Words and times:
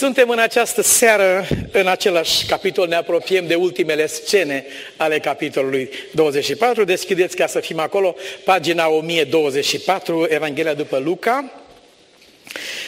Suntem 0.00 0.28
în 0.28 0.38
această 0.38 0.82
seară, 0.82 1.46
în 1.72 1.86
același 1.86 2.46
capitol, 2.46 2.88
ne 2.88 2.94
apropiem 2.94 3.46
de 3.46 3.54
ultimele 3.54 4.06
scene 4.06 4.66
ale 4.96 5.18
capitolului 5.18 5.90
24. 6.12 6.84
Deschideți 6.84 7.36
ca 7.36 7.46
să 7.46 7.60
fim 7.60 7.78
acolo, 7.78 8.14
pagina 8.44 8.88
1024, 8.88 10.26
Evanghelia 10.28 10.74
după 10.74 10.98
Luca. 10.98 11.52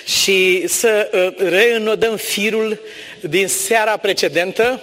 Și 0.04 0.66
să 0.66 1.10
uh, 1.12 1.48
reînodăm 1.48 2.16
firul 2.16 2.80
din 3.20 3.48
seara 3.48 3.96
precedentă, 3.96 4.82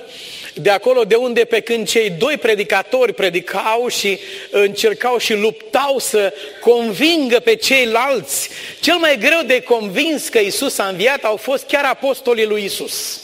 de 0.54 0.70
acolo 0.70 1.04
de 1.04 1.16
unde 1.16 1.46
pe 1.46 1.60
când 1.60 1.88
cei 1.88 2.10
doi 2.10 2.38
predicatori 2.38 3.14
predicau 3.14 3.88
și 3.88 4.20
încercau 4.50 5.18
și 5.18 5.34
luptau 5.34 6.00
să 6.00 6.34
convingă 6.62 7.40
pe 7.40 7.56
ceilalți, 7.56 8.50
cel 8.80 8.98
mai 8.98 9.18
greu 9.18 9.42
de 9.46 9.62
convins 9.62 10.28
că 10.28 10.40
Isus 10.40 10.78
a 10.78 10.88
înviat 10.88 11.24
au 11.24 11.36
fost 11.36 11.66
chiar 11.66 11.86
apostolii 11.86 12.46
lui 12.46 12.64
Isus. 12.64 13.24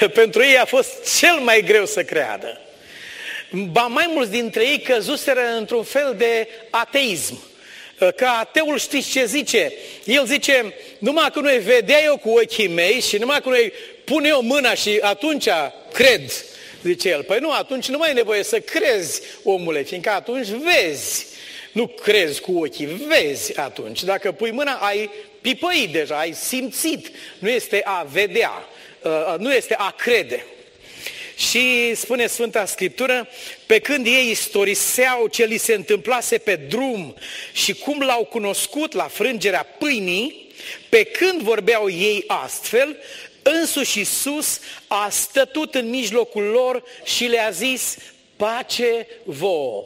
Pentru 0.14 0.42
ei 0.42 0.58
a 0.58 0.64
fost 0.64 1.18
cel 1.18 1.34
mai 1.34 1.62
greu 1.66 1.86
să 1.86 2.02
creadă. 2.02 2.60
Ba 3.50 3.82
mai 3.82 4.10
mulți 4.14 4.30
dintre 4.30 4.62
ei 4.62 4.80
căzuseră 4.80 5.40
într-un 5.56 5.82
fel 5.82 6.14
de 6.18 6.48
ateism. 6.70 7.38
Că 8.10 8.26
ateul 8.40 8.78
știți 8.78 9.10
ce 9.10 9.24
zice? 9.24 9.72
El 10.04 10.26
zice, 10.26 10.74
numai 10.98 11.30
că 11.32 11.40
nu-i 11.40 11.58
vedea 11.58 12.02
eu 12.04 12.16
cu 12.16 12.30
ochii 12.30 12.68
mei 12.68 13.00
și 13.00 13.16
numai 13.16 13.40
că 13.40 13.48
nu-i 13.48 13.72
pune 14.04 14.28
eu 14.28 14.42
mâna 14.42 14.74
și 14.74 14.98
atunci 15.00 15.48
cred. 15.92 16.32
Zice 16.82 17.08
el, 17.08 17.22
păi 17.22 17.38
nu, 17.40 17.50
atunci 17.50 17.88
nu 17.88 17.98
mai 17.98 18.10
e 18.10 18.12
nevoie 18.12 18.42
să 18.42 18.60
crezi, 18.60 19.22
omule, 19.42 19.82
fiindcă 19.82 20.10
atunci 20.10 20.46
vezi. 20.46 21.26
Nu 21.72 21.86
crezi 21.86 22.40
cu 22.40 22.58
ochii, 22.58 22.86
vezi 22.86 23.58
atunci. 23.58 24.02
Dacă 24.02 24.32
pui 24.32 24.50
mâna, 24.50 24.72
ai 24.72 25.10
pipăit 25.40 25.92
deja, 25.92 26.18
ai 26.18 26.32
simțit. 26.32 27.10
Nu 27.38 27.48
este 27.48 27.80
a 27.84 28.06
vedea, 28.12 28.68
uh, 29.02 29.34
nu 29.38 29.52
este 29.52 29.74
a 29.74 29.90
crede. 29.90 30.44
Și 31.36 31.94
spune 31.94 32.26
Sfânta 32.26 32.66
Scriptură, 32.66 33.28
pe 33.66 33.78
când 33.78 34.06
ei 34.06 34.30
istoriseau 34.30 35.26
ce 35.26 35.44
li 35.44 35.56
se 35.56 35.74
întâmplase 35.74 36.38
pe 36.38 36.56
drum 36.56 37.14
și 37.52 37.74
cum 37.74 38.00
l-au 38.00 38.24
cunoscut 38.24 38.92
la 38.92 39.08
frângerea 39.08 39.62
pâinii, 39.78 40.50
pe 40.88 41.04
când 41.04 41.40
vorbeau 41.40 41.90
ei 41.90 42.24
astfel, 42.26 42.96
Însuși 43.42 43.98
Iisus 43.98 44.60
a 44.86 45.08
stătut 45.10 45.74
în 45.74 45.88
mijlocul 45.88 46.42
lor 46.42 46.82
și 47.04 47.24
le-a 47.24 47.50
zis, 47.50 47.96
pace 48.36 49.06
vouă. 49.24 49.84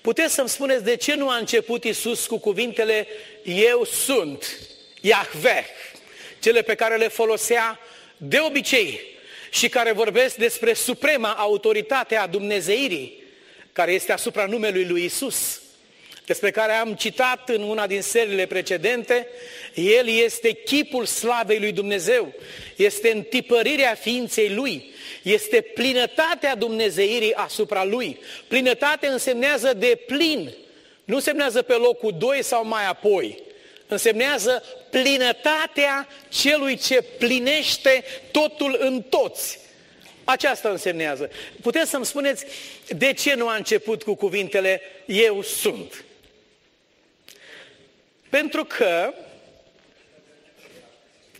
Puteți 0.00 0.34
să-mi 0.34 0.48
spuneți 0.48 0.84
de 0.84 0.96
ce 0.96 1.14
nu 1.14 1.28
a 1.28 1.36
început 1.36 1.84
Iisus 1.84 2.26
cu 2.26 2.38
cuvintele 2.38 3.06
Eu 3.42 3.84
sunt, 3.84 4.58
Yahweh, 5.00 5.66
cele 6.38 6.62
pe 6.62 6.74
care 6.74 6.96
le 6.96 7.08
folosea 7.08 7.80
de 8.16 8.38
obicei 8.38 9.00
și 9.50 9.68
care 9.68 9.92
vorbesc 9.92 10.34
despre 10.34 10.72
suprema 10.72 11.32
autoritate 11.32 12.16
a 12.16 12.26
Dumnezeirii, 12.26 13.22
care 13.72 13.92
este 13.92 14.12
asupra 14.12 14.46
numelui 14.46 14.84
lui 14.84 15.04
Isus 15.04 15.60
despre 16.26 16.50
care 16.50 16.72
am 16.72 16.94
citat 16.94 17.48
în 17.48 17.62
una 17.62 17.86
din 17.86 18.02
seriile 18.02 18.46
precedente, 18.46 19.28
el 19.74 20.08
este 20.08 20.52
chipul 20.52 21.04
slavei 21.04 21.58
lui 21.58 21.72
Dumnezeu, 21.72 22.32
este 22.76 23.12
întipărirea 23.12 23.94
ființei 23.94 24.50
lui, 24.50 24.94
este 25.22 25.60
plinătatea 25.60 26.54
Dumnezeirii 26.54 27.34
asupra 27.34 27.84
lui. 27.84 28.18
Plinătate 28.48 29.06
însemnează 29.06 29.72
de 29.74 29.98
plin, 30.06 30.54
nu 31.04 31.14
însemnează 31.14 31.62
pe 31.62 31.74
locul 31.74 32.14
2 32.18 32.42
sau 32.42 32.66
mai 32.66 32.86
apoi. 32.86 33.42
Însemnează 33.88 34.62
plinătatea 34.90 36.08
celui 36.28 36.76
ce 36.76 37.02
plinește 37.02 38.04
totul 38.30 38.76
în 38.80 39.02
toți. 39.02 39.58
Aceasta 40.24 40.68
însemnează. 40.68 41.30
Puteți 41.62 41.90
să-mi 41.90 42.06
spuneți 42.06 42.46
de 42.88 43.12
ce 43.12 43.34
nu 43.34 43.48
a 43.48 43.54
început 43.54 44.02
cu 44.02 44.14
cuvintele 44.14 44.80
Eu 45.06 45.42
sunt? 45.42 46.04
Pentru 48.28 48.64
că, 48.64 49.12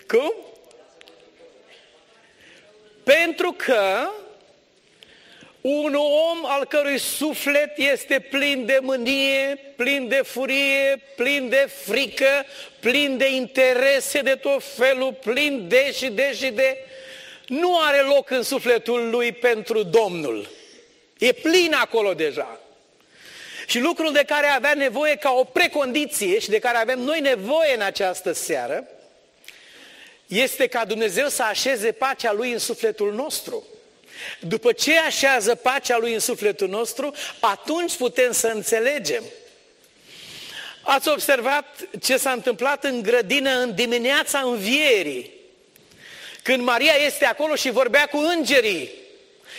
cum? 0.07 0.35
Pentru 3.03 3.53
că 3.53 4.11
un 5.69 5.95
om 5.95 6.45
al 6.45 6.65
cărui 6.65 6.99
suflet 6.99 7.79
este 7.79 8.21
plin 8.21 8.67
de 8.67 8.79
mânie, 8.83 9.59
plin 9.77 10.09
de 10.09 10.21
furie, 10.25 11.03
plin 11.17 11.49
de 11.49 11.69
frică, 11.85 12.45
plin 12.81 13.17
de 13.17 13.35
interese 13.35 14.21
de 14.21 14.35
tot 14.35 14.63
felul, 14.77 15.13
plin 15.13 15.69
de 15.69 15.93
și 15.93 16.07
de 16.07 16.35
și 16.35 16.51
de, 16.51 16.79
nu 17.47 17.79
are 17.79 18.01
loc 18.01 18.31
în 18.31 18.43
sufletul 18.43 19.11
lui 19.11 19.33
pentru 19.33 19.83
Domnul. 19.83 20.49
E 21.19 21.33
plin 21.33 21.75
acolo 21.75 22.15
deja. 22.15 22.61
Și 23.67 23.79
lucrul 23.79 24.13
de 24.13 24.25
care 24.27 24.47
avea 24.47 24.75
nevoie 24.75 25.17
ca 25.17 25.33
o 25.33 25.45
precondiție 25.45 26.39
și 26.39 26.49
de 26.49 26.59
care 26.59 26.77
avem 26.77 27.01
noi 27.01 27.21
nevoie 27.21 27.75
în 27.75 27.81
această 27.83 28.33
seară, 28.33 28.89
este 30.27 30.67
ca 30.67 30.85
Dumnezeu 30.85 31.29
să 31.29 31.43
așeze 31.43 31.93
pacea 31.93 32.33
Lui 32.33 32.53
în 32.53 32.59
sufletul 32.59 33.15
nostru. 33.15 33.65
După 34.41 34.73
ce 34.73 34.99
așează 34.99 35.55
pacea 35.55 35.99
Lui 35.99 36.13
în 36.13 36.21
sufletul 36.21 36.69
nostru, 36.69 37.15
atunci 37.41 37.95
putem 37.95 38.33
să 38.33 38.47
înțelegem. 38.47 39.23
Ați 40.83 41.09
observat 41.09 41.89
ce 42.03 42.17
s-a 42.17 42.31
întâmplat 42.31 42.85
în 42.85 43.03
grădină 43.03 43.51
în 43.51 43.75
dimineața 43.75 44.39
învierii, 44.39 45.31
când 46.43 46.63
Maria 46.63 46.95
este 47.07 47.25
acolo 47.25 47.55
și 47.55 47.71
vorbea 47.71 48.07
cu 48.07 48.17
îngerii. 48.17 48.91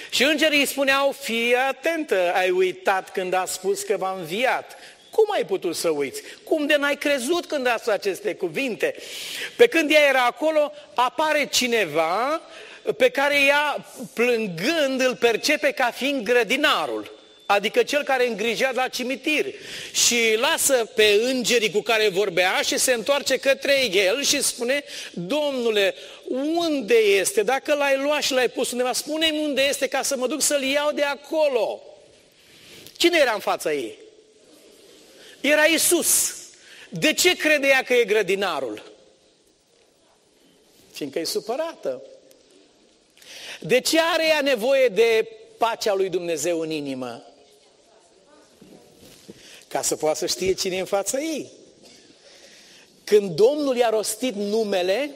Și 0.09 0.23
îngerii 0.23 0.59
îi 0.59 0.65
spuneau, 0.65 1.15
fii 1.19 1.55
atentă, 1.55 2.31
ai 2.35 2.49
uitat 2.49 3.11
când 3.11 3.33
a 3.33 3.45
spus 3.45 3.81
că 3.81 3.97
v-a 3.97 4.15
înviat. 4.19 4.77
Cum 5.09 5.25
ai 5.31 5.45
putut 5.45 5.75
să 5.75 5.89
uiți? 5.89 6.21
Cum 6.43 6.65
de 6.65 6.75
n-ai 6.75 6.95
crezut 6.95 7.45
când 7.45 7.67
a 7.67 7.75
spus 7.77 7.93
aceste 7.93 8.35
cuvinte? 8.35 8.95
Pe 9.55 9.67
când 9.67 9.91
ea 9.91 10.07
era 10.07 10.25
acolo, 10.25 10.71
apare 10.93 11.45
cineva 11.45 12.41
pe 12.97 13.09
care 13.09 13.43
ea, 13.45 13.85
plângând, 14.13 15.01
îl 15.01 15.15
percepe 15.15 15.71
ca 15.71 15.91
fiind 15.91 16.23
grădinarul 16.23 17.17
adică 17.47 17.83
cel 17.83 18.03
care 18.03 18.27
îngrijea 18.27 18.71
la 18.73 18.87
cimitir 18.87 19.53
și 19.91 20.35
lasă 20.37 20.85
pe 20.95 21.19
îngerii 21.23 21.71
cu 21.71 21.81
care 21.81 22.09
vorbea 22.09 22.61
și 22.61 22.77
se 22.77 22.93
întoarce 22.93 23.37
către 23.37 23.85
el 23.91 24.23
și 24.23 24.41
spune, 24.41 24.83
Domnule, 25.13 25.95
unde 26.55 26.95
este? 26.95 27.43
Dacă 27.43 27.73
l-ai 27.73 27.97
luat 27.97 28.21
și 28.21 28.33
l-ai 28.33 28.49
pus 28.49 28.71
undeva, 28.71 28.93
spune-mi 28.93 29.43
unde 29.43 29.61
este 29.61 29.87
ca 29.87 30.01
să 30.01 30.17
mă 30.17 30.27
duc 30.27 30.41
să-l 30.41 30.63
iau 30.63 30.91
de 30.91 31.03
acolo. 31.03 31.81
Cine 32.97 33.17
era 33.17 33.33
în 33.33 33.39
fața 33.39 33.73
ei? 33.73 33.97
Era 35.41 35.63
Isus. 35.63 36.35
De 36.89 37.13
ce 37.13 37.35
credea 37.35 37.83
că 37.83 37.93
e 37.93 38.03
grădinarul? 38.03 38.91
Fiindcă 40.91 41.19
e 41.19 41.23
supărată. 41.23 42.01
De 43.59 43.79
ce 43.79 43.99
are 43.99 44.27
ea 44.27 44.41
nevoie 44.41 44.87
de 44.87 45.27
pacea 45.57 45.93
lui 45.93 46.09
Dumnezeu 46.09 46.59
în 46.59 46.69
inimă? 46.69 47.27
ca 49.67 49.81
să 49.81 49.95
poată 49.95 50.17
să 50.17 50.25
știe 50.25 50.53
cine 50.53 50.75
e 50.75 50.79
în 50.79 50.85
fața 50.85 51.19
ei. 51.19 51.51
Când 53.03 53.35
Domnul 53.35 53.75
i-a 53.75 53.89
rostit 53.89 54.35
numele, 54.35 55.11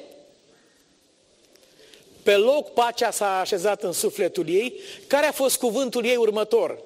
pe 2.24 2.36
loc 2.36 2.74
pacea 2.74 3.12
s-a 3.12 3.40
așezat 3.40 3.84
în 3.84 3.92
sufletul 3.92 4.50
ei. 4.50 4.80
Care 5.08 5.26
a 5.26 5.32
fost 5.32 5.58
cuvântul 5.58 6.06
ei 6.06 6.16
următor? 6.16 6.80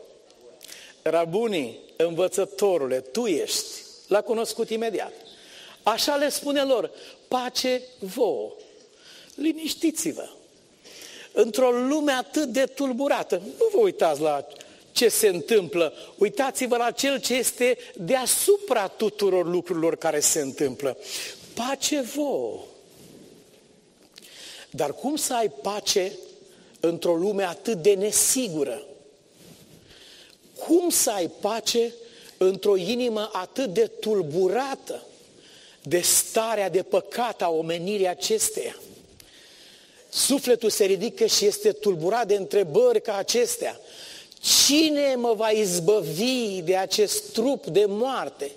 Rabunii, 1.01 1.79
învățătorule, 1.95 2.99
tu 2.99 3.25
ești. 3.25 3.65
L-a 4.07 4.21
cunoscut 4.21 4.69
imediat. 4.69 5.13
Așa 5.83 6.15
le 6.15 6.29
spune 6.29 6.63
lor, 6.63 6.91
pace 7.27 7.81
vouă, 7.99 8.53
liniștiți-vă. 9.35 10.29
Într-o 11.37 11.71
lume 11.71 12.11
atât 12.11 12.45
de 12.45 12.65
tulburată, 12.65 13.41
nu 13.57 13.69
vă 13.73 13.79
uitați 13.79 14.21
la 14.21 14.47
ce 14.91 15.09
se 15.09 15.27
întâmplă. 15.27 15.93
Uitați-vă 16.17 16.77
la 16.77 16.91
cel 16.91 17.19
ce 17.19 17.33
este 17.33 17.77
deasupra 17.95 18.87
tuturor 18.87 19.47
lucrurilor 19.47 19.95
care 19.95 20.19
se 20.19 20.39
întâmplă. 20.39 20.97
Pace 21.53 22.01
vouă. 22.01 22.63
Dar 24.69 24.93
cum 24.93 25.15
să 25.15 25.33
ai 25.33 25.51
pace 25.61 26.11
într-o 26.79 27.15
lume 27.15 27.43
atât 27.43 27.81
de 27.81 27.93
nesigură? 27.93 28.85
Cum 30.67 30.89
să 30.89 31.11
ai 31.11 31.31
pace 31.41 31.93
într-o 32.37 32.75
inimă 32.75 33.29
atât 33.33 33.73
de 33.73 33.85
tulburată 33.99 35.05
de 35.81 35.99
starea 35.99 36.69
de 36.69 36.83
păcat 36.83 37.41
a 37.41 37.49
omenirii 37.49 38.07
acesteia? 38.07 38.75
Sufletul 40.15 40.69
se 40.69 40.85
ridică 40.85 41.25
și 41.25 41.45
este 41.45 41.71
tulburat 41.71 42.27
de 42.27 42.35
întrebări 42.35 43.01
ca 43.01 43.17
acestea. 43.17 43.79
Cine 44.65 45.15
mă 45.15 45.33
va 45.33 45.49
izbăvi 45.49 46.61
de 46.61 46.75
acest 46.75 47.31
trup 47.31 47.65
de 47.65 47.85
moarte? 47.87 48.51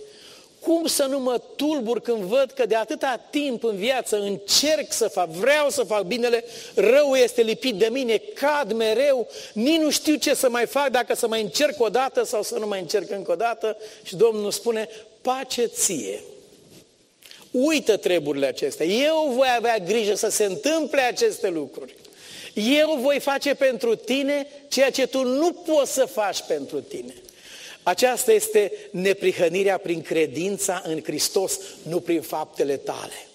Cum 0.61 0.87
să 0.87 1.05
nu 1.05 1.19
mă 1.19 1.41
tulbur 1.57 2.01
când 2.01 2.19
văd 2.19 2.51
că 2.51 2.67
de 2.67 2.75
atâta 2.75 3.27
timp 3.31 3.65
în 3.65 3.77
viață 3.77 4.21
încerc 4.21 4.93
să 4.93 5.09
fac, 5.09 5.29
vreau 5.29 5.71
să 5.71 5.83
fac 5.83 6.03
binele, 6.03 6.45
rău 6.75 7.15
este 7.15 7.43
lipit 7.43 7.75
de 7.75 7.89
mine, 7.93 8.23
cad 8.35 8.73
mereu, 8.73 9.29
nici 9.53 9.81
nu 9.81 9.91
știu 9.91 10.15
ce 10.15 10.35
să 10.35 10.49
mai 10.51 10.67
fac, 10.67 10.89
dacă 10.89 11.15
să 11.15 11.29
mai 11.29 11.43
încerc 11.43 11.81
o 11.81 11.89
dată 11.89 12.25
sau 12.25 12.43
să 12.43 12.59
nu 12.59 12.67
mai 12.67 12.81
încerc 12.81 13.11
încă 13.11 13.33
o 13.33 13.37
dată. 13.37 13.77
Și 14.03 14.17
Domnul 14.17 14.51
spune, 14.51 14.89
pace 15.21 15.65
ție. 15.65 16.23
Uită 17.51 17.97
treburile 17.97 18.47
acestea. 18.47 18.87
Eu 18.87 19.33
voi 19.37 19.49
avea 19.57 19.79
grijă 19.79 20.15
să 20.15 20.29
se 20.29 20.45
întâmple 20.45 21.01
aceste 21.01 21.49
lucruri. 21.49 21.95
Eu 22.55 22.99
voi 23.03 23.21
face 23.21 23.55
pentru 23.55 23.95
tine 23.95 24.47
ceea 24.69 24.91
ce 24.91 25.07
tu 25.07 25.23
nu 25.23 25.53
poți 25.53 25.93
să 25.93 26.05
faci 26.05 26.43
pentru 26.43 26.81
tine. 26.81 27.15
Aceasta 27.83 28.33
este 28.33 28.73
neprihănirea 28.91 29.79
prin 29.79 30.03
credința 30.03 30.83
în 30.85 31.03
Hristos, 31.03 31.59
nu 31.83 32.01
prin 32.01 32.21
faptele 32.21 32.77
tale. 32.77 33.27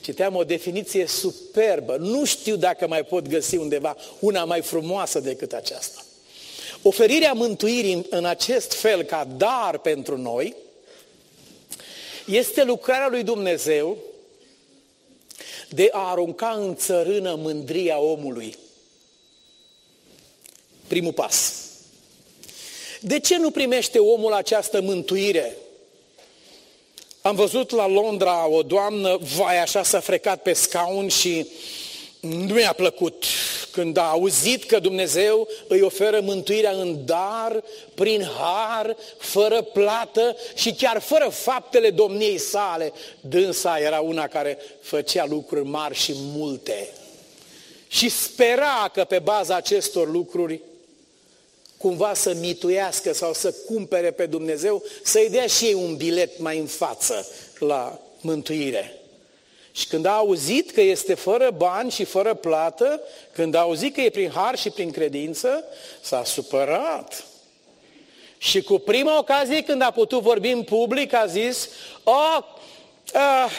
Citeam 0.00 0.36
o 0.36 0.44
definiție 0.44 1.06
superbă, 1.06 1.96
nu 1.96 2.24
știu 2.24 2.56
dacă 2.56 2.86
mai 2.86 3.04
pot 3.04 3.28
găsi 3.28 3.56
undeva 3.56 3.96
una 4.18 4.44
mai 4.44 4.60
frumoasă 4.60 5.20
decât 5.20 5.52
aceasta. 5.52 6.04
Oferirea 6.82 7.32
mântuirii 7.32 8.06
în 8.10 8.24
acest 8.24 8.72
fel 8.72 9.02
ca 9.02 9.28
dar 9.36 9.78
pentru 9.78 10.16
noi 10.16 10.56
este 12.28 12.64
lucrarea 12.64 13.08
lui 13.08 13.22
Dumnezeu 13.22 13.96
de 15.68 15.88
a 15.92 16.10
arunca 16.10 16.48
în 16.48 16.76
țărână 16.76 17.34
mândria 17.34 17.98
omului. 17.98 18.56
Primul 20.86 21.12
pas. 21.12 21.52
De 23.00 23.20
ce 23.20 23.36
nu 23.36 23.50
primește 23.50 23.98
omul 23.98 24.32
această 24.32 24.80
mântuire? 24.80 25.56
Am 27.20 27.34
văzut 27.34 27.70
la 27.70 27.86
Londra 27.86 28.46
o 28.48 28.62
doamnă, 28.62 29.18
vai 29.36 29.58
așa 29.58 29.82
s-a 29.82 30.00
frecat 30.00 30.42
pe 30.42 30.52
scaun 30.52 31.08
și 31.08 31.46
nu 32.20 32.54
mi-a 32.54 32.72
plăcut 32.72 33.24
când 33.70 33.96
a 33.96 34.10
auzit 34.10 34.64
că 34.64 34.78
Dumnezeu 34.78 35.48
îi 35.68 35.80
oferă 35.80 36.20
mântuirea 36.20 36.70
în 36.70 37.04
dar, 37.04 37.64
prin 37.94 38.22
har, 38.38 38.96
fără 39.18 39.62
plată 39.62 40.36
și 40.54 40.72
chiar 40.72 41.00
fără 41.00 41.28
faptele 41.28 41.90
domniei 41.90 42.38
sale. 42.38 42.92
Dânsa 43.20 43.78
era 43.78 44.00
una 44.00 44.26
care 44.26 44.58
făcea 44.80 45.26
lucruri 45.26 45.68
mari 45.68 45.94
și 45.94 46.12
multe. 46.16 46.88
Și 47.88 48.08
spera 48.08 48.90
că 48.92 49.04
pe 49.04 49.18
baza 49.18 49.56
acestor 49.56 50.10
lucruri 50.10 50.60
cumva 51.76 52.14
să 52.14 52.34
mituiască 52.34 53.12
sau 53.12 53.32
să 53.32 53.54
cumpere 53.66 54.10
pe 54.10 54.26
Dumnezeu, 54.26 54.82
să-i 55.02 55.28
dea 55.30 55.46
și 55.46 55.64
ei 55.64 55.74
un 55.74 55.96
bilet 55.96 56.38
mai 56.38 56.58
în 56.58 56.66
față 56.66 57.26
la 57.58 58.00
mântuire. 58.20 58.97
Și 59.78 59.86
când 59.86 60.04
a 60.04 60.12
auzit 60.16 60.70
că 60.70 60.80
este 60.80 61.14
fără 61.14 61.50
bani 61.56 61.90
și 61.90 62.04
fără 62.04 62.34
plată, 62.34 63.00
când 63.32 63.54
a 63.54 63.60
auzit 63.60 63.94
că 63.94 64.00
e 64.00 64.10
prin 64.10 64.30
har 64.30 64.58
și 64.58 64.70
prin 64.70 64.90
credință, 64.90 65.64
s-a 66.00 66.24
supărat. 66.24 67.24
Și 68.38 68.62
cu 68.62 68.78
prima 68.78 69.18
ocazie 69.18 69.62
când 69.62 69.82
a 69.82 69.90
putut 69.90 70.22
vorbi 70.22 70.50
în 70.50 70.62
public, 70.62 71.12
a 71.12 71.26
zis, 71.26 71.68
oh, 72.04 72.38
uh, 73.14 73.50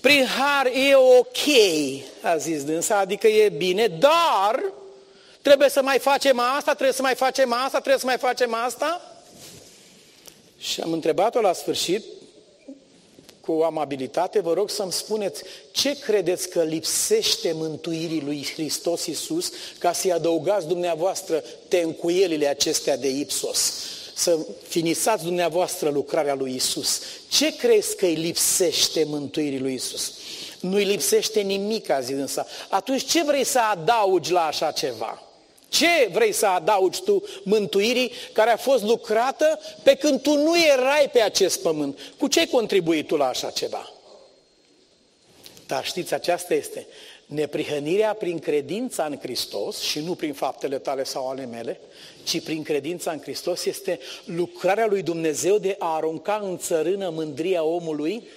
prin 0.00 0.26
har 0.26 0.66
e 0.66 0.94
ok, 0.94 1.46
a 2.22 2.36
zis 2.36 2.64
dânsa, 2.64 2.98
adică 2.98 3.26
e 3.26 3.48
bine, 3.48 3.86
dar 3.86 4.72
trebuie 5.42 5.68
să 5.68 5.82
mai 5.82 5.98
facem 5.98 6.38
asta, 6.38 6.72
trebuie 6.72 6.92
să 6.92 7.02
mai 7.02 7.14
facem 7.14 7.52
asta, 7.52 7.78
trebuie 7.78 7.98
să 7.98 8.06
mai 8.06 8.18
facem 8.18 8.54
asta. 8.54 9.16
Și 10.58 10.80
am 10.80 10.92
întrebat-o 10.92 11.40
la 11.40 11.52
sfârșit, 11.52 12.04
cu 13.46 13.62
amabilitate, 13.62 14.40
vă 14.40 14.52
rog 14.52 14.70
să-mi 14.70 14.92
spuneți 14.92 15.42
ce 15.70 15.98
credeți 15.98 16.48
că 16.48 16.62
lipsește 16.62 17.52
mântuirii 17.54 18.20
lui 18.20 18.46
Hristos 18.54 19.06
Iisus 19.06 19.52
ca 19.78 19.92
să-i 19.92 20.12
adăugați 20.12 20.66
dumneavoastră 20.66 21.44
tencuielile 21.68 22.46
acestea 22.46 22.96
de 22.96 23.08
ipsos, 23.08 23.72
să 24.14 24.38
finisați 24.68 25.24
dumneavoastră 25.24 25.88
lucrarea 25.88 26.34
lui 26.34 26.52
Iisus. 26.52 27.00
Ce 27.28 27.56
crezi 27.56 27.96
că 27.96 28.06
îi 28.06 28.14
lipsește 28.14 29.04
mântuirii 29.04 29.60
lui 29.60 29.72
Iisus? 29.72 30.12
Nu-i 30.60 30.84
lipsește 30.84 31.40
nimic, 31.40 31.90
a 31.90 32.00
zis 32.00 32.16
însă. 32.16 32.46
Atunci 32.68 33.04
ce 33.04 33.24
vrei 33.24 33.44
să 33.44 33.58
adaugi 33.58 34.32
la 34.32 34.46
așa 34.46 34.70
ceva? 34.70 35.25
Ce 35.68 36.08
vrei 36.12 36.32
să 36.32 36.46
adaugi 36.46 37.02
tu 37.02 37.22
mântuirii 37.42 38.12
care 38.32 38.50
a 38.50 38.56
fost 38.56 38.82
lucrată 38.82 39.60
pe 39.82 39.94
când 39.94 40.22
tu 40.22 40.34
nu 40.34 40.58
erai 40.58 41.10
pe 41.12 41.20
acest 41.20 41.62
pământ? 41.62 41.98
Cu 42.18 42.28
ce 42.28 42.38
ai 42.38 42.46
contribuit 42.46 43.06
tu 43.06 43.16
la 43.16 43.28
așa 43.28 43.50
ceva? 43.50 43.90
Dar 45.66 45.84
știți, 45.84 46.14
aceasta 46.14 46.54
este 46.54 46.86
neprihănirea 47.26 48.14
prin 48.14 48.38
credința 48.38 49.04
în 49.04 49.18
Hristos 49.18 49.80
și 49.80 50.00
nu 50.00 50.14
prin 50.14 50.32
faptele 50.32 50.78
tale 50.78 51.04
sau 51.04 51.28
ale 51.28 51.46
mele, 51.46 51.80
ci 52.22 52.42
prin 52.42 52.62
credința 52.62 53.10
în 53.10 53.20
Hristos 53.20 53.64
este 53.64 53.98
lucrarea 54.24 54.86
lui 54.86 55.02
Dumnezeu 55.02 55.58
de 55.58 55.76
a 55.78 55.94
arunca 55.94 56.40
în 56.42 56.58
țărână 56.58 57.10
mândria 57.10 57.62
omului 57.62 58.28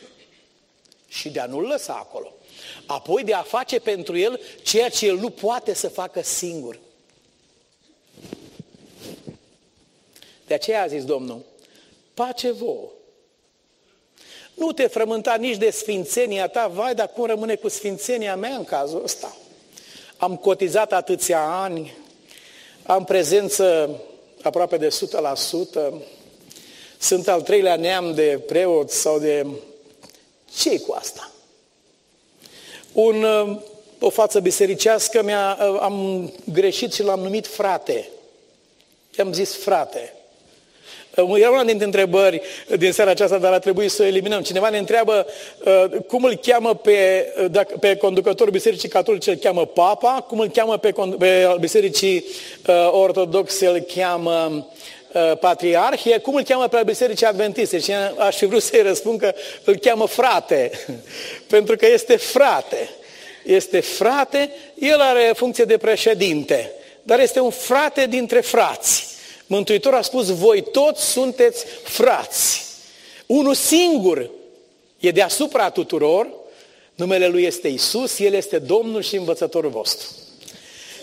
și 1.07 1.29
de 1.29 1.39
a 1.39 1.45
nu-l 1.45 1.67
lăsa 1.67 1.93
acolo. 1.93 2.33
Apoi 2.85 3.23
de 3.23 3.33
a 3.33 3.41
face 3.41 3.79
pentru 3.79 4.17
el 4.17 4.39
ceea 4.61 4.89
ce 4.89 5.05
el 5.05 5.17
nu 5.17 5.29
poate 5.29 5.73
să 5.73 5.87
facă 5.87 6.21
singur. 6.21 6.79
De 10.49 10.55
aceea 10.55 10.81
a 10.81 10.87
zis 10.87 11.05
Domnul, 11.05 11.41
pace 12.13 12.51
vouă. 12.51 12.89
Nu 14.53 14.71
te 14.71 14.87
frământa 14.87 15.35
nici 15.35 15.57
de 15.57 15.69
sfințenia 15.69 16.47
ta, 16.47 16.67
vai, 16.67 16.95
dar 16.95 17.07
cum 17.07 17.25
rămâne 17.25 17.55
cu 17.55 17.67
sfințenia 17.67 18.35
mea 18.35 18.55
în 18.55 18.63
cazul 18.63 19.03
ăsta? 19.03 19.35
Am 20.17 20.35
cotizat 20.35 20.93
atâția 20.93 21.41
ani, 21.41 21.97
am 22.83 23.03
prezență 23.03 23.95
aproape 24.41 24.77
de 24.77 24.87
100%, 24.87 25.93
sunt 26.97 27.27
al 27.27 27.41
treilea 27.41 27.75
neam 27.75 28.13
de 28.13 28.43
preot 28.47 28.89
sau 28.89 29.19
de... 29.19 29.45
ce 30.57 30.79
cu 30.79 30.91
asta? 30.91 31.31
Un, 32.93 33.25
o 33.99 34.09
față 34.09 34.39
bisericească 34.39 35.23
mi-a, 35.23 35.53
am 35.79 36.31
greșit 36.53 36.93
și 36.93 37.03
l-am 37.03 37.19
numit 37.19 37.47
frate. 37.47 38.09
I-am 39.17 39.33
zis 39.33 39.55
frate. 39.55 40.13
Era 41.15 41.49
una 41.49 41.63
dintre 41.63 41.85
întrebări 41.85 42.41
din 42.77 42.91
seara 42.91 43.11
aceasta, 43.11 43.37
dar 43.37 43.53
a 43.53 43.59
trebuit 43.59 43.91
să 43.91 44.01
o 44.01 44.05
eliminăm. 44.05 44.41
Cineva 44.41 44.69
ne 44.69 44.77
întreabă 44.77 45.25
uh, 45.65 46.01
cum 46.07 46.23
îl 46.23 46.35
cheamă 46.35 46.75
pe, 46.75 47.27
uh, 47.41 47.51
dacă, 47.51 47.77
pe 47.79 47.95
conducătorul 47.95 48.51
Bisericii 48.51 48.89
Catolice, 48.89 49.29
îl 49.29 49.35
cheamă 49.35 49.65
Papa, 49.65 50.25
cum 50.27 50.39
îl 50.39 50.49
cheamă 50.49 50.77
pe, 50.77 50.93
pe 51.19 51.55
Bisericii 51.59 52.25
uh, 52.67 52.89
Ortodoxe, 52.91 53.67
îl 53.67 53.79
cheamă 53.79 54.67
patriarhie, 55.39 56.17
cum 56.17 56.35
îl 56.35 56.43
cheamă 56.43 56.67
pe 56.67 56.81
Bisericii 56.85 57.25
Adventiste? 57.25 57.79
Și 57.79 57.91
aș 58.17 58.35
fi 58.35 58.45
vrut 58.45 58.61
să-i 58.61 58.81
răspund 58.81 59.19
că 59.19 59.33
îl 59.63 59.75
cheamă 59.75 60.07
frate, 60.07 60.71
pentru 61.47 61.75
că 61.75 61.87
este 61.93 62.15
frate. 62.15 62.89
Este 63.45 63.79
frate, 63.79 64.51
el 64.79 64.99
are 64.99 65.31
funcție 65.35 65.63
de 65.63 65.77
președinte, 65.77 66.71
dar 67.03 67.19
este 67.19 67.39
un 67.39 67.49
frate 67.49 68.05
dintre 68.05 68.39
frați. 68.39 69.08
Mântuitorul 69.49 69.97
a 69.97 70.01
spus, 70.01 70.29
voi 70.29 70.63
toți 70.71 71.05
sunteți 71.05 71.65
frați. 71.83 72.65
Unul 73.25 73.53
singur 73.53 74.29
e 74.99 75.11
deasupra 75.11 75.69
tuturor, 75.69 76.27
numele 76.95 77.27
Lui 77.27 77.43
este 77.43 77.67
Isus, 77.67 78.19
El 78.19 78.33
este 78.33 78.59
Domnul 78.59 79.01
și 79.01 79.15
învățătorul 79.15 79.69
vostru. 79.69 80.07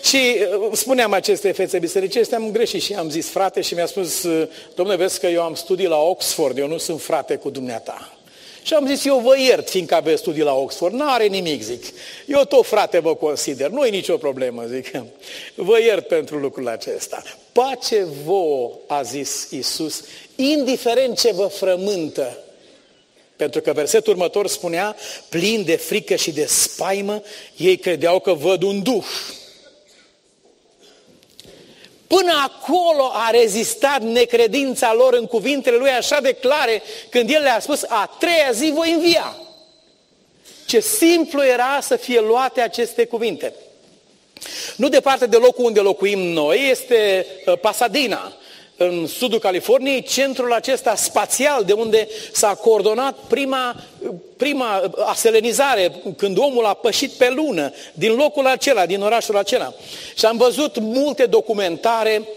Și 0.03 0.17
uh, 0.17 0.69
spuneam 0.71 1.13
aceste 1.13 1.51
fețe 1.51 1.79
bisericești, 1.79 2.33
am 2.33 2.51
greșit 2.51 2.81
și 2.81 2.93
am 2.93 3.09
zis 3.09 3.29
frate 3.29 3.61
și 3.61 3.73
mi-a 3.73 3.85
spus, 3.85 4.23
uh, 4.23 4.47
domnule, 4.75 4.97
vezi 4.97 5.19
că 5.19 5.27
eu 5.27 5.41
am 5.41 5.55
studii 5.55 5.87
la 5.87 5.97
Oxford, 6.01 6.57
eu 6.57 6.67
nu 6.67 6.77
sunt 6.77 7.01
frate 7.01 7.35
cu 7.35 7.49
dumneata. 7.49 8.17
Și 8.61 8.73
am 8.73 8.87
zis, 8.87 9.05
eu 9.05 9.19
vă 9.19 9.39
iert, 9.39 9.69
fiindcă 9.69 9.95
aveți 9.95 10.21
studii 10.21 10.43
la 10.43 10.53
Oxford, 10.53 10.93
nu 10.93 11.05
are 11.07 11.25
nimic, 11.25 11.61
zic. 11.61 11.83
Eu 12.25 12.43
tot 12.43 12.65
frate 12.65 12.99
vă 12.99 13.15
consider, 13.15 13.69
nu 13.69 13.85
e 13.85 13.89
nicio 13.89 14.17
problemă, 14.17 14.65
zic. 14.65 14.91
Vă 15.55 15.79
iert 15.79 16.07
pentru 16.07 16.37
lucrul 16.37 16.67
acesta. 16.67 17.23
Pace 17.57 18.07
vouă, 18.23 18.71
a 18.87 19.01
zis 19.01 19.47
Isus, 19.51 20.03
indiferent 20.35 21.19
ce 21.19 21.31
vă 21.33 21.47
frământă. 21.47 22.37
Pentru 23.35 23.61
că 23.61 23.73
versetul 23.73 24.13
următor 24.13 24.47
spunea, 24.47 24.95
plin 25.29 25.63
de 25.65 25.75
frică 25.75 26.15
și 26.15 26.31
de 26.31 26.45
spaimă, 26.45 27.21
ei 27.55 27.77
credeau 27.77 28.19
că 28.19 28.33
văd 28.33 28.61
un 28.61 28.83
duh. 28.83 29.05
Până 32.07 32.31
acolo 32.43 33.11
a 33.13 33.29
rezistat 33.29 34.01
necredința 34.01 34.93
lor 34.93 35.13
în 35.13 35.25
cuvintele 35.25 35.77
lui 35.77 35.89
așa 35.89 36.21
de 36.21 36.33
clare, 36.33 36.81
când 37.09 37.29
el 37.29 37.41
le-a 37.41 37.59
spus, 37.59 37.83
a 37.87 38.15
treia 38.19 38.51
zi 38.51 38.71
voi 38.75 38.91
învia. 38.91 39.37
Ce 40.65 40.79
simplu 40.79 41.45
era 41.45 41.79
să 41.81 41.95
fie 41.95 42.19
luate 42.19 42.61
aceste 42.61 43.05
cuvinte. 43.05 43.53
Nu 44.75 44.89
departe 44.89 45.25
de 45.25 45.37
locul 45.37 45.65
unde 45.65 45.79
locuim 45.79 46.19
noi, 46.19 46.67
este 46.69 47.25
uh, 47.45 47.59
Pasadena. 47.59 48.33
în 48.79 49.07
sudul 49.07 49.39
Californiei, 49.39 50.01
centrul 50.01 50.53
acesta 50.53 50.95
spațial 50.95 51.63
de 51.63 51.73
unde 51.73 52.07
s-a 52.31 52.53
coordonat 52.53 53.15
prima, 53.27 53.75
prima 54.37 54.91
aselenizare, 55.05 55.91
când 56.17 56.37
omul 56.37 56.65
a 56.65 56.73
pășit 56.73 57.11
pe 57.11 57.29
lună, 57.29 57.73
din 57.93 58.15
locul 58.15 58.47
acela, 58.47 58.85
din 58.85 59.01
orașul 59.01 59.37
acela. 59.37 59.73
Și 60.17 60.25
am 60.25 60.37
văzut 60.37 60.79
multe 60.79 61.25
documentare 61.25 62.27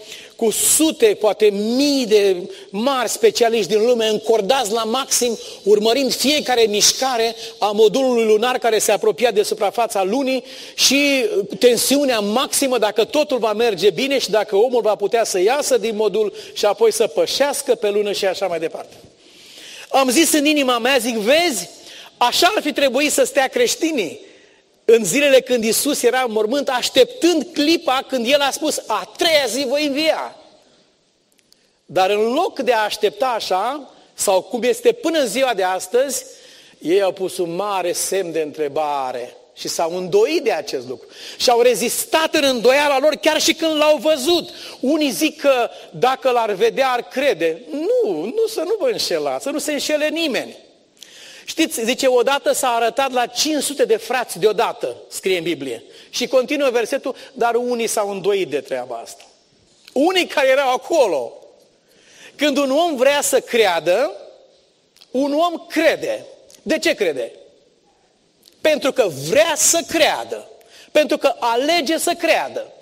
cu 0.41 0.51
sute, 0.51 1.17
poate 1.19 1.45
mii 1.49 2.05
de 2.05 2.35
mari 2.69 3.09
specialiști 3.09 3.71
din 3.71 3.85
lume 3.85 4.05
încordați 4.05 4.71
la 4.71 4.83
maxim, 4.83 5.37
urmărind 5.63 6.13
fiecare 6.13 6.61
mișcare 6.61 7.35
a 7.57 7.71
modulului 7.71 8.25
lunar 8.25 8.57
care 8.57 8.79
se 8.79 8.91
apropia 8.91 9.31
de 9.31 9.43
suprafața 9.43 10.03
lunii 10.03 10.43
și 10.73 11.25
tensiunea 11.59 12.19
maximă 12.19 12.77
dacă 12.77 13.03
totul 13.03 13.37
va 13.37 13.53
merge 13.53 13.89
bine 13.89 14.19
și 14.19 14.29
dacă 14.29 14.55
omul 14.55 14.81
va 14.81 14.95
putea 14.95 15.23
să 15.23 15.39
iasă 15.39 15.77
din 15.77 15.95
modul 15.95 16.33
și 16.53 16.65
apoi 16.65 16.91
să 16.91 17.07
pășească 17.07 17.75
pe 17.75 17.89
lună 17.89 18.11
și 18.11 18.25
așa 18.25 18.47
mai 18.47 18.59
departe. 18.59 18.95
Am 19.89 20.09
zis 20.09 20.33
în 20.33 20.45
inima 20.45 20.77
mea, 20.77 20.97
zic, 20.97 21.15
vezi, 21.15 21.69
așa 22.17 22.53
ar 22.55 22.61
fi 22.61 22.71
trebuit 22.71 23.11
să 23.11 23.23
stea 23.23 23.47
creștinii 23.47 24.19
în 24.85 25.03
zilele 25.03 25.39
când 25.39 25.63
Isus 25.63 26.03
era 26.03 26.21
în 26.21 26.31
mormânt, 26.31 26.69
așteptând 26.69 27.47
clipa 27.53 28.05
când 28.07 28.25
El 28.27 28.41
a 28.41 28.51
spus, 28.51 28.81
a 28.87 29.11
treia 29.17 29.45
zi 29.47 29.65
voi 29.67 29.85
învia. 29.85 30.35
Dar 31.85 32.09
în 32.09 32.33
loc 32.33 32.59
de 32.59 32.73
a 32.73 32.83
aștepta 32.83 33.27
așa, 33.27 33.89
sau 34.13 34.41
cum 34.41 34.63
este 34.63 34.91
până 34.91 35.19
în 35.19 35.27
ziua 35.27 35.53
de 35.53 35.63
astăzi, 35.63 36.25
ei 36.79 37.01
au 37.01 37.11
pus 37.11 37.37
un 37.37 37.55
mare 37.55 37.91
semn 37.91 38.31
de 38.31 38.41
întrebare 38.41 39.35
și 39.53 39.67
s-au 39.67 39.97
îndoit 39.97 40.43
de 40.43 40.51
acest 40.51 40.87
lucru. 40.87 41.07
Și 41.37 41.49
au 41.49 41.61
rezistat 41.61 42.35
în 42.35 42.43
îndoiala 42.43 42.99
lor 42.99 43.15
chiar 43.15 43.41
și 43.41 43.53
când 43.53 43.75
l-au 43.77 43.97
văzut. 43.97 44.49
Unii 44.79 45.11
zic 45.11 45.41
că 45.41 45.69
dacă 45.91 46.29
l-ar 46.29 46.51
vedea 46.51 46.89
ar 46.89 47.01
crede. 47.01 47.61
Nu, 47.71 48.23
nu 48.23 48.47
să 48.47 48.59
nu 48.59 48.75
vă 48.79 48.89
înșelați, 48.91 49.43
să 49.43 49.49
nu 49.49 49.59
se 49.59 49.71
înșele 49.71 50.07
nimeni. 50.07 50.55
Știți, 51.45 51.83
zice, 51.83 52.07
odată 52.07 52.51
s-a 52.51 52.67
arătat 52.67 53.11
la 53.11 53.25
500 53.25 53.85
de 53.85 53.97
frați 53.97 54.39
deodată, 54.39 54.95
scrie 55.09 55.37
în 55.37 55.43
Biblie. 55.43 55.83
Și 56.09 56.27
continuă 56.27 56.69
versetul, 56.69 57.15
dar 57.33 57.55
unii 57.55 57.87
s-au 57.87 58.09
îndoit 58.09 58.49
de 58.49 58.59
treaba 58.59 58.95
asta. 58.95 59.23
Unii 59.93 60.25
care 60.25 60.47
erau 60.47 60.73
acolo. 60.73 61.33
Când 62.35 62.57
un 62.57 62.71
om 62.71 62.95
vrea 62.95 63.21
să 63.21 63.39
creadă, 63.39 64.11
un 65.11 65.33
om 65.33 65.65
crede. 65.69 66.25
De 66.61 66.79
ce 66.79 66.93
crede? 66.93 67.31
Pentru 68.61 68.91
că 68.91 69.07
vrea 69.29 69.53
să 69.55 69.79
creadă. 69.87 70.49
Pentru 70.91 71.17
că 71.17 71.35
alege 71.39 71.97
să 71.97 72.13
creadă. 72.13 72.73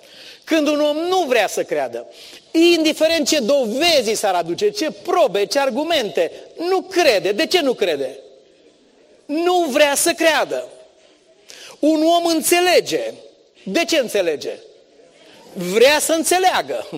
Când 0.44 0.68
un 0.68 0.80
om 0.80 0.96
nu 0.96 1.24
vrea 1.28 1.46
să 1.46 1.62
creadă, 1.62 2.06
indiferent 2.50 3.28
ce 3.28 3.40
dovezi 3.40 4.12
s-ar 4.14 4.34
aduce, 4.34 4.70
ce 4.70 4.90
probe, 4.90 5.44
ce 5.44 5.58
argumente, 5.58 6.32
nu 6.56 6.80
crede. 6.80 7.32
De 7.32 7.46
ce 7.46 7.60
nu 7.60 7.72
crede? 7.72 8.18
Nu 9.30 9.64
vrea 9.70 9.94
să 9.94 10.12
creadă. 10.12 10.68
Un 11.78 12.02
om 12.02 12.26
înțelege. 12.26 13.12
De 13.62 13.84
ce 13.84 13.98
înțelege? 13.98 14.52
Vrea 15.52 15.98
să 15.98 16.12
înțeleagă. 16.12 16.88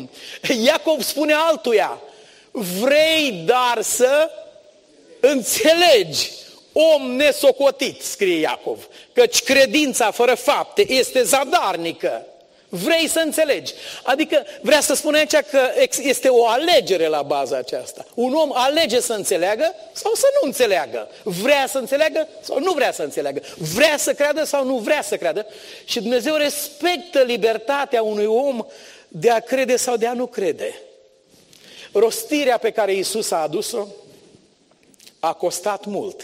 Iacov 0.66 1.02
spune 1.02 1.32
altuia, 1.32 2.00
vrei 2.50 3.42
dar 3.44 3.82
să 3.82 4.30
înțelegi. 5.20 6.30
Om 6.72 7.10
nesocotit, 7.10 8.02
scrie 8.02 8.38
Iacov, 8.38 8.88
căci 9.12 9.42
credința 9.42 10.10
fără 10.10 10.34
fapte 10.34 10.92
este 10.92 11.22
zadarnică. 11.22 12.26
Vrei 12.74 13.08
să 13.08 13.18
înțelegi. 13.18 13.72
Adică 14.02 14.44
vrea 14.60 14.80
să 14.80 14.94
spune 14.94 15.18
aici 15.18 15.36
că 15.50 15.60
este 16.02 16.28
o 16.28 16.46
alegere 16.46 17.06
la 17.06 17.22
baza 17.22 17.56
aceasta. 17.56 18.06
Un 18.14 18.34
om 18.34 18.50
alege 18.54 19.00
să 19.00 19.12
înțeleagă 19.12 19.74
sau 19.92 20.14
să 20.14 20.26
nu 20.40 20.46
înțeleagă. 20.46 21.08
Vrea 21.22 21.66
să 21.66 21.78
înțeleagă 21.78 22.28
sau 22.40 22.58
nu 22.58 22.72
vrea 22.72 22.92
să 22.92 23.02
înțeleagă. 23.02 23.42
Vrea 23.74 23.96
să 23.96 24.14
creadă 24.14 24.44
sau 24.44 24.64
nu 24.64 24.76
vrea 24.76 25.02
să 25.02 25.16
creadă. 25.16 25.46
Și 25.84 26.00
Dumnezeu 26.00 26.34
respectă 26.34 27.22
libertatea 27.22 28.02
unui 28.02 28.26
om 28.26 28.66
de 29.08 29.30
a 29.30 29.40
crede 29.40 29.76
sau 29.76 29.96
de 29.96 30.06
a 30.06 30.12
nu 30.12 30.26
crede. 30.26 30.74
Rostirea 31.92 32.58
pe 32.58 32.70
care 32.70 32.94
Isus 32.94 33.30
a 33.30 33.42
adus-o 33.42 33.86
a 35.20 35.32
costat 35.32 35.84
mult 35.84 36.22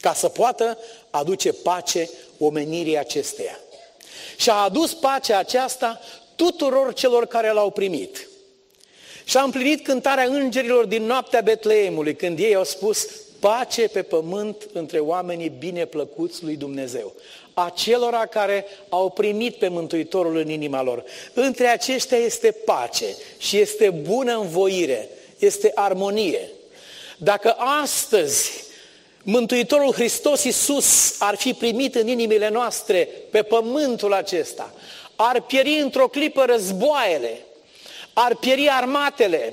ca 0.00 0.14
să 0.14 0.28
poată 0.28 0.78
aduce 1.10 1.52
pace 1.52 2.10
omenirii 2.38 2.98
acesteia. 2.98 3.58
Și 4.36 4.50
a 4.50 4.54
adus 4.54 4.94
pacea 4.94 5.38
aceasta 5.38 6.00
tuturor 6.36 6.94
celor 6.94 7.26
care 7.26 7.52
l-au 7.52 7.70
primit. 7.70 8.28
Și 9.24 9.36
a 9.36 9.42
împlinit 9.42 9.84
cântarea 9.84 10.24
îngerilor 10.24 10.84
din 10.84 11.02
noaptea 11.02 11.40
Betleemului, 11.40 12.14
când 12.16 12.38
ei 12.38 12.54
au 12.54 12.64
spus 12.64 13.06
pace 13.40 13.88
pe 13.88 14.02
pământ 14.02 14.68
între 14.72 14.98
oamenii 14.98 15.52
bineplăcuți 15.58 16.44
lui 16.44 16.56
Dumnezeu. 16.56 17.12
Acelora 17.54 18.26
care 18.26 18.66
au 18.88 19.10
primit 19.10 19.54
pe 19.54 19.68
Mântuitorul 19.68 20.36
în 20.36 20.48
inima 20.48 20.82
lor. 20.82 21.04
Între 21.32 21.66
aceștia 21.66 22.18
este 22.18 22.50
pace 22.50 23.06
și 23.38 23.58
este 23.58 23.90
bună 23.90 24.38
învoire, 24.38 25.08
este 25.38 25.72
armonie. 25.74 26.50
Dacă 27.16 27.54
astăzi 27.82 28.63
Mântuitorul 29.26 29.92
Hristos 29.92 30.44
Iisus 30.44 31.14
ar 31.18 31.36
fi 31.36 31.52
primit 31.52 31.94
în 31.94 32.08
inimile 32.08 32.48
noastre 32.48 33.08
pe 33.30 33.42
pământul 33.42 34.12
acesta, 34.12 34.74
ar 35.16 35.40
pieri 35.40 35.80
într-o 35.80 36.08
clipă 36.08 36.44
războaiele, 36.44 37.38
ar 38.12 38.34
pieri 38.34 38.68
armatele, 38.70 39.52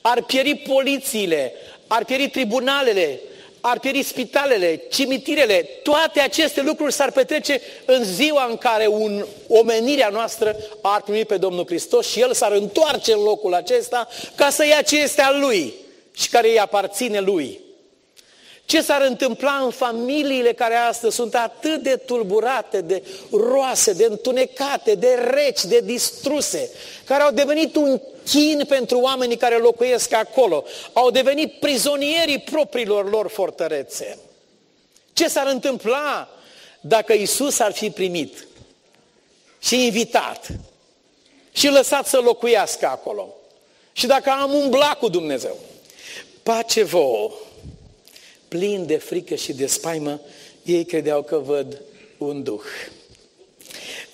ar 0.00 0.22
pieri 0.22 0.54
polițiile, 0.54 1.52
ar 1.86 2.04
pieri 2.04 2.28
tribunalele, 2.28 3.20
ar 3.60 3.78
pieri 3.78 4.02
spitalele, 4.02 4.82
cimitirele, 4.90 5.68
toate 5.82 6.20
aceste 6.20 6.62
lucruri 6.62 6.92
s-ar 6.92 7.10
petrece 7.10 7.60
în 7.84 8.04
ziua 8.04 8.46
în 8.48 8.56
care 8.56 8.86
un, 8.86 9.24
omenirea 9.48 10.08
noastră 10.08 10.56
ar 10.82 11.02
primi 11.02 11.24
pe 11.24 11.36
Domnul 11.36 11.66
Hristos 11.66 12.08
și 12.08 12.20
El 12.20 12.32
s-ar 12.32 12.52
întoarce 12.52 13.12
în 13.12 13.22
locul 13.22 13.54
acesta 13.54 14.08
ca 14.34 14.50
să 14.50 14.66
ia 14.66 14.82
ce 14.82 15.00
este 15.00 15.22
al 15.22 15.40
Lui 15.40 15.74
și 16.12 16.28
care 16.28 16.48
îi 16.48 16.60
aparține 16.60 17.20
Lui. 17.20 17.66
Ce 18.68 18.82
s-ar 18.82 19.02
întâmpla 19.02 19.60
în 19.64 19.70
familiile 19.70 20.52
care 20.52 20.74
astăzi 20.74 21.14
sunt 21.14 21.34
atât 21.34 21.82
de 21.82 21.96
tulburate, 21.96 22.80
de 22.80 23.02
roase, 23.30 23.92
de 23.92 24.04
întunecate, 24.04 24.94
de 24.94 25.14
reci, 25.14 25.64
de 25.64 25.80
distruse, 25.80 26.70
care 27.04 27.22
au 27.22 27.30
devenit 27.30 27.76
un 27.76 28.00
chin 28.24 28.64
pentru 28.68 28.98
oamenii 28.98 29.36
care 29.36 29.56
locuiesc 29.56 30.12
acolo, 30.12 30.64
au 30.92 31.10
devenit 31.10 31.52
prizonierii 31.52 32.38
propriilor 32.38 33.10
lor 33.10 33.28
fortărețe. 33.28 34.18
Ce 35.12 35.28
s-ar 35.28 35.46
întâmpla 35.46 36.28
dacă 36.80 37.12
Isus 37.12 37.58
ar 37.58 37.72
fi 37.72 37.90
primit 37.90 38.46
și 39.58 39.84
invitat 39.84 40.46
și 41.52 41.68
lăsat 41.68 42.06
să 42.06 42.18
locuiască 42.18 42.86
acolo? 42.86 43.34
Și 43.92 44.06
dacă 44.06 44.30
am 44.30 44.52
umblat 44.52 44.98
cu 44.98 45.08
Dumnezeu, 45.08 45.56
pace 46.42 46.82
vouă, 46.82 47.30
plini 48.48 48.86
de 48.86 48.96
frică 48.96 49.34
și 49.34 49.52
de 49.52 49.66
spaimă, 49.66 50.20
ei 50.62 50.84
credeau 50.84 51.22
că 51.22 51.38
văd 51.38 51.82
un 52.18 52.42
duh. 52.42 52.64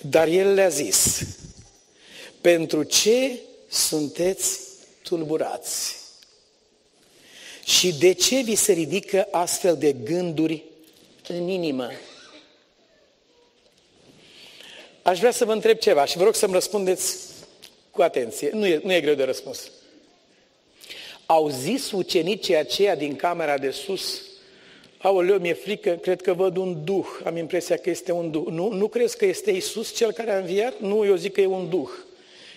Dar 0.01 0.29
el 0.29 0.55
le-a 0.55 0.69
zis, 0.69 1.23
pentru 2.41 2.83
ce 2.83 3.39
sunteți 3.69 4.59
tulburați? 5.03 5.97
Și 7.65 7.93
de 7.93 8.13
ce 8.13 8.41
vi 8.41 8.55
se 8.55 8.73
ridică 8.73 9.29
astfel 9.31 9.77
de 9.77 9.93
gânduri 9.93 10.65
în 11.29 11.49
inimă? 11.49 11.91
Aș 15.03 15.19
vrea 15.19 15.31
să 15.31 15.45
vă 15.45 15.53
întreb 15.53 15.79
ceva 15.79 16.05
și 16.05 16.17
vă 16.17 16.25
rog 16.25 16.35
să-mi 16.35 16.53
răspundeți 16.53 17.17
cu 17.91 18.03
atenție. 18.03 18.51
Nu 18.53 18.67
e, 18.67 18.81
nu 18.85 18.93
e 18.93 19.01
greu 19.01 19.15
de 19.15 19.25
răspuns. 19.25 19.71
Au 21.27 21.49
zis 21.49 21.91
ucenicii 21.91 22.57
aceia 22.57 22.95
din 22.95 23.17
camera 23.17 23.59
de 23.59 23.71
sus, 23.71 24.23
aoleu, 24.99 25.39
mi-e 25.39 25.53
frică, 25.53 25.91
cred 25.91 26.23
că 26.23 26.33
văd 26.33 26.57
un 26.57 26.85
duh, 26.85 27.07
am 27.25 27.37
impresia 27.37 27.77
că 27.77 27.91
este 27.91 28.13
un 28.13 28.31
duh. 28.31 28.47
Nu, 28.51 28.73
nu 28.73 28.89
crezi 28.89 29.17
că 29.17 29.25
este 29.25 29.51
Isus 29.51 29.95
cel 29.95 30.13
care 30.13 30.33
a 30.33 30.39
înviat? 30.39 30.81
Nu, 30.81 31.05
eu 31.05 31.15
zic 31.15 31.33
că 31.33 31.41
e 31.41 31.47
un 31.47 31.69
duh. 31.69 31.89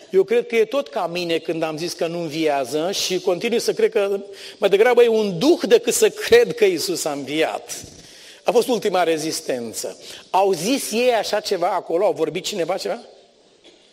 Eu 0.09 0.24
cred 0.24 0.47
că 0.47 0.55
e 0.55 0.65
tot 0.65 0.88
ca 0.88 1.07
mine 1.07 1.38
când 1.38 1.63
am 1.63 1.77
zis 1.77 1.93
că 1.93 2.07
nu 2.07 2.19
înviază 2.19 2.91
și 2.91 3.19
continui 3.19 3.59
să 3.59 3.74
cred 3.74 3.91
că 3.91 4.19
mai 4.57 4.69
degrabă 4.69 5.03
e 5.03 5.07
un 5.07 5.39
duh 5.39 5.59
decât 5.67 5.93
să 5.93 6.09
cred 6.09 6.55
că 6.55 6.65
Isus 6.65 7.05
a 7.05 7.12
înviat. 7.12 7.83
A 8.43 8.51
fost 8.51 8.67
ultima 8.67 9.03
rezistență. 9.03 9.97
Au 10.29 10.51
zis 10.51 10.91
ei 10.91 11.13
așa 11.13 11.39
ceva 11.39 11.69
acolo? 11.69 12.05
Au 12.05 12.13
vorbit 12.13 12.43
cineva 12.43 12.77
ceva? 12.77 13.00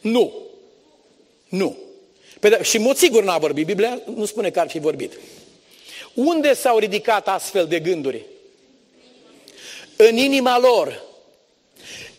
Nu. 0.01 0.33
Nu. 1.49 1.77
Pe, 2.41 2.49
da, 2.49 2.63
și 2.63 2.77
în 2.77 2.83
mod 2.83 2.97
sigur 2.97 3.25
n-a 3.25 3.39
vorbit. 3.39 3.67
Biblia 3.67 4.01
nu 4.15 4.25
spune 4.25 4.51
că 4.51 4.61
ar 4.61 4.69
fi 4.69 4.79
vorbit. 4.79 5.13
Unde 6.15 6.55
s-au 6.55 6.79
ridicat 6.79 7.29
astfel 7.29 7.67
de 7.67 7.81
gânduri? 7.81 8.25
În 9.97 10.17
inima 10.17 10.59
lor. 10.59 11.03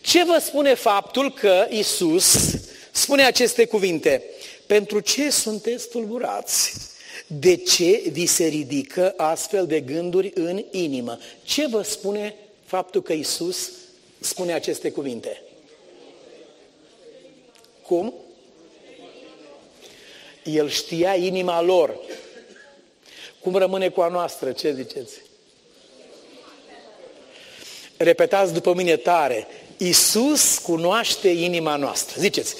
Ce 0.00 0.24
vă 0.24 0.38
spune 0.44 0.74
faptul 0.74 1.32
că 1.32 1.66
Isus 1.70 2.54
spune 2.92 3.24
aceste 3.24 3.66
cuvinte? 3.66 4.22
Pentru 4.66 5.00
ce 5.00 5.30
sunteți 5.30 5.88
tulburați? 5.88 6.72
De 7.26 7.56
ce 7.56 8.02
vi 8.12 8.26
se 8.26 8.44
ridică 8.44 9.14
astfel 9.16 9.66
de 9.66 9.80
gânduri 9.80 10.30
în 10.34 10.64
inimă? 10.70 11.18
Ce 11.42 11.66
vă 11.66 11.82
spune 11.82 12.34
faptul 12.64 13.02
că 13.02 13.12
Isus 13.12 13.70
spune 14.20 14.52
aceste 14.52 14.90
cuvinte? 14.90 15.42
Cum? 17.82 18.14
El 20.50 20.68
știa 20.68 21.14
inima 21.14 21.62
lor. 21.62 21.96
Cum 23.40 23.56
rămâne 23.56 23.88
cu 23.88 24.00
a 24.00 24.08
noastră? 24.08 24.52
Ce 24.52 24.72
ziceți? 24.72 25.20
Repetați 27.96 28.52
după 28.52 28.74
mine 28.74 28.96
tare. 28.96 29.46
Isus 29.76 30.58
cunoaște 30.58 31.28
inima 31.28 31.76
noastră. 31.76 32.20
Ziceți, 32.20 32.54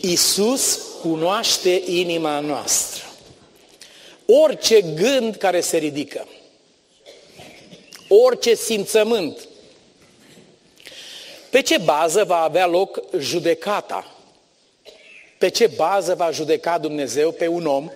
Isus 0.00 0.80
cunoaște 1.00 1.82
inima 1.86 2.40
noastră. 2.40 3.04
Orice 4.26 4.80
gând 4.80 5.36
care 5.36 5.60
se 5.60 5.76
ridică, 5.76 6.26
orice 8.08 8.54
simțământ, 8.54 9.48
pe 11.50 11.60
ce 11.60 11.78
bază 11.78 12.24
va 12.24 12.42
avea 12.42 12.66
loc 12.66 13.02
judecata? 13.18 14.14
Pe 15.40 15.48
ce 15.48 15.66
bază 15.66 16.14
va 16.14 16.30
judeca 16.30 16.78
Dumnezeu 16.78 17.32
pe 17.32 17.46
un 17.46 17.66
om 17.66 17.90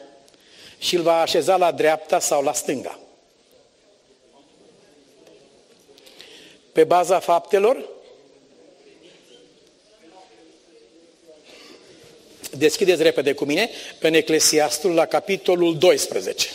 și 0.78 0.94
îl 0.96 1.02
va 1.02 1.20
așeza 1.20 1.56
la 1.56 1.72
dreapta 1.72 2.18
sau 2.18 2.42
la 2.42 2.52
stânga? 2.52 2.98
Pe 6.72 6.84
baza 6.84 7.18
faptelor? 7.18 7.88
Deschideți 12.50 13.02
repede 13.02 13.32
cu 13.32 13.44
mine 13.44 13.70
în 14.00 14.14
Eclesiastul 14.14 14.94
la 14.94 15.06
capitolul 15.06 15.78
12. 15.78 16.48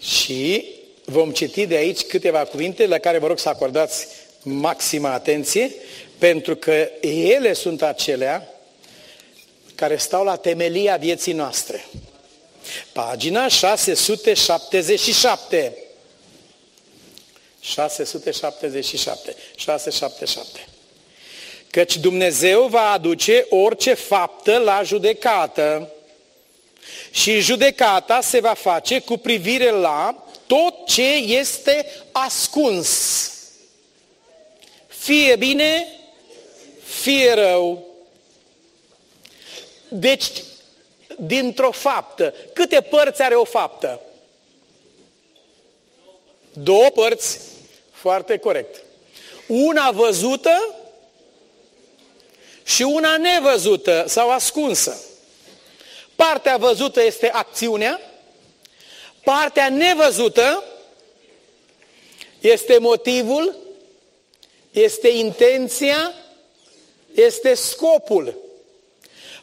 Și 0.00 0.64
vom 1.04 1.32
citi 1.32 1.66
de 1.66 1.74
aici 1.74 2.00
câteva 2.00 2.44
cuvinte 2.44 2.86
la 2.86 2.98
care 2.98 3.18
vă 3.18 3.26
rog 3.26 3.38
să 3.38 3.48
acordați 3.48 4.06
maximă 4.42 5.08
atenție, 5.08 5.74
pentru 6.18 6.56
că 6.56 6.90
ele 7.00 7.52
sunt 7.52 7.82
acelea 7.82 8.51
care 9.74 9.96
stau 9.96 10.24
la 10.24 10.36
temelia 10.36 10.96
vieții 10.96 11.32
noastre. 11.32 11.84
Pagina 12.92 13.48
677. 13.48 15.76
677. 17.60 19.36
677. 19.56 20.66
Căci 21.70 21.96
Dumnezeu 21.96 22.66
va 22.66 22.90
aduce 22.90 23.46
orice 23.48 23.94
faptă 23.94 24.58
la 24.58 24.82
judecată 24.82 25.90
și 27.10 27.40
judecata 27.40 28.20
se 28.20 28.40
va 28.40 28.54
face 28.54 28.98
cu 28.98 29.16
privire 29.16 29.70
la 29.70 30.26
tot 30.46 30.86
ce 30.86 31.14
este 31.14 31.86
ascuns. 32.12 33.30
Fie 34.86 35.36
bine, 35.36 35.86
fie 36.82 37.32
rău. 37.32 37.91
Deci, 39.92 40.42
dintr-o 41.18 41.70
faptă, 41.70 42.34
câte 42.52 42.80
părți 42.80 43.22
are 43.22 43.34
o 43.34 43.44
faptă? 43.44 44.00
Două 46.52 46.90
părți, 46.90 47.40
foarte 47.90 48.38
corect. 48.38 48.82
Una 49.46 49.90
văzută 49.90 50.74
și 52.64 52.82
una 52.82 53.16
nevăzută 53.16 54.04
sau 54.06 54.30
ascunsă. 54.30 55.00
Partea 56.14 56.56
văzută 56.56 57.02
este 57.02 57.30
acțiunea, 57.30 58.00
partea 59.24 59.68
nevăzută 59.68 60.64
este 62.40 62.78
motivul, 62.78 63.56
este 64.70 65.08
intenția, 65.08 66.12
este 67.14 67.54
scopul. 67.54 68.41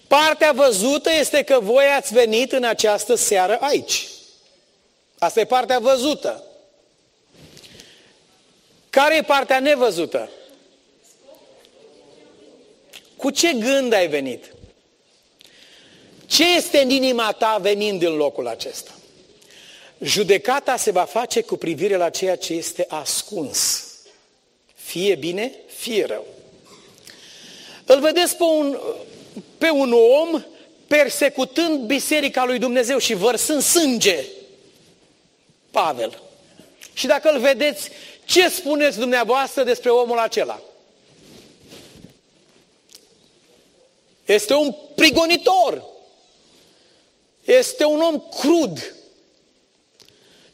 Partea 0.09 0.51
văzută 0.51 1.11
este 1.19 1.43
că 1.43 1.59
voi 1.59 1.85
ați 1.85 2.13
venit 2.13 2.51
în 2.51 2.63
această 2.63 3.15
seară 3.15 3.57
aici. 3.61 4.07
Asta 5.19 5.39
e 5.39 5.45
partea 5.45 5.79
văzută. 5.79 6.43
Care 8.89 9.15
e 9.15 9.21
partea 9.21 9.59
nevăzută? 9.59 10.29
Cu 13.17 13.29
ce 13.29 13.53
gând 13.53 13.93
ai 13.93 14.07
venit? 14.07 14.53
Ce 16.25 16.55
este 16.55 16.81
în 16.81 16.89
inima 16.89 17.31
ta 17.31 17.57
venind 17.61 18.03
în 18.03 18.15
locul 18.15 18.47
acesta? 18.47 18.91
Judecata 20.01 20.75
se 20.75 20.91
va 20.91 21.03
face 21.03 21.41
cu 21.41 21.57
privire 21.57 21.95
la 21.95 22.09
ceea 22.09 22.35
ce 22.35 22.53
este 22.53 22.85
ascuns. 22.87 23.83
Fie 24.75 25.15
bine, 25.15 25.51
fie 25.67 26.05
rău. 26.05 26.25
Îl 27.85 27.99
vedeți 27.99 28.37
pe 28.37 28.43
un, 28.43 28.79
pe 29.59 29.69
un 29.69 29.93
om 29.93 30.43
persecutând 30.87 31.79
biserica 31.79 32.45
lui 32.45 32.59
Dumnezeu 32.59 32.97
și 32.97 33.13
vărsând 33.13 33.61
sânge. 33.61 34.25
Pavel. 35.71 36.21
Și 36.93 37.07
dacă 37.07 37.29
îl 37.29 37.39
vedeți, 37.39 37.89
ce 38.25 38.49
spuneți 38.49 38.97
dumneavoastră 38.97 39.63
despre 39.63 39.89
omul 39.89 40.17
acela? 40.17 40.61
Este 44.25 44.53
un 44.53 44.75
prigonitor. 44.95 45.83
Este 47.43 47.85
un 47.85 48.01
om 48.01 48.23
crud. 48.39 48.95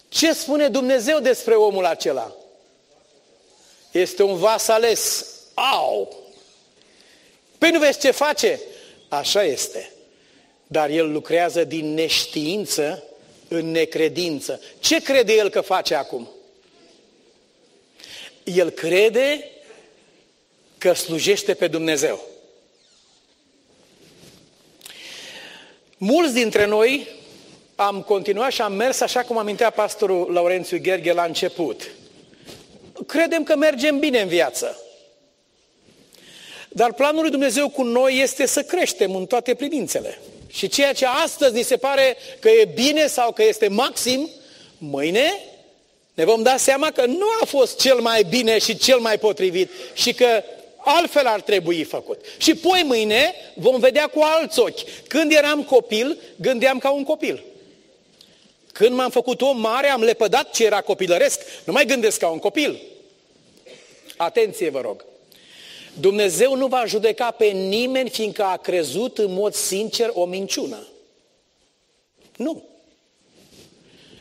Ce 0.10 0.34
spune 0.34 0.68
Dumnezeu 0.68 1.20
despre 1.20 1.56
omul 1.56 1.86
acela? 1.86 2.36
Este 3.92 4.24
un 4.24 4.38
vas 4.38 4.68
ales. 4.68 5.26
Au! 5.54 6.16
Păi 7.58 7.72
nu 7.72 7.80
vezi 7.80 8.00
ce 8.00 8.12
face? 8.12 8.60
Așa 9.08 9.44
este. 9.44 9.92
Dar 10.68 10.90
el 10.90 11.12
lucrează 11.12 11.64
din 11.64 11.94
neștiință 11.94 13.04
în 13.48 13.72
necredință. 13.72 14.62
Ce 14.80 15.02
crede 15.02 15.34
el 15.34 15.50
că 15.50 15.62
face 15.62 15.96
acum? 15.96 16.30
El 18.44 18.70
crede 18.70 19.50
că 20.78 20.94
slujește 20.94 21.54
pe 21.54 21.68
Dumnezeu. 21.68 22.22
Mulți 25.98 26.34
dintre 26.34 26.66
noi 26.66 27.08
am 27.76 28.02
continuat 28.02 28.52
și 28.52 28.62
am 28.62 28.74
mers 28.74 29.00
așa 29.00 29.24
cum 29.24 29.38
amintea 29.38 29.70
pastorul 29.70 30.34
Laurențiu 30.34 30.80
Gherghe 30.82 31.14
la 31.14 31.24
început. 31.24 31.90
Credem 33.08 33.44
că 33.44 33.56
mergem 33.56 34.00
bine 34.00 34.22
în 34.22 34.28
viață. 34.28 34.80
Dar 36.76 36.94
planul 36.94 37.22
lui 37.22 37.32
Dumnezeu 37.32 37.70
cu 37.70 37.84
noi 37.84 38.20
este 38.22 38.46
să 38.46 38.64
creștem 38.64 39.16
în 39.16 39.26
toate 39.26 39.54
privințele. 39.54 40.20
Și 40.48 40.68
ceea 40.68 40.94
ce 40.94 41.06
astăzi 41.06 41.54
ni 41.54 41.64
se 41.64 41.78
pare 41.78 42.18
că 42.40 42.50
e 42.50 42.70
bine 42.74 43.08
sau 43.08 43.32
că 43.32 43.44
este 43.44 43.68
maxim, 43.68 44.30
mâine 44.78 45.40
ne 46.14 46.26
vom 46.26 46.44
da 46.44 46.58
seama 46.58 46.92
că 46.92 47.06
nu 47.06 47.26
a 47.42 47.46
fost 47.46 47.80
cel 47.80 48.00
mai 48.00 48.24
bine 48.24 48.58
și 48.58 48.78
cel 48.78 49.00
mai 49.00 49.20
potrivit 49.20 49.70
și 49.94 50.14
că 50.14 50.44
altfel 50.78 51.26
ar 51.26 51.42
trebui 51.42 51.84
făcut. 51.84 52.26
Și 52.38 52.56
poi 52.56 52.84
mâine 52.86 53.34
vom 53.54 53.80
vedea 53.80 54.08
cu 54.08 54.20
alți 54.22 54.60
ochi. 54.60 55.08
Când 55.08 55.32
eram 55.32 55.64
copil, 55.64 56.18
gândeam 56.36 56.78
ca 56.78 56.90
un 56.90 57.04
copil. 57.04 57.44
Când 58.72 58.96
m-am 58.96 59.10
făcut 59.10 59.42
om 59.42 59.60
mare, 59.60 59.88
am 59.88 60.04
lepădat 60.04 60.52
ce 60.52 60.66
era 60.66 60.82
copilăresc. 60.82 61.40
Nu 61.64 61.74
mai 61.74 61.86
gândesc 61.86 62.20
ca 62.20 62.28
un 62.28 62.40
copil. 62.40 62.82
Atenție, 64.18 64.70
vă 64.70 64.82
rog. 64.82 65.06
Dumnezeu 66.00 66.56
nu 66.56 66.68
va 66.68 66.86
judeca 66.86 67.32
pe 67.32 67.46
nimeni 67.46 68.10
fiindcă 68.10 68.44
a 68.44 68.58
crezut 68.58 69.18
în 69.18 69.34
mod 69.34 69.54
sincer 69.54 70.12
o 70.14 70.26
minciună. 70.26 70.88
Nu. 72.36 72.64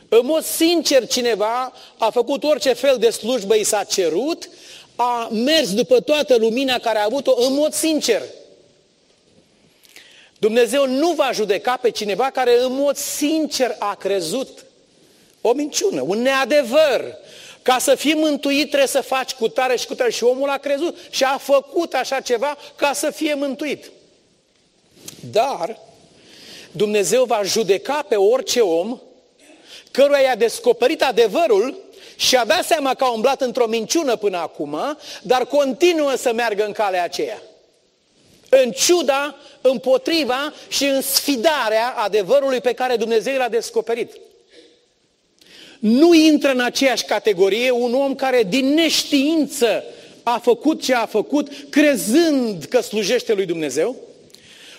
În 0.09 0.27
mod 0.27 0.45
sincer 0.45 1.07
cineva 1.07 1.73
a 1.99 2.11
făcut 2.11 2.45
orice 2.45 2.73
fel 2.73 2.97
de 2.99 3.11
slujbă 3.11 3.55
i 3.55 3.65
s-a 3.65 3.85
cerut 3.85 4.49
a 4.97 5.29
mers 5.33 5.75
după 5.75 6.01
toată 6.01 6.37
lumina 6.37 6.79
care 6.79 6.99
a 6.99 7.05
avut-o 7.05 7.35
în 7.39 7.55
mod 7.55 7.73
sincer. 7.73 8.23
Dumnezeu 10.39 10.87
nu 10.87 11.13
va 11.13 11.31
judeca 11.33 11.77
pe 11.77 11.91
cineva 11.91 12.31
care 12.31 12.63
în 12.63 12.73
mod 12.73 12.97
sincer 12.97 13.77
a 13.79 13.95
crezut 13.95 14.65
o 15.41 15.53
minciună, 15.53 16.01
un 16.01 16.23
neadevăr. 16.23 17.17
Ca 17.65 17.79
să 17.79 17.95
fii 17.95 18.15
mântuit 18.15 18.67
trebuie 18.67 18.89
să 18.89 19.01
faci 19.01 19.33
cu 19.33 19.49
tare 19.49 19.77
și 19.77 19.87
cu 19.87 19.95
tare. 19.95 20.11
Și 20.11 20.25
omul 20.25 20.49
a 20.49 20.59
crezut 20.59 20.99
și 21.11 21.25
a 21.25 21.39
făcut 21.39 21.95
așa 21.95 22.21
ceva 22.21 22.57
ca 22.77 22.93
să 22.93 23.11
fie 23.11 23.35
mântuit. 23.35 23.91
Dar 25.31 25.79
Dumnezeu 26.73 27.25
va 27.25 27.43
judeca 27.43 28.05
pe 28.09 28.17
orice 28.17 28.61
om 28.61 29.01
căruia 29.91 30.21
i-a 30.21 30.37
descoperit 30.37 31.03
adevărul 31.03 31.79
și 32.17 32.37
a 32.37 32.45
dat 32.45 32.65
seama 32.65 32.95
că 32.95 33.05
a 33.05 33.13
umblat 33.13 33.41
într-o 33.41 33.67
minciună 33.67 34.17
până 34.17 34.37
acum, 34.37 34.99
dar 35.23 35.47
continuă 35.47 36.15
să 36.15 36.33
meargă 36.33 36.65
în 36.65 36.73
calea 36.73 37.05
aceea. 37.05 37.43
în 38.49 38.71
ciuda, 38.71 39.37
împotriva 39.61 40.53
și 40.69 40.85
în 40.85 41.03
sfidarea 41.03 41.95
adevărului 41.97 42.61
pe 42.61 42.73
care 42.73 42.97
Dumnezeu 42.97 43.37
l-a 43.37 43.49
descoperit. 43.49 44.13
Nu 45.87 46.15
intră 46.15 46.51
în 46.51 46.61
aceeași 46.61 47.05
categorie 47.05 47.71
un 47.71 47.95
om 47.95 48.15
care 48.15 48.43
din 48.49 48.75
neștiință 48.75 49.85
a 50.23 50.39
făcut 50.43 50.83
ce 50.83 50.95
a 50.95 51.07
făcut, 51.07 51.49
crezând 51.71 52.65
că 52.65 52.81
slujește 52.81 53.33
lui 53.33 53.47
Dumnezeu, 53.47 53.97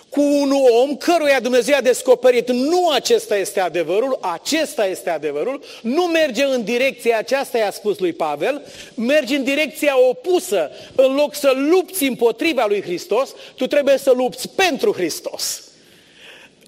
cu 0.08 0.20
un 0.20 0.52
om 0.82 0.96
căruia 0.96 1.40
Dumnezeu 1.40 1.76
a 1.76 1.80
descoperit 1.80 2.50
nu 2.50 2.88
acesta 2.88 3.36
este 3.36 3.60
adevărul, 3.60 4.18
acesta 4.20 4.86
este 4.86 5.10
adevărul, 5.10 5.62
nu 5.82 6.02
merge 6.02 6.44
în 6.44 6.64
direcția 6.64 7.18
aceasta, 7.18 7.58
i-a 7.58 7.70
spus 7.70 7.98
lui 7.98 8.12
Pavel, 8.12 8.62
merge 8.94 9.36
în 9.36 9.44
direcția 9.44 9.94
opusă. 10.08 10.70
În 10.94 11.14
loc 11.14 11.34
să 11.34 11.52
lupți 11.70 12.04
împotriva 12.04 12.64
lui 12.68 12.82
Hristos, 12.82 13.34
tu 13.56 13.66
trebuie 13.66 13.98
să 13.98 14.12
lupți 14.16 14.48
pentru 14.48 14.92
Hristos. 14.92 15.65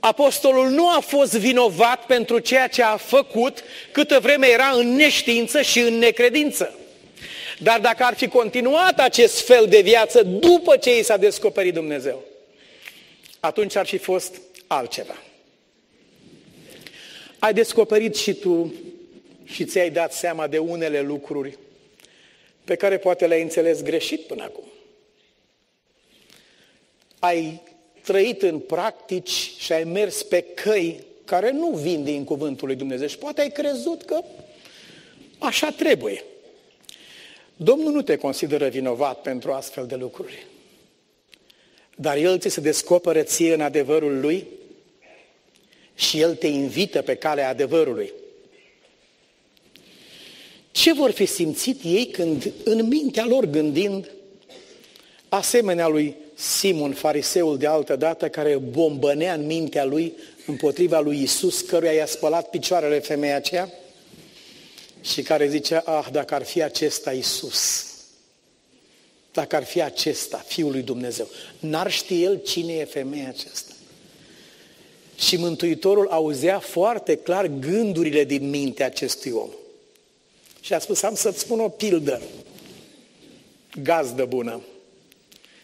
Apostolul 0.09 0.68
nu 0.68 0.88
a 0.88 1.01
fost 1.01 1.33
vinovat 1.33 2.07
pentru 2.07 2.38
ceea 2.38 2.68
ce 2.68 2.83
a 2.83 2.97
făcut 2.97 3.64
câtă 3.92 4.18
vreme 4.21 4.47
era 4.47 4.71
în 4.71 4.94
neștiință 4.94 5.62
și 5.62 5.81
în 5.81 5.94
necredință. 5.94 6.75
Dar 7.59 7.81
dacă 7.81 8.05
ar 8.05 8.14
fi 8.14 8.29
continuat 8.29 8.99
acest 9.01 9.47
fel 9.47 9.66
de 9.66 9.81
viață 9.81 10.23
după 10.23 10.77
ce 10.77 10.99
i 10.99 11.03
s-a 11.03 11.16
descoperit 11.16 11.75
Dumnezeu, 11.75 12.25
atunci 13.40 13.77
ar 13.77 13.87
fi 13.87 13.99
fost 13.99 14.40
altceva. 14.66 15.23
Ai 17.38 17.53
descoperit 17.53 18.16
și 18.16 18.33
tu 18.33 18.75
și 19.44 19.64
ți-ai 19.64 19.90
dat 19.90 20.12
seama 20.12 20.47
de 20.47 20.59
unele 20.59 21.01
lucruri 21.01 21.59
pe 22.64 22.75
care 22.75 22.99
poate 22.99 23.27
le-ai 23.27 23.42
înțeles 23.42 23.83
greșit 23.83 24.21
până 24.21 24.42
acum. 24.42 24.64
Ai 27.18 27.61
trăit 28.09 28.42
în 28.42 28.59
practici 28.59 29.53
și 29.59 29.73
ai 29.73 29.85
mers 29.85 30.23
pe 30.23 30.40
căi 30.40 31.05
care 31.25 31.51
nu 31.51 31.71
vin 31.71 32.05
din 32.05 32.25
cuvântul 32.25 32.66
lui 32.66 32.77
Dumnezeu 32.77 33.07
și 33.07 33.18
poate 33.18 33.40
ai 33.40 33.51
crezut 33.51 34.03
că 34.03 34.23
așa 35.38 35.71
trebuie. 35.71 36.25
Domnul 37.57 37.92
nu 37.92 38.03
te 38.03 38.16
consideră 38.16 38.68
vinovat 38.68 39.23
pentru 39.23 39.53
astfel 39.53 39.87
de 39.87 39.94
lucruri. 39.94 40.47
Dar 41.97 42.16
El 42.16 42.38
ți 42.38 42.49
se 42.49 42.61
descoperă 42.61 43.23
ție 43.23 43.55
în 43.55 43.61
adevărul 43.61 44.21
Lui 44.21 44.47
și 45.94 46.21
El 46.21 46.35
te 46.35 46.47
invită 46.47 47.03
pe 47.03 47.14
calea 47.14 47.49
adevărului. 47.49 48.12
Ce 50.71 50.92
vor 50.92 51.11
fi 51.11 51.27
simțit 51.27 51.81
ei 51.85 52.07
când 52.07 52.53
în 52.64 52.87
mintea 52.87 53.27
lor 53.27 53.44
gândind, 53.44 54.11
asemenea 55.29 55.87
lui 55.87 56.16
Simon, 56.38 56.92
fariseul 56.92 57.59
de 57.59 57.66
altă 57.66 57.96
dată, 57.96 58.29
care 58.29 58.57
bombănea 58.57 59.35
în 59.35 59.46
mintea 59.46 59.85
lui 59.85 60.16
împotriva 60.46 61.01
lui 61.01 61.22
Isus, 61.22 61.61
căruia 61.61 61.92
i-a 61.92 62.07
spălat 62.07 62.51
picioarele 62.51 62.98
femeia 62.98 63.37
aceea 63.37 63.72
și 65.01 65.22
care 65.22 65.48
zicea, 65.48 65.83
ah, 65.85 66.07
dacă 66.12 66.35
ar 66.35 66.44
fi 66.44 66.62
acesta 66.62 67.12
Isus, 67.12 67.87
dacă 69.33 69.57
ar 69.57 69.64
fi 69.64 69.83
acesta, 69.83 70.44
Fiul 70.46 70.70
lui 70.70 70.83
Dumnezeu. 70.83 71.29
N-ar 71.59 71.90
ști 71.90 72.22
el 72.22 72.40
cine 72.46 72.72
e 72.72 72.85
femeia 72.85 73.29
aceasta. 73.29 73.72
Și 75.16 75.37
Mântuitorul 75.37 76.09
auzea 76.09 76.59
foarte 76.59 77.16
clar 77.16 77.46
gândurile 77.46 78.24
din 78.24 78.51
mintea 78.51 78.87
acestui 78.87 79.31
om. 79.31 79.51
Și 80.61 80.74
a 80.74 80.79
spus, 80.79 81.03
am 81.03 81.14
să-ți 81.14 81.38
spun 81.38 81.61
o 81.61 81.68
pildă, 81.68 82.22
gazdă 83.83 84.24
bună. 84.24 84.62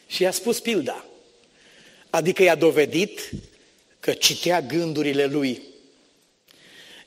Și 0.07 0.23
i-a 0.23 0.31
spus 0.31 0.61
pilda. 0.61 1.05
Adică 2.11 2.43
i-a 2.43 2.55
dovedit 2.55 3.31
că 4.01 4.13
citea 4.13 4.61
gândurile 4.61 5.27
lui. 5.27 5.63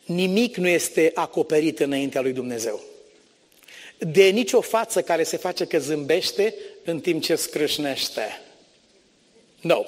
Nimic 0.06 0.56
nu 0.56 0.68
este 0.68 1.12
acoperit 1.14 1.80
înaintea 1.80 2.22
lui 2.22 2.34
Dumnezeu 2.34 2.82
de 3.98 4.24
nicio 4.24 4.62
față 4.62 5.02
care 5.02 5.24
se 5.24 5.38
face 5.38 5.66
că 5.66 5.80
zâmbește 5.80 6.56
în 6.84 7.00
timp 7.00 7.22
ce 7.22 7.36
scrâșnește. 7.36 8.42
Nu. 9.62 9.74
No. 9.74 9.86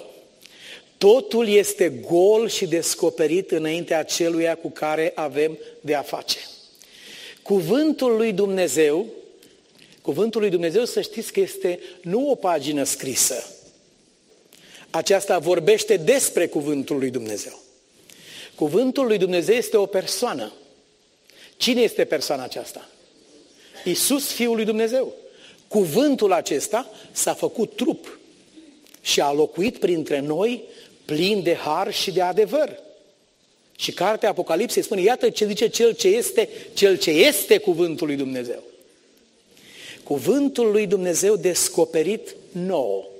Totul 0.97 1.47
este 1.47 1.89
gol 1.89 2.49
și 2.49 2.67
descoperit 2.67 3.51
înaintea 3.51 4.03
celuia 4.03 4.55
cu 4.55 4.69
care 4.69 5.11
avem 5.15 5.57
de 5.81 5.95
a 5.95 6.01
face. 6.01 6.37
Cuvântul 7.41 8.15
lui 8.15 8.33
Dumnezeu, 8.33 9.05
cuvântul 10.09 10.41
lui 10.41 10.49
Dumnezeu 10.49 10.85
să 10.85 11.01
știți 11.01 11.31
că 11.31 11.39
este 11.39 11.79
nu 12.01 12.29
o 12.29 12.35
pagină 12.35 12.83
scrisă. 12.83 13.47
Aceasta 14.89 15.39
vorbește 15.39 15.97
despre 15.97 16.47
cuvântul 16.47 16.97
lui 16.97 17.09
Dumnezeu. 17.09 17.59
Cuvântul 18.55 19.05
lui 19.05 19.17
Dumnezeu 19.17 19.55
este 19.55 19.77
o 19.77 19.85
persoană. 19.85 20.53
Cine 21.57 21.81
este 21.81 22.05
persoana 22.05 22.43
aceasta? 22.43 22.89
Iisus, 23.83 24.31
Fiul 24.31 24.55
lui 24.55 24.65
Dumnezeu. 24.65 25.13
Cuvântul 25.67 26.33
acesta 26.33 26.89
s-a 27.11 27.33
făcut 27.33 27.75
trup 27.75 28.19
și 29.01 29.21
a 29.21 29.31
locuit 29.31 29.77
printre 29.77 30.19
noi 30.19 30.63
plin 31.05 31.43
de 31.43 31.53
har 31.55 31.93
și 31.93 32.11
de 32.11 32.21
adevăr. 32.21 32.79
Și 33.75 33.91
cartea 33.91 34.29
Apocalipsei 34.29 34.83
spune, 34.83 35.01
iată 35.01 35.29
ce 35.29 35.45
zice 35.45 35.67
cel 35.67 35.93
ce 35.93 36.07
este, 36.07 36.49
cel 36.73 36.97
ce 36.97 37.09
este 37.11 37.57
cuvântul 37.57 38.07
lui 38.07 38.15
Dumnezeu. 38.15 38.63
Cuvântul 40.09 40.71
lui 40.71 40.87
Dumnezeu 40.87 41.35
descoperit 41.35 42.35
nou 42.51 43.11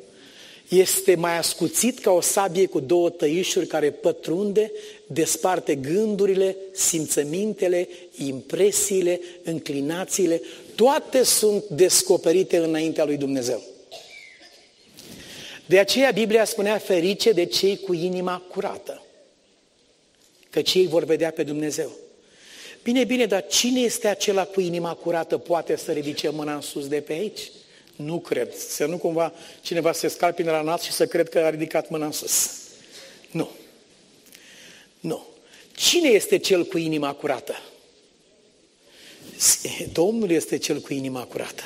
este 0.69 1.15
mai 1.15 1.37
ascuțit 1.37 1.99
ca 1.99 2.11
o 2.11 2.21
sabie 2.21 2.65
cu 2.65 2.79
două 2.79 3.09
tăișuri 3.09 3.67
care 3.67 3.91
pătrunde, 3.91 4.71
desparte 5.07 5.75
gândurile, 5.75 6.55
simțămintele, 6.71 7.87
impresiile, 8.17 9.19
înclinațiile, 9.43 10.41
toate 10.75 11.23
sunt 11.23 11.63
descoperite 11.67 12.57
înaintea 12.57 13.05
lui 13.05 13.17
Dumnezeu. 13.17 13.61
De 15.65 15.79
aceea 15.79 16.11
Biblia 16.11 16.45
spunea 16.45 16.77
ferice 16.77 17.31
de 17.31 17.45
cei 17.45 17.77
cu 17.77 17.93
inima 17.93 18.43
curată, 18.51 19.03
că 20.49 20.61
cei 20.61 20.87
vor 20.87 21.03
vedea 21.03 21.31
pe 21.31 21.43
Dumnezeu. 21.43 21.91
Bine, 22.89 23.03
bine, 23.03 23.25
dar 23.25 23.47
cine 23.47 23.79
este 23.79 24.07
acela 24.07 24.45
cu 24.45 24.61
inima 24.61 24.93
curată 24.93 25.37
poate 25.37 25.75
să 25.75 25.91
ridice 25.91 26.29
mâna 26.29 26.55
în 26.55 26.61
sus 26.61 26.87
de 26.87 27.01
pe 27.01 27.13
aici? 27.13 27.51
Nu 27.95 28.19
cred. 28.19 28.55
Să 28.55 28.85
nu 28.85 28.97
cumva 28.97 29.33
cineva 29.61 29.91
se 29.91 30.07
scalpine 30.07 30.51
la 30.51 30.61
nas 30.61 30.81
și 30.81 30.91
să 30.91 31.05
cred 31.05 31.29
că 31.29 31.39
a 31.39 31.49
ridicat 31.49 31.89
mâna 31.89 32.05
în 32.05 32.11
sus. 32.11 32.51
Nu. 33.31 33.49
Nu. 34.99 35.25
Cine 35.75 36.09
este 36.09 36.37
cel 36.37 36.65
cu 36.65 36.77
inima 36.77 37.13
curată? 37.13 37.61
Domnul 39.91 40.29
este 40.29 40.57
cel 40.57 40.79
cu 40.79 40.93
inima 40.93 41.23
curată. 41.23 41.63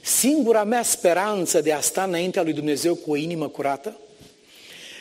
Singura 0.00 0.64
mea 0.64 0.82
speranță 0.82 1.60
de 1.60 1.72
a 1.72 1.80
sta 1.80 2.02
înaintea 2.02 2.42
lui 2.42 2.52
Dumnezeu 2.52 2.94
cu 2.94 3.10
o 3.10 3.16
inimă 3.16 3.48
curată 3.48 3.96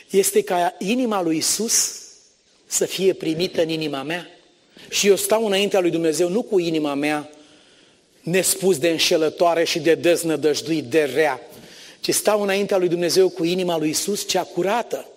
este 0.10 0.44
ca 0.44 0.76
inima 0.80 1.22
lui 1.22 1.38
Isus 1.38 2.02
să 2.66 2.86
fie 2.86 3.14
primită 3.14 3.62
în 3.62 3.70
inima 3.70 4.04
mea. 4.04 4.28
Și 4.90 5.08
eu 5.08 5.16
stau 5.16 5.46
înaintea 5.46 5.80
lui 5.80 5.90
Dumnezeu 5.90 6.30
nu 6.30 6.42
cu 6.42 6.60
inima 6.60 6.94
mea 6.94 7.30
nespus 8.22 8.78
de 8.78 8.90
înșelătoare 8.90 9.64
și 9.64 9.80
de 9.80 9.96
deznădăjduit, 9.96 10.84
de 10.84 11.04
rea, 11.04 11.42
ci 12.00 12.14
stau 12.14 12.42
înaintea 12.42 12.78
lui 12.78 12.88
Dumnezeu 12.88 13.30
cu 13.30 13.44
inima 13.44 13.78
lui 13.78 13.90
Isus 13.90 14.28
cea 14.28 14.44
curată. 14.44 15.10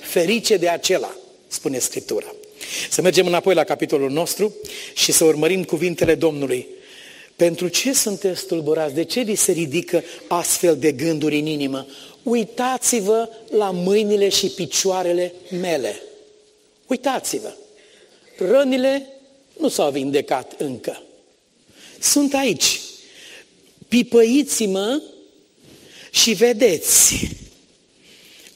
Ferice 0.00 0.56
de 0.56 0.68
acela, 0.68 1.16
spune 1.48 1.78
Scriptura. 1.78 2.34
Să 2.90 3.02
mergem 3.02 3.26
înapoi 3.26 3.54
la 3.54 3.64
capitolul 3.64 4.10
nostru 4.10 4.54
și 4.94 5.12
să 5.12 5.24
urmărim 5.24 5.64
cuvintele 5.64 6.14
Domnului. 6.14 6.66
Pentru 7.36 7.68
ce 7.68 7.92
sunteți 7.92 8.46
tulburați? 8.46 8.94
De 8.94 9.04
ce 9.04 9.20
vi 9.20 9.34
se 9.34 9.52
ridică 9.52 10.02
astfel 10.28 10.76
de 10.76 10.92
gânduri 10.92 11.38
în 11.38 11.46
inimă? 11.46 11.86
Uitați-vă 12.22 13.28
la 13.50 13.70
mâinile 13.70 14.28
și 14.28 14.46
picioarele 14.46 15.32
mele. 15.60 16.02
Uitați-vă. 16.86 17.52
Rănile 18.36 19.06
nu 19.58 19.68
s-au 19.68 19.90
vindecat 19.90 20.60
încă. 20.60 21.02
Sunt 22.00 22.34
aici. 22.34 22.80
Pipăiți-mă 23.88 25.02
și 26.10 26.32
vedeți 26.32 27.28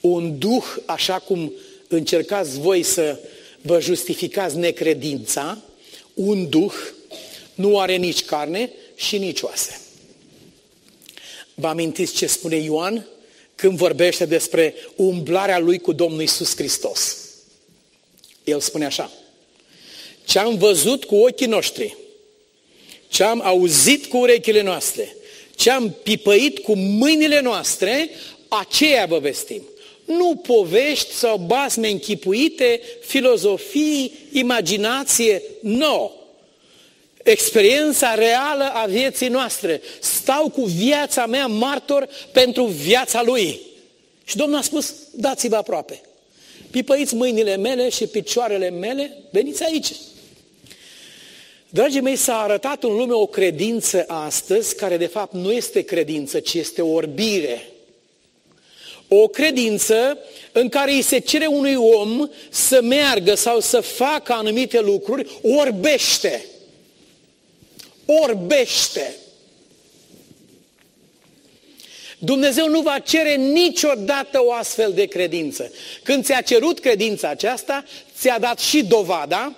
un 0.00 0.38
duh, 0.38 0.64
așa 0.86 1.18
cum 1.18 1.52
încercați 1.88 2.58
voi 2.58 2.82
să 2.82 3.18
vă 3.62 3.80
justificați 3.80 4.56
necredința, 4.56 5.58
un 6.14 6.48
duh 6.48 6.74
nu 7.54 7.78
are 7.78 7.96
nici 7.96 8.24
carne 8.24 8.70
și 8.94 9.18
nici 9.18 9.40
oase. 9.40 9.80
Vă 11.54 11.66
amintiți 11.66 12.14
ce 12.14 12.26
spune 12.26 12.56
Ioan 12.56 13.06
când 13.54 13.76
vorbește 13.76 14.24
despre 14.24 14.74
umblarea 14.96 15.58
lui 15.58 15.78
cu 15.78 15.92
Domnul 15.92 16.22
Isus 16.22 16.56
Hristos? 16.56 17.16
El 18.44 18.60
spune 18.60 18.84
așa, 18.84 19.10
ce 20.24 20.38
am 20.38 20.56
văzut 20.56 21.04
cu 21.04 21.16
ochii 21.16 21.46
noștri, 21.46 21.96
ce 23.08 23.22
am 23.22 23.40
auzit 23.44 24.06
cu 24.06 24.16
urechile 24.16 24.62
noastre, 24.62 25.16
ce 25.54 25.70
am 25.70 25.96
pipăit 26.02 26.58
cu 26.58 26.76
mâinile 26.76 27.40
noastre, 27.40 28.10
aceea 28.48 29.06
vă 29.06 29.18
vestim. 29.18 29.62
Nu 30.04 30.36
povești 30.36 31.12
sau 31.12 31.36
basme 31.36 31.88
închipuite, 31.88 32.80
filozofii, 33.00 34.12
imaginație, 34.32 35.42
nu. 35.60 36.12
Experiența 37.22 38.14
reală 38.14 38.64
a 38.74 38.86
vieții 38.86 39.28
noastre. 39.28 39.80
Stau 40.00 40.48
cu 40.48 40.64
viața 40.64 41.26
mea 41.26 41.46
martor 41.46 42.08
pentru 42.32 42.64
viața 42.64 43.22
lui. 43.22 43.60
Și 44.24 44.36
Domnul 44.36 44.58
a 44.58 44.62
spus, 44.62 44.94
dați-vă 45.12 45.56
aproape. 45.56 46.00
Pipăiți 46.70 47.14
mâinile 47.14 47.56
mele 47.56 47.88
și 47.88 48.06
picioarele 48.06 48.70
mele, 48.70 49.16
veniți 49.30 49.64
aici. 49.64 49.92
Dragii 51.72 52.00
mei, 52.00 52.16
s-a 52.16 52.40
arătat 52.40 52.82
în 52.82 52.96
lume 52.96 53.12
o 53.12 53.26
credință 53.26 54.04
astăzi, 54.08 54.76
care 54.76 54.96
de 54.96 55.06
fapt 55.06 55.34
nu 55.34 55.52
este 55.52 55.82
credință, 55.82 56.40
ci 56.40 56.54
este 56.54 56.82
orbire. 56.82 57.68
O 59.08 59.28
credință 59.28 60.18
în 60.52 60.68
care 60.68 60.92
îi 60.92 61.02
se 61.02 61.18
cere 61.18 61.46
unui 61.46 61.74
om 61.74 62.28
să 62.48 62.82
meargă 62.82 63.34
sau 63.34 63.60
să 63.60 63.80
facă 63.80 64.32
anumite 64.32 64.80
lucruri, 64.80 65.30
orbește. 65.42 66.44
Orbește. 68.06 69.14
Dumnezeu 72.18 72.68
nu 72.68 72.80
va 72.80 72.98
cere 72.98 73.34
niciodată 73.34 74.42
o 74.44 74.52
astfel 74.52 74.92
de 74.92 75.04
credință. 75.04 75.72
Când 76.02 76.24
ți-a 76.24 76.40
cerut 76.40 76.80
credința 76.80 77.28
aceasta, 77.28 77.84
ți-a 78.18 78.38
dat 78.38 78.58
și 78.58 78.84
dovada 78.84 79.56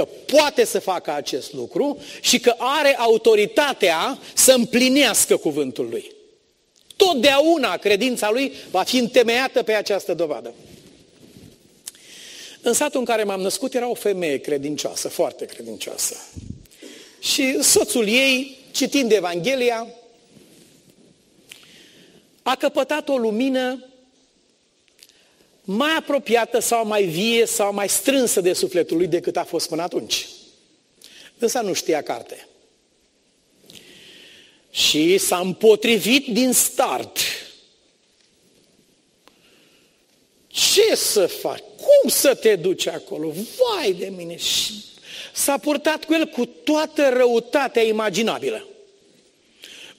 că 0.00 0.08
poate 0.36 0.64
să 0.64 0.78
facă 0.78 1.12
acest 1.12 1.52
lucru 1.52 1.98
și 2.20 2.40
că 2.40 2.54
are 2.58 2.96
autoritatea 2.96 4.18
să 4.34 4.52
împlinească 4.52 5.36
cuvântul 5.36 5.88
lui. 5.90 6.12
Totdeauna 6.96 7.76
credința 7.76 8.30
lui 8.30 8.52
va 8.70 8.82
fi 8.82 8.96
întemeiată 8.96 9.62
pe 9.62 9.72
această 9.72 10.14
dovadă. 10.14 10.54
În 12.62 12.72
satul 12.72 13.00
în 13.00 13.06
care 13.06 13.24
m-am 13.24 13.40
născut 13.40 13.74
era 13.74 13.88
o 13.88 13.94
femeie 13.94 14.38
credincioasă, 14.38 15.08
foarte 15.08 15.44
credincioasă. 15.44 16.16
Și 17.18 17.62
soțul 17.62 18.08
ei, 18.08 18.58
citind 18.70 19.12
Evanghelia, 19.12 19.86
a 22.42 22.56
căpătat 22.56 23.08
o 23.08 23.16
lumină 23.16 23.84
mai 25.72 25.96
apropiată 25.98 26.58
sau 26.58 26.86
mai 26.86 27.02
vie 27.02 27.46
sau 27.46 27.72
mai 27.72 27.88
strânsă 27.88 28.40
de 28.40 28.52
sufletul 28.52 28.96
lui 28.96 29.06
decât 29.06 29.36
a 29.36 29.44
fost 29.44 29.68
până 29.68 29.82
atunci. 29.82 30.28
Însă 31.38 31.60
nu 31.60 31.72
știa 31.72 32.02
carte. 32.02 32.48
Și 34.70 35.18
s-a 35.18 35.38
împotrivit 35.38 36.26
din 36.26 36.52
start. 36.52 37.18
Ce 40.46 40.94
să 40.94 41.26
faci? 41.26 41.62
Cum 41.76 42.10
să 42.10 42.34
te 42.34 42.56
duci 42.56 42.86
acolo? 42.86 43.30
Vai 43.30 43.92
de 43.92 44.12
mine! 44.16 44.36
Și 44.36 44.72
s-a 45.32 45.58
purtat 45.58 46.04
cu 46.04 46.12
el 46.12 46.26
cu 46.26 46.46
toată 46.46 47.08
răutatea 47.08 47.82
imaginabilă. 47.82 48.66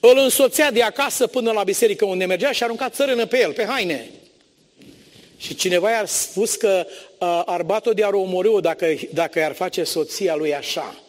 Îl 0.00 0.18
însoțea 0.18 0.70
de 0.70 0.82
acasă 0.82 1.26
până 1.26 1.52
la 1.52 1.62
biserică 1.62 2.04
unde 2.04 2.24
mergea 2.24 2.52
și 2.52 2.62
arunca 2.62 2.90
țărână 2.90 3.26
pe 3.26 3.40
el, 3.40 3.52
pe 3.52 3.64
haine. 3.64 4.10
Și 5.42 5.54
cineva 5.54 5.90
i-a 5.90 6.06
spus 6.06 6.54
că 6.54 6.86
uh, 6.86 7.42
ar 7.44 7.62
bat-o 7.62 7.92
de 7.92 8.04
ar 8.04 8.12
omorâ 8.12 8.60
dacă, 8.60 8.86
dacă 9.12 9.38
i-ar 9.38 9.52
face 9.52 9.84
soția 9.84 10.36
lui 10.36 10.54
așa. 10.54 11.00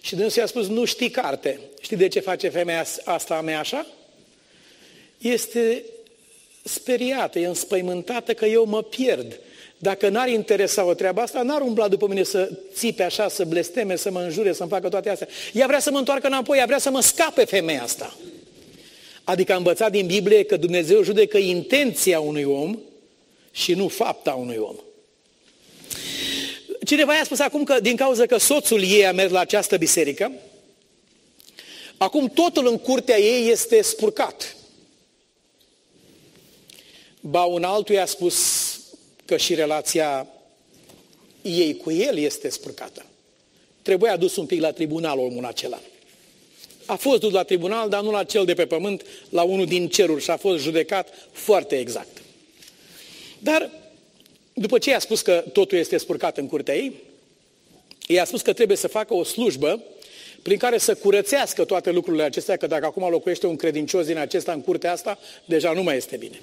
Și 0.00 0.14
dânsul 0.14 0.40
i-a 0.40 0.46
spus, 0.46 0.66
nu 0.66 0.84
știi 0.84 1.10
carte. 1.10 1.60
Știi 1.80 1.96
de 1.96 2.08
ce 2.08 2.20
face 2.20 2.48
femeia 2.48 2.84
asta 3.04 3.34
a 3.34 3.40
mea 3.40 3.58
așa? 3.58 3.86
Este 5.18 5.82
speriată, 6.62 7.38
e 7.38 7.46
înspăimântată 7.46 8.34
că 8.34 8.46
eu 8.46 8.64
mă 8.64 8.82
pierd. 8.82 9.40
Dacă 9.78 10.08
n-ar 10.08 10.28
interesa 10.28 10.84
o 10.84 10.94
treabă 10.94 11.20
asta, 11.20 11.42
n-ar 11.42 11.60
umbla 11.60 11.88
după 11.88 12.06
mine 12.06 12.22
să 12.22 12.50
țipe 12.74 13.02
așa, 13.02 13.28
să 13.28 13.44
blesteme, 13.44 13.96
să 13.96 14.10
mă 14.10 14.20
înjure, 14.20 14.52
să-mi 14.52 14.68
facă 14.68 14.88
toate 14.88 15.10
astea. 15.10 15.28
Ea 15.52 15.66
vrea 15.66 15.80
să 15.80 15.90
mă 15.90 15.98
întoarcă 15.98 16.26
înapoi, 16.26 16.58
ea 16.58 16.66
vrea 16.66 16.78
să 16.78 16.90
mă 16.90 17.00
scape 17.00 17.44
femeia 17.44 17.82
asta. 17.82 18.16
Adică 19.24 19.52
a 19.52 19.56
învățat 19.56 19.90
din 19.90 20.06
Biblie 20.06 20.44
că 20.44 20.56
Dumnezeu 20.56 21.02
judecă 21.02 21.38
intenția 21.38 22.20
unui 22.20 22.44
om 22.44 22.78
și 23.56 23.74
nu 23.74 23.88
fapta 23.88 24.32
unui 24.32 24.56
om. 24.56 24.76
Cineva 26.84 27.14
i-a 27.14 27.24
spus 27.24 27.38
acum 27.38 27.64
că 27.64 27.80
din 27.80 27.96
cauza 27.96 28.26
că 28.26 28.36
soțul 28.36 28.82
ei 28.82 29.06
a 29.06 29.12
mers 29.12 29.30
la 29.30 29.38
această 29.38 29.76
biserică, 29.76 30.32
acum 31.96 32.28
totul 32.28 32.66
în 32.66 32.78
curtea 32.78 33.18
ei 33.18 33.50
este 33.50 33.82
spurcat. 33.82 34.56
Ba 37.20 37.44
un 37.44 37.62
altul 37.62 37.94
i-a 37.94 38.06
spus 38.06 38.36
că 39.24 39.36
și 39.36 39.54
relația 39.54 40.26
ei 41.42 41.76
cu 41.76 41.90
el 41.90 42.18
este 42.18 42.48
spurcată. 42.48 43.04
Trebuia 43.82 44.12
adus 44.12 44.36
un 44.36 44.46
pic 44.46 44.60
la 44.60 44.72
tribunal 44.72 45.18
omul 45.18 45.44
acela. 45.44 45.80
A 46.86 46.94
fost 46.94 47.20
dus 47.20 47.32
la 47.32 47.42
tribunal, 47.42 47.88
dar 47.88 48.02
nu 48.02 48.10
la 48.10 48.24
cel 48.24 48.44
de 48.44 48.54
pe 48.54 48.66
pământ, 48.66 49.06
la 49.28 49.42
unul 49.42 49.66
din 49.66 49.88
ceruri 49.88 50.22
și 50.22 50.30
a 50.30 50.36
fost 50.36 50.62
judecat 50.62 51.08
foarte 51.32 51.78
exact. 51.78 52.24
Dar 53.46 53.70
după 54.52 54.78
ce 54.78 54.90
i-a 54.90 54.98
spus 54.98 55.20
că 55.20 55.44
totul 55.52 55.78
este 55.78 55.96
spurcat 55.96 56.36
în 56.36 56.46
curtea 56.46 56.74
ei, 56.76 56.92
i-a 58.06 58.24
spus 58.24 58.42
că 58.42 58.52
trebuie 58.52 58.76
să 58.76 58.88
facă 58.88 59.14
o 59.14 59.24
slujbă 59.24 59.82
prin 60.42 60.58
care 60.58 60.78
să 60.78 60.94
curățească 60.94 61.64
toate 61.64 61.90
lucrurile 61.90 62.22
acestea, 62.22 62.56
că 62.56 62.66
dacă 62.66 62.84
acum 62.86 63.10
locuiește 63.10 63.46
un 63.46 63.56
credincios 63.56 64.06
din 64.06 64.18
acesta 64.18 64.52
în 64.52 64.60
curtea 64.60 64.92
asta, 64.92 65.18
deja 65.44 65.72
nu 65.72 65.82
mai 65.82 65.96
este 65.96 66.16
bine. 66.16 66.40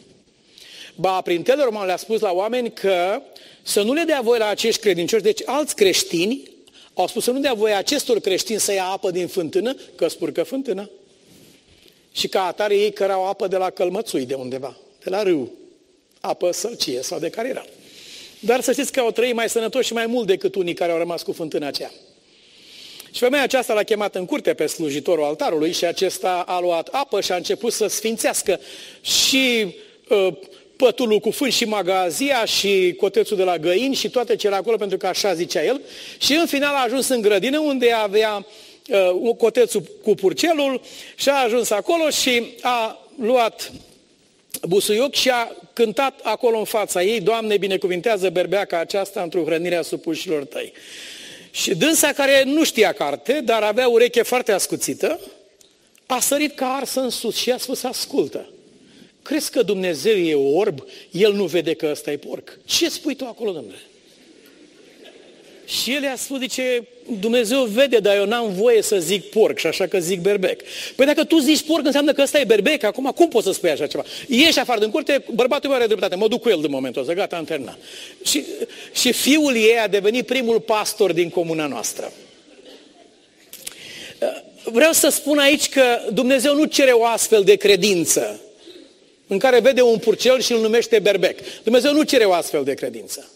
Ba, 0.95 1.21
prin 1.21 1.43
Teleroman 1.43 1.85
le-a 1.85 1.97
spus 1.97 2.19
la 2.19 2.31
oameni 2.31 2.71
că 2.71 3.21
să 3.61 3.81
nu 3.81 3.93
le 3.93 4.03
dea 4.05 4.21
voie 4.21 4.39
la 4.39 4.47
acești 4.47 4.81
credincioși, 4.81 5.23
deci 5.23 5.41
alți 5.45 5.75
creștini 5.75 6.51
au 6.93 7.07
spus 7.07 7.23
să 7.23 7.31
nu 7.31 7.39
dea 7.39 7.53
voie 7.53 7.73
acestor 7.73 8.19
creștini 8.19 8.59
să 8.59 8.73
ia 8.73 8.85
apă 8.85 9.11
din 9.11 9.27
fântână, 9.27 9.75
că 9.95 10.07
spurcă 10.07 10.43
fântână. 10.43 10.89
Și 12.11 12.27
ca 12.27 12.45
atare 12.45 12.75
ei 12.75 12.91
cărau 12.93 13.27
apă 13.27 13.47
de 13.47 13.57
la 13.57 13.69
călmățui 13.69 14.25
de 14.25 14.33
undeva, 14.33 14.77
de 15.03 15.09
la 15.09 15.23
râu, 15.23 15.51
apă 16.25 16.51
sălcie 16.51 17.01
sau 17.01 17.19
de 17.19 17.29
care 17.29 17.47
era. 17.47 17.65
Dar 18.39 18.61
să 18.61 18.71
știți 18.71 18.91
că 18.91 18.99
au 18.99 19.11
trăit 19.11 19.35
mai 19.35 19.49
sănătoși 19.49 19.87
și 19.87 19.93
mai 19.93 20.05
mult 20.05 20.27
decât 20.27 20.55
unii 20.55 20.73
care 20.73 20.91
au 20.91 20.97
rămas 20.97 21.23
cu 21.23 21.31
fântâna 21.31 21.67
aceea. 21.67 21.91
Și 23.11 23.19
femeia 23.19 23.43
aceasta 23.43 23.73
l-a 23.73 23.83
chemat 23.83 24.15
în 24.15 24.25
curte 24.25 24.53
pe 24.53 24.65
slujitorul 24.65 25.23
altarului 25.23 25.71
și 25.71 25.85
acesta 25.85 26.43
a 26.47 26.59
luat 26.59 26.87
apă 26.87 27.21
și 27.21 27.31
a 27.31 27.35
început 27.35 27.73
să 27.73 27.87
sfințească 27.87 28.59
și 29.01 29.75
uh, 30.09 30.27
pătulul 30.75 31.19
cu 31.19 31.31
fân 31.31 31.49
și 31.49 31.65
magazia 31.65 32.45
și 32.45 32.95
cotețul 32.97 33.37
de 33.37 33.43
la 33.43 33.57
găini 33.57 33.95
și 33.95 34.09
toate 34.09 34.35
ce 34.35 34.47
era 34.47 34.55
acolo, 34.55 34.77
pentru 34.77 34.97
că 34.97 35.07
așa 35.07 35.33
zicea 35.33 35.63
el. 35.63 35.81
Și 36.17 36.33
în 36.33 36.45
final 36.45 36.73
a 36.73 36.83
ajuns 36.83 37.07
în 37.07 37.21
grădină 37.21 37.59
unde 37.59 37.91
avea 37.91 38.45
uh, 39.21 39.35
cotețul 39.37 39.83
cu 40.03 40.15
purcelul 40.15 40.81
și 41.15 41.29
a 41.29 41.43
ajuns 41.43 41.69
acolo 41.69 42.09
și 42.09 42.43
a 42.61 43.07
luat 43.19 43.71
busuioc 44.67 45.13
și 45.13 45.29
a 45.29 45.55
cântat 45.73 46.19
acolo 46.23 46.57
în 46.57 46.65
fața 46.65 47.03
ei, 47.03 47.21
Doamne, 47.21 47.57
binecuvintează 47.57 48.29
berbeaca 48.29 48.79
aceasta 48.79 49.21
într-o 49.21 49.43
hrănire 49.43 49.75
a 49.75 49.81
supușilor 49.81 50.45
tăi. 50.45 50.73
Și 51.51 51.75
dânsa 51.75 52.11
care 52.11 52.43
nu 52.43 52.63
știa 52.63 52.91
carte, 52.91 53.41
dar 53.45 53.63
avea 53.63 53.87
ureche 53.87 54.21
foarte 54.21 54.51
ascuțită, 54.51 55.19
a 56.05 56.19
sărit 56.19 56.55
ca 56.55 56.65
arsă 56.67 56.99
în 56.99 57.09
sus 57.09 57.35
și 57.35 57.51
a 57.51 57.57
spus, 57.57 57.83
ascultă, 57.83 58.49
crezi 59.21 59.51
că 59.51 59.61
Dumnezeu 59.61 60.15
e 60.15 60.35
orb? 60.35 60.83
El 61.11 61.33
nu 61.33 61.45
vede 61.45 61.73
că 61.73 61.87
ăsta 61.91 62.11
e 62.11 62.17
porc. 62.17 62.59
Ce 62.65 62.89
spui 62.89 63.15
tu 63.15 63.25
acolo, 63.25 63.51
domnule? 63.51 63.81
Și 65.65 65.93
el 65.93 66.03
i-a 66.03 66.15
spus, 66.17 66.39
zice, 66.39 66.87
Dumnezeu 67.19 67.63
vede, 67.63 67.97
dar 67.97 68.15
eu 68.15 68.25
n-am 68.25 68.53
voie 68.53 68.81
să 68.81 68.99
zic 68.99 69.29
porc 69.29 69.57
și 69.57 69.67
așa 69.67 69.87
că 69.87 69.99
zic 69.99 70.19
berbec. 70.19 70.61
Păi 70.95 71.05
dacă 71.05 71.23
tu 71.23 71.37
zici 71.37 71.61
porc, 71.61 71.85
înseamnă 71.85 72.13
că 72.13 72.21
ăsta 72.21 72.39
e 72.39 72.43
berbec, 72.43 72.83
acum 72.83 73.11
cum 73.15 73.27
poți 73.27 73.45
să 73.45 73.51
spui 73.51 73.69
așa 73.69 73.87
ceva? 73.87 74.03
Ieși 74.27 74.59
afară 74.59 74.79
din 74.79 74.89
curte, 74.89 75.23
bărbatul 75.33 75.69
meu 75.69 75.77
are 75.77 75.87
dreptate, 75.87 76.15
mă 76.15 76.27
duc 76.27 76.41
cu 76.41 76.49
el 76.49 76.61
de 76.61 76.67
momentul 76.67 77.01
ăsta, 77.01 77.13
gata, 77.13 77.35
am 77.35 77.43
terminat. 77.43 77.77
Și, 78.23 78.43
și 78.93 79.11
fiul 79.11 79.55
ei 79.55 79.77
a 79.83 79.87
devenit 79.87 80.25
primul 80.25 80.59
pastor 80.59 81.11
din 81.11 81.29
comuna 81.29 81.67
noastră. 81.67 82.11
Vreau 84.63 84.91
să 84.91 85.09
spun 85.09 85.37
aici 85.37 85.69
că 85.69 85.83
Dumnezeu 86.13 86.55
nu 86.55 86.65
cere 86.65 86.91
o 86.91 87.05
astfel 87.05 87.43
de 87.43 87.55
credință 87.55 88.41
în 89.27 89.39
care 89.39 89.59
vede 89.59 89.81
un 89.81 89.97
purcel 89.97 90.41
și 90.41 90.51
îl 90.51 90.61
numește 90.61 90.99
berbec. 90.99 91.39
Dumnezeu 91.63 91.93
nu 91.93 92.03
cere 92.03 92.23
o 92.23 92.33
astfel 92.33 92.63
de 92.63 92.73
credință. 92.73 93.32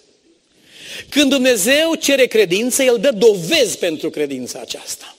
Când 1.09 1.29
Dumnezeu 1.29 1.95
cere 1.95 2.25
credință, 2.25 2.83
El 2.83 2.97
dă 3.01 3.11
dovezi 3.11 3.77
pentru 3.77 4.09
credința 4.09 4.59
aceasta. 4.59 5.17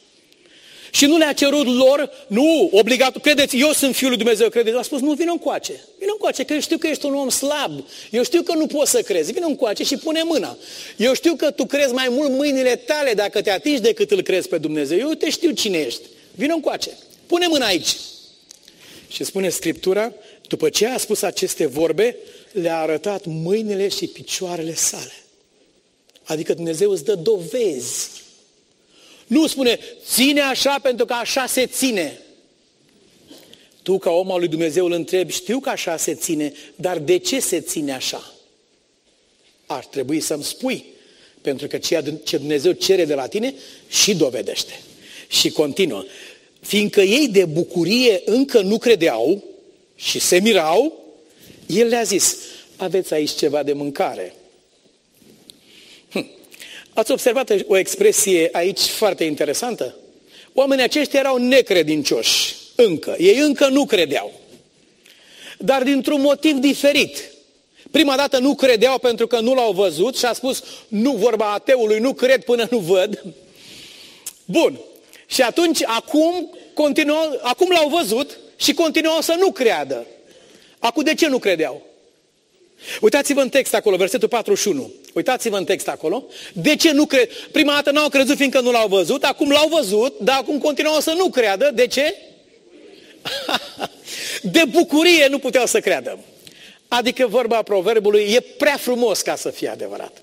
Și 0.90 1.06
nu 1.06 1.16
le-a 1.16 1.32
cerut 1.32 1.66
lor, 1.66 2.10
nu, 2.26 2.68
obligat, 2.72 3.20
credeți, 3.20 3.58
eu 3.58 3.72
sunt 3.72 3.94
Fiul 3.94 4.08
lui 4.08 4.18
Dumnezeu, 4.18 4.48
credeți. 4.48 4.76
A 4.76 4.82
spus, 4.82 5.00
nu, 5.00 5.12
vină 5.12 5.30
încoace, 5.30 5.72
vină 5.98 6.10
încoace, 6.12 6.44
că 6.44 6.52
eu 6.52 6.60
știu 6.60 6.78
că 6.78 6.86
ești 6.86 7.06
un 7.06 7.14
om 7.14 7.28
slab, 7.28 7.84
eu 8.10 8.22
știu 8.22 8.42
că 8.42 8.54
nu 8.54 8.66
poți 8.66 8.90
să 8.90 9.02
crezi, 9.02 9.32
vină 9.32 9.46
încoace 9.46 9.84
și 9.84 9.96
pune 9.96 10.22
mâna. 10.22 10.58
Eu 10.96 11.14
știu 11.14 11.34
că 11.34 11.50
tu 11.50 11.66
crezi 11.66 11.92
mai 11.92 12.08
mult 12.08 12.30
mâinile 12.30 12.76
tale 12.76 13.12
dacă 13.14 13.42
te 13.42 13.50
atingi 13.50 13.80
decât 13.80 14.10
îl 14.10 14.22
crezi 14.22 14.48
pe 14.48 14.58
Dumnezeu. 14.58 14.98
Eu 14.98 15.12
te 15.12 15.30
știu 15.30 15.50
cine 15.50 15.78
ești, 15.78 16.02
vină 16.34 16.54
încoace, 16.54 16.90
pune 17.26 17.46
mâna 17.46 17.66
aici. 17.66 17.96
Și 19.08 19.24
spune 19.24 19.48
Scriptura, 19.48 20.12
după 20.48 20.68
ce 20.68 20.86
a 20.86 20.98
spus 20.98 21.22
aceste 21.22 21.66
vorbe, 21.66 22.16
le-a 22.52 22.78
arătat 22.78 23.24
mâinile 23.24 23.88
și 23.88 24.06
picioarele 24.06 24.74
sale. 24.74 25.12
Adică 26.28 26.54
Dumnezeu 26.54 26.90
îți 26.90 27.04
dă 27.04 27.14
dovezi. 27.14 28.10
Nu 29.26 29.46
spune, 29.46 29.78
ține 30.12 30.40
așa 30.40 30.78
pentru 30.82 31.04
că 31.04 31.12
așa 31.12 31.46
se 31.46 31.66
ține. 31.66 32.20
Tu, 33.82 33.98
ca 33.98 34.10
om 34.10 34.30
al 34.30 34.38
lui 34.38 34.48
Dumnezeu, 34.48 34.84
îl 34.86 34.92
întrebi, 34.92 35.32
știu 35.32 35.58
că 35.58 35.68
așa 35.68 35.96
se 35.96 36.14
ține, 36.14 36.52
dar 36.74 36.98
de 36.98 37.16
ce 37.16 37.40
se 37.40 37.60
ține 37.60 37.92
așa? 37.92 38.34
Ar 39.66 39.84
trebui 39.84 40.20
să-mi 40.20 40.44
spui, 40.44 40.84
pentru 41.40 41.66
că 41.66 41.78
ceea 41.78 42.02
ce 42.24 42.36
Dumnezeu 42.36 42.72
cere 42.72 43.04
de 43.04 43.14
la 43.14 43.26
tine 43.26 43.54
și 43.88 44.14
dovedește. 44.14 44.80
Și 45.28 45.50
continuă. 45.50 46.04
Fiindcă 46.60 47.00
ei 47.00 47.28
de 47.28 47.44
bucurie 47.44 48.22
încă 48.24 48.60
nu 48.60 48.78
credeau 48.78 49.44
și 49.96 50.18
se 50.18 50.40
mirau, 50.40 51.04
el 51.66 51.86
le-a 51.86 52.02
zis, 52.02 52.36
aveți 52.76 53.14
aici 53.14 53.30
ceva 53.30 53.62
de 53.62 53.72
mâncare. 53.72 54.34
Hm. 56.98 57.04
Ați 57.04 57.10
observat 57.12 57.50
o 57.66 57.76
expresie 57.76 58.48
aici 58.52 58.80
foarte 58.80 59.24
interesantă? 59.24 59.94
Oamenii 60.52 60.84
aceștia 60.84 61.20
erau 61.20 61.36
necredincioși, 61.36 62.54
încă. 62.74 63.14
Ei 63.18 63.38
încă 63.38 63.68
nu 63.68 63.84
credeau. 63.84 64.32
Dar 65.58 65.82
dintr-un 65.82 66.20
motiv 66.20 66.56
diferit. 66.56 67.30
Prima 67.90 68.16
dată 68.16 68.38
nu 68.38 68.54
credeau 68.54 68.98
pentru 68.98 69.26
că 69.26 69.40
nu 69.40 69.54
l-au 69.54 69.72
văzut 69.72 70.16
și 70.16 70.24
a 70.24 70.32
spus, 70.32 70.62
nu 70.88 71.12
vorba 71.12 71.52
ateului, 71.52 71.98
nu 71.98 72.12
cred 72.12 72.44
până 72.44 72.66
nu 72.70 72.78
văd. 72.78 73.24
Bun. 74.44 74.80
Și 75.26 75.42
atunci, 75.42 75.82
acum, 75.84 76.50
continuau, 76.74 77.38
acum 77.42 77.70
l-au 77.70 77.88
văzut 77.88 78.38
și 78.56 78.72
continuau 78.74 79.20
să 79.20 79.36
nu 79.38 79.52
creadă. 79.52 80.06
Acum 80.78 81.02
de 81.02 81.14
ce 81.14 81.28
nu 81.28 81.38
credeau? 81.38 81.87
Uitați-vă 83.00 83.40
în 83.40 83.48
text 83.48 83.74
acolo, 83.74 83.96
versetul 83.96 84.28
41. 84.28 84.92
Uitați-vă 85.14 85.56
în 85.56 85.64
text 85.64 85.88
acolo. 85.88 86.24
De 86.52 86.76
ce 86.76 86.92
nu 86.92 87.06
cred? 87.06 87.30
Prima 87.52 87.72
dată 87.72 87.90
n-au 87.90 88.08
crezut 88.08 88.36
fiindcă 88.36 88.60
nu 88.60 88.70
l-au 88.70 88.88
văzut, 88.88 89.24
acum 89.24 89.50
l-au 89.50 89.68
văzut, 89.68 90.18
dar 90.18 90.36
acum 90.38 90.58
continuau 90.58 91.00
să 91.00 91.12
nu 91.12 91.30
creadă. 91.30 91.70
De 91.74 91.86
ce? 91.86 92.14
De 94.42 94.64
bucurie 94.70 95.26
nu 95.26 95.38
puteau 95.38 95.66
să 95.66 95.80
creadă. 95.80 96.18
Adică 96.88 97.26
vorba 97.26 97.62
proverbului 97.62 98.22
e 98.22 98.40
prea 98.40 98.76
frumos 98.76 99.20
ca 99.20 99.36
să 99.36 99.50
fie 99.50 99.68
adevărat. 99.68 100.22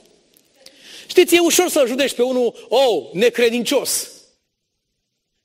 Știți, 1.07 1.35
e 1.35 1.39
ușor 1.39 1.69
să-l 1.69 1.87
judești 1.87 2.15
pe 2.15 2.21
unul, 2.21 2.67
oh, 2.69 3.11
necredincios. 3.13 4.11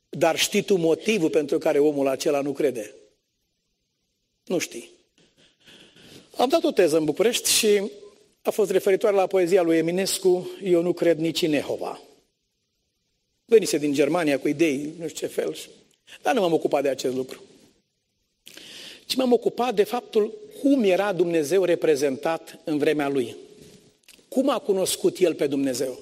Dar 0.09 0.39
știi 0.39 0.63
tu 0.63 0.77
motivul 0.77 1.31
pentru 1.31 1.59
care 1.59 1.79
omul 1.79 2.09
acela 2.09 2.41
nu 2.41 2.53
crede? 2.53 2.95
Nu 4.45 4.59
știi. 4.59 4.91
Am 6.41 6.49
dat 6.49 6.65
o 6.65 6.71
teză 6.71 6.97
în 6.97 7.05
București 7.05 7.51
și 7.51 7.91
a 8.43 8.51
fost 8.51 8.71
referitoare 8.71 9.17
la 9.17 9.27
poezia 9.27 9.63
lui 9.63 9.77
Eminescu, 9.77 10.51
Eu 10.63 10.83
nu 10.83 10.93
cred 10.93 11.19
nici 11.19 11.43
în 11.43 11.53
Jehova. 11.53 12.01
Venise 13.45 13.79
din 13.79 13.93
Germania 13.93 14.39
cu 14.39 14.49
idei, 14.49 14.93
nu 14.99 15.09
știu 15.09 15.27
ce 15.27 15.33
fel. 15.35 15.57
Dar 16.23 16.35
nu 16.35 16.41
m-am 16.41 16.53
ocupat 16.53 16.83
de 16.83 16.89
acest 16.89 17.15
lucru. 17.15 17.43
Ci 19.07 19.15
m-am 19.15 19.33
ocupat 19.33 19.75
de 19.75 19.85
faptul 19.85 20.35
cum 20.63 20.83
era 20.83 21.13
Dumnezeu 21.13 21.65
reprezentat 21.65 22.59
în 22.65 22.79
vremea 22.79 23.09
lui. 23.09 23.37
Cum 24.29 24.49
a 24.49 24.59
cunoscut 24.59 25.19
el 25.19 25.35
pe 25.35 25.47
Dumnezeu? 25.47 25.99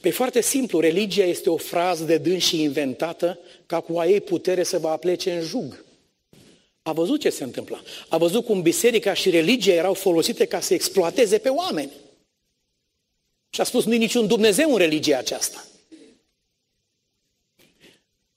Pe 0.00 0.10
foarte 0.10 0.40
simplu, 0.40 0.80
religia 0.80 1.24
este 1.24 1.50
o 1.50 1.56
frază 1.56 2.04
de 2.04 2.16
dâns 2.16 2.42
și 2.42 2.62
inventată 2.62 3.38
ca 3.66 3.80
cu 3.80 3.98
a 3.98 4.06
ei 4.06 4.20
putere 4.20 4.62
să 4.62 4.78
vă 4.78 4.88
aplece 4.88 5.32
în 5.32 5.42
jug. 5.42 5.83
A 6.86 6.92
văzut 6.92 7.20
ce 7.20 7.30
se 7.30 7.44
întâmpla. 7.44 7.82
A 8.08 8.16
văzut 8.16 8.44
cum 8.44 8.62
biserica 8.62 9.14
și 9.14 9.30
religia 9.30 9.72
erau 9.72 9.94
folosite 9.94 10.44
ca 10.44 10.60
să 10.60 10.74
exploateze 10.74 11.38
pe 11.38 11.48
oameni. 11.48 11.90
Și 13.50 13.60
a 13.60 13.64
spus, 13.64 13.84
nu-i 13.84 13.98
niciun 13.98 14.26
Dumnezeu 14.26 14.72
în 14.72 14.78
religia 14.78 15.18
aceasta. 15.18 15.64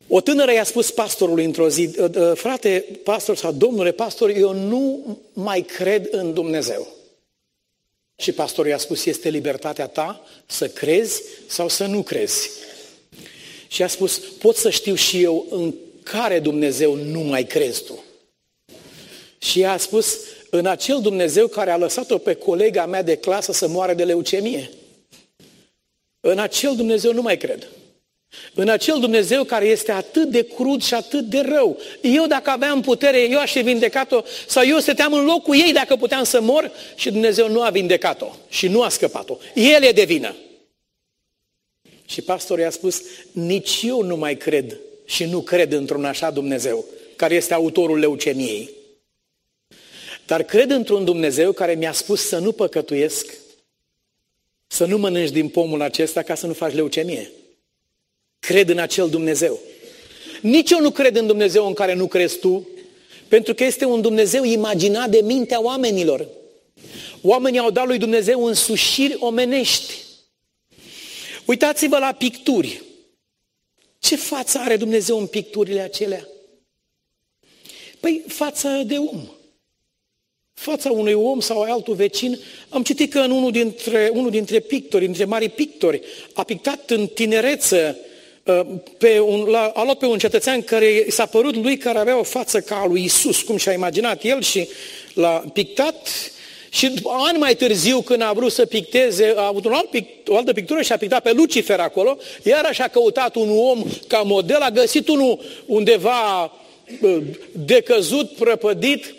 O 0.08 0.22
tânără 0.22 0.54
i-a 0.54 0.64
spus 0.64 0.92
pastorului 0.92 1.46
într-o 1.46 1.70
zi, 1.70 1.90
ă, 1.98 2.10
ă, 2.16 2.34
frate 2.34 2.86
pastor 3.04 3.36
sau 3.36 3.52
domnule 3.52 3.92
pastor, 3.92 4.30
eu 4.30 4.54
nu 4.54 5.18
mai 5.34 5.62
cred 5.62 6.08
în 6.12 6.34
Dumnezeu. 6.34 6.88
Și 8.16 8.32
pastorul 8.32 8.72
i-a 8.72 8.78
spus, 8.78 9.06
este 9.06 9.30
libertatea 9.30 9.88
ta 9.88 10.26
să 10.46 10.70
crezi 10.70 11.22
sau 11.48 11.70
să 11.70 11.86
nu 11.86 12.04
crezi. 12.04 12.50
Și 13.68 13.84
a 13.84 13.88
spus, 13.88 14.18
pot 14.18 14.56
să 14.56 14.70
știu 14.70 14.96
și 14.96 15.24
eu 15.24 15.46
în 15.50 15.74
care 16.04 16.40
Dumnezeu 16.40 16.96
nu 16.96 17.20
mai 17.20 17.46
crezi 17.46 17.84
tu. 17.84 18.04
Și 19.48 19.62
ea 19.62 19.72
a 19.72 19.78
spus, 19.78 20.20
în 20.50 20.66
acel 20.66 21.02
Dumnezeu 21.02 21.48
care 21.48 21.72
a 21.72 21.78
lăsat-o 21.78 22.18
pe 22.18 22.34
colega 22.34 22.86
mea 22.86 23.04
de 23.04 23.16
clasă 23.16 23.52
să 23.52 23.68
moară 23.68 23.94
de 23.94 24.04
leucemie. 24.04 24.70
În 26.20 26.40
acel 26.40 26.76
Dumnezeu 26.76 27.14
nu 27.14 27.22
mai 27.22 27.38
cred. 27.38 27.68
În 28.54 28.70
acel 28.70 29.00
Dumnezeu 29.00 29.44
care 29.44 29.66
este 29.66 29.92
atât 29.92 30.30
de 30.30 30.48
crud 30.48 30.84
și 30.84 30.94
atât 30.94 31.26
de 31.26 31.40
rău. 31.40 31.78
Eu 32.02 32.28
dacă 32.28 32.50
aveam 32.50 32.82
putere, 32.82 33.30
eu 33.30 33.40
aș 33.40 33.52
fi 33.52 33.62
vindecat-o 33.62 34.22
sau 34.48 34.66
eu 34.66 34.80
stăteam 34.80 35.14
în 35.14 35.26
locul 35.26 35.56
ei 35.56 35.74
dacă 35.74 35.96
puteam 35.96 36.24
să 36.24 36.42
mor 36.42 36.72
și 36.96 37.12
Dumnezeu 37.12 37.50
nu 37.50 37.62
a 37.62 37.70
vindecat-o 37.70 38.36
și 38.50 38.68
nu 38.68 38.82
a 38.82 38.90
scăpat-o. 38.90 39.38
El 39.54 39.84
e 39.84 39.92
de 39.92 40.04
vină. 40.04 40.36
Și 42.06 42.22
pastorul 42.22 42.64
i-a 42.64 42.70
spus, 42.70 43.02
nici 43.32 43.82
eu 43.84 44.02
nu 44.02 44.16
mai 44.16 44.38
cred 44.38 44.78
și 45.06 45.24
nu 45.24 45.42
cred 45.42 45.72
într-un 45.72 46.06
așa 46.06 46.30
Dumnezeu 46.30 46.86
care 47.16 47.36
este 47.36 47.54
autorul 47.54 48.00
leucemiei. 48.00 48.77
Dar 50.28 50.44
cred 50.44 50.72
într-un 50.72 51.06
Dumnezeu 51.06 51.52
care 51.52 51.76
mi-a 51.76 51.92
spus 51.92 52.28
să 52.28 52.38
nu 52.38 52.52
păcătuiesc, 52.52 53.34
să 54.68 54.86
nu 54.86 54.98
mănânci 54.98 55.30
din 55.30 55.50
pomul 55.50 55.82
acesta 55.82 56.22
ca 56.22 56.36
să 56.36 56.48
nu 56.48 56.54
faci 56.54 56.74
leucemie. 56.74 57.32
Cred 58.40 58.70
în 58.70 58.78
acel 58.78 59.10
Dumnezeu. 59.10 59.60
Nici 60.42 60.72
eu 60.72 60.82
nu 60.82 60.92
cred 60.92 61.16
în 61.16 61.28
Dumnezeu 61.28 61.68
în 61.68 61.74
care 61.74 61.94
nu 61.94 62.08
crezi 62.08 62.40
tu, 62.40 62.68
pentru 63.28 63.54
că 63.54 63.63
este 63.63 63.86
un 63.86 64.02
Dumnezeu 64.02 64.44
imaginat 64.44 65.10
de 65.10 65.22
mintea 65.24 65.62
oamenilor. 65.62 66.28
Oamenii 67.22 67.60
au 67.60 67.72
dat 67.72 67.86
lui 67.86 67.98
Dumnezeu 67.98 68.46
însușiri 68.46 69.18
omenești. 69.20 69.94
Uitați-vă 71.46 71.98
la 71.98 72.12
picturi. 72.12 72.84
Ce 74.00 74.16
față 74.16 74.58
are 74.58 74.78
Dumnezeu 74.78 75.20
în 75.20 75.28
picturile 75.28 75.80
acelea? 75.80 76.28
Păi 78.00 78.24
fața 78.28 78.82
de 78.86 78.98
om 78.98 79.37
fața 80.60 80.91
unui 80.91 81.13
om 81.13 81.39
sau 81.39 81.62
altul 81.62 81.93
vecin, 81.93 82.39
am 82.70 82.84
citit 82.84 83.12
că 83.12 83.20
în 83.20 83.32
unul 83.32 83.52
dintre, 83.52 84.10
unul 84.13 84.30
dintre 84.30 84.60
pictori, 84.60 85.06
dintre 85.06 85.26
mari 85.26 85.50
pictori, 85.50 86.02
a 86.34 86.43
pictat 86.43 86.89
în 86.89 87.08
tinereță, 87.08 87.98
uh, 88.43 88.62
pe 88.98 89.20
un, 89.20 89.43
la, 89.43 89.72
a 89.76 89.84
luat 89.84 89.98
pe 89.98 90.06
un 90.06 90.17
cetățean 90.17 90.62
care 90.62 91.06
s-a 91.10 91.26
părut 91.26 91.56
lui 91.56 91.78
care 91.78 91.98
avea 91.98 92.20
o 92.20 92.24
față 92.24 92.60
ca 92.60 92.76
a 92.76 92.88
lui 92.88 93.04
Isus, 93.04 93.41
cum 93.41 93.58
și-a 93.58 93.72
imaginat 93.72 94.24
el 94.24 94.41
și 94.41 94.67
l-a 95.13 95.43
pictat. 95.54 96.08
Și 96.70 96.91
ani 97.04 97.38
mai 97.38 97.56
târziu, 97.56 98.02
când 98.02 98.22
a 98.22 98.32
vrut 98.34 98.52
să 98.52 98.65
picteze, 98.65 99.34
a 99.36 99.46
avut 99.46 99.65
un 99.65 99.74
alt 99.74 99.89
pict, 99.89 100.28
o 100.28 100.38
altă 100.38 100.54
pictură 100.54 100.82
și 100.82 100.91
a 100.91 100.98
pictat 100.98 101.22
pe 101.22 101.32
Lucifer 101.32 101.80
acolo, 101.80 102.17
iar 102.43 102.65
așa 102.65 102.84
a 102.84 102.88
căutat 102.88 103.36
un 103.36 103.50
om 103.50 103.84
ca 104.08 104.17
model, 104.17 104.62
a 104.62 104.70
găsit 104.70 105.08
unul 105.08 105.39
undeva 105.65 106.43
uh, 107.02 107.17
decăzut, 107.52 108.32
prăpădit, 108.32 109.15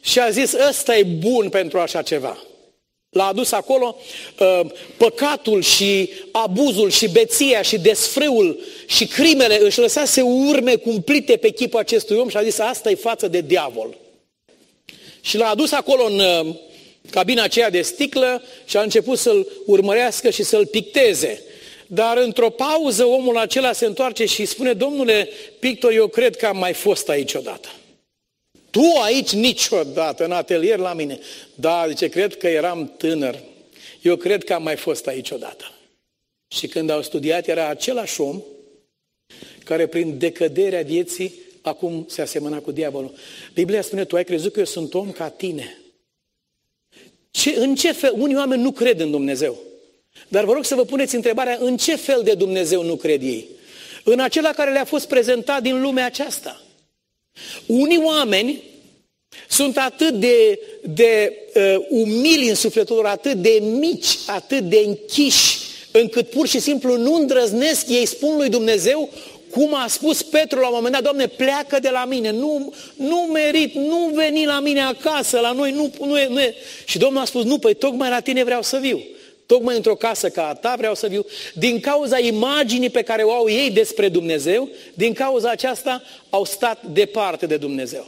și 0.00 0.20
a 0.20 0.30
zis, 0.30 0.52
ăsta 0.68 0.96
e 0.96 1.02
bun 1.02 1.48
pentru 1.48 1.78
așa 1.78 2.02
ceva. 2.02 2.38
L-a 3.10 3.26
adus 3.26 3.52
acolo 3.52 3.96
uh, 4.40 4.60
păcatul 4.96 5.62
și 5.62 6.10
abuzul 6.32 6.90
și 6.90 7.08
beția 7.08 7.62
și 7.62 7.78
desfrâul 7.78 8.60
și 8.86 9.06
crimele, 9.06 9.60
își 9.62 9.78
lăsase 9.78 10.20
urme 10.20 10.76
cumplite 10.76 11.36
pe 11.36 11.50
chipul 11.50 11.78
acestui 11.78 12.16
om 12.16 12.28
și 12.28 12.36
a 12.36 12.42
zis, 12.42 12.58
asta 12.58 12.90
e 12.90 12.94
față 12.94 13.28
de 13.28 13.40
diavol. 13.40 13.96
Și 15.20 15.36
l-a 15.36 15.48
adus 15.48 15.72
acolo 15.72 16.04
în 16.04 16.18
uh, 16.18 16.54
cabina 17.10 17.42
aceea 17.42 17.70
de 17.70 17.82
sticlă 17.82 18.42
și 18.64 18.76
a 18.76 18.82
început 18.82 19.18
să-l 19.18 19.46
urmărească 19.66 20.30
și 20.30 20.42
să-l 20.42 20.66
picteze. 20.66 21.42
Dar 21.86 22.16
într-o 22.16 22.50
pauză 22.50 23.04
omul 23.04 23.38
acela 23.38 23.72
se 23.72 23.86
întoarce 23.86 24.24
și 24.24 24.44
spune, 24.44 24.72
domnule 24.72 25.28
pictor, 25.58 25.92
eu 25.92 26.06
cred 26.06 26.36
că 26.36 26.46
am 26.46 26.56
mai 26.56 26.72
fost 26.72 27.08
aici 27.08 27.34
odată. 27.34 27.68
Tu 28.70 29.00
aici 29.02 29.32
niciodată, 29.32 30.24
în 30.24 30.32
atelier 30.32 30.78
la 30.78 30.92
mine. 30.92 31.18
Da, 31.54 31.84
zice, 31.88 32.08
cred 32.08 32.36
că 32.36 32.48
eram 32.48 32.94
tânăr. 32.96 33.38
Eu 34.02 34.16
cred 34.16 34.44
că 34.44 34.54
am 34.54 34.62
mai 34.62 34.76
fost 34.76 35.06
aici 35.06 35.30
odată. 35.30 35.72
Și 36.48 36.66
când 36.66 36.90
au 36.90 37.02
studiat, 37.02 37.48
era 37.48 37.68
același 37.68 38.20
om 38.20 38.42
care 39.64 39.86
prin 39.86 40.18
decăderea 40.18 40.82
vieții 40.82 41.34
acum 41.62 42.06
se 42.08 42.22
asemăna 42.22 42.58
cu 42.58 42.70
diavolul. 42.70 43.14
Biblia 43.54 43.82
spune, 43.82 44.04
tu 44.04 44.16
ai 44.16 44.24
crezut 44.24 44.52
că 44.52 44.58
eu 44.58 44.64
sunt 44.64 44.94
om 44.94 45.10
ca 45.10 45.28
tine. 45.28 45.78
Ce, 47.30 47.54
în 47.56 47.74
ce 47.74 47.92
fel? 47.92 48.14
Unii 48.16 48.36
oameni 48.36 48.62
nu 48.62 48.70
cred 48.70 49.00
în 49.00 49.10
Dumnezeu. 49.10 49.58
Dar 50.28 50.44
vă 50.44 50.52
rog 50.52 50.64
să 50.64 50.74
vă 50.74 50.84
puneți 50.84 51.14
întrebarea, 51.14 51.56
în 51.60 51.76
ce 51.76 51.96
fel 51.96 52.22
de 52.22 52.34
Dumnezeu 52.34 52.82
nu 52.82 52.96
cred 52.96 53.22
ei? 53.22 53.48
În 54.04 54.20
acela 54.20 54.52
care 54.52 54.72
le-a 54.72 54.84
fost 54.84 55.08
prezentat 55.08 55.62
din 55.62 55.80
lumea 55.80 56.04
aceasta. 56.04 56.60
Unii 57.66 58.02
oameni 58.04 58.62
sunt 59.48 59.76
atât 59.76 60.14
de, 60.14 60.60
de 60.82 61.36
uh, 61.54 61.84
umili 61.88 62.48
în 62.48 62.54
sufletul 62.54 62.96
lor, 62.96 63.06
atât 63.06 63.34
de 63.34 63.62
mici, 63.78 64.18
atât 64.26 64.60
de 64.60 64.82
închiși, 64.86 65.58
încât 65.92 66.30
pur 66.30 66.46
și 66.46 66.60
simplu 66.60 66.96
nu 66.96 67.14
îndrăznesc, 67.14 67.88
ei 67.88 68.06
spun 68.06 68.36
lui 68.36 68.48
Dumnezeu, 68.48 69.10
cum 69.50 69.74
a 69.74 69.86
spus 69.88 70.22
Petru 70.22 70.60
la 70.60 70.66
un 70.66 70.74
moment 70.74 70.92
dat, 70.92 71.02
Doamne, 71.02 71.26
pleacă 71.26 71.78
de 71.78 71.88
la 71.88 72.04
mine, 72.04 72.30
nu, 72.30 72.74
nu 72.96 73.16
merit, 73.16 73.74
nu 73.74 74.10
veni 74.14 74.44
la 74.44 74.60
mine 74.60 74.80
acasă, 74.80 75.40
la 75.40 75.52
noi, 75.52 75.72
nu, 75.72 75.92
nu, 76.00 76.18
e, 76.18 76.26
nu 76.28 76.40
e. 76.40 76.54
Și 76.84 76.98
Domnul 76.98 77.22
a 77.22 77.24
spus, 77.24 77.44
nu, 77.44 77.58
păi 77.58 77.74
tocmai 77.74 78.08
la 78.08 78.20
tine 78.20 78.44
vreau 78.44 78.62
să 78.62 78.76
viu. 78.76 79.00
Tocmai 79.50 79.76
într-o 79.76 79.94
casă 79.94 80.28
ca 80.28 80.48
a 80.48 80.54
ta 80.54 80.74
vreau 80.78 80.94
să 80.94 81.06
viu. 81.06 81.26
Din 81.54 81.80
cauza 81.80 82.18
imaginii 82.18 82.90
pe 82.90 83.02
care 83.02 83.22
o 83.22 83.32
au 83.32 83.48
ei 83.48 83.70
despre 83.70 84.08
Dumnezeu, 84.08 84.68
din 84.94 85.12
cauza 85.12 85.50
aceasta 85.50 86.02
au 86.28 86.44
stat 86.44 86.82
departe 86.92 87.46
de 87.46 87.56
Dumnezeu. 87.56 88.06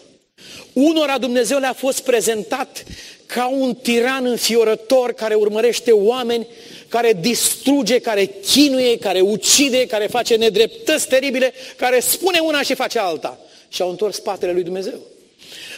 Unora 0.72 1.18
Dumnezeu 1.18 1.58
le-a 1.58 1.72
fost 1.72 2.00
prezentat 2.00 2.84
ca 3.26 3.48
un 3.48 3.74
tiran 3.74 4.26
înfiorător 4.26 5.12
care 5.12 5.34
urmărește 5.34 5.90
oameni, 5.90 6.46
care 6.88 7.18
distruge, 7.20 7.98
care 7.98 8.30
chinuie, 8.46 8.98
care 8.98 9.20
ucide, 9.20 9.86
care 9.86 10.06
face 10.06 10.36
nedreptăți 10.36 11.08
teribile, 11.08 11.52
care 11.76 12.00
spune 12.00 12.38
una 12.38 12.62
și 12.62 12.74
face 12.74 12.98
alta. 12.98 13.38
Și 13.68 13.82
au 13.82 13.90
întors 13.90 14.16
spatele 14.16 14.52
lui 14.52 14.62
Dumnezeu. 14.62 14.98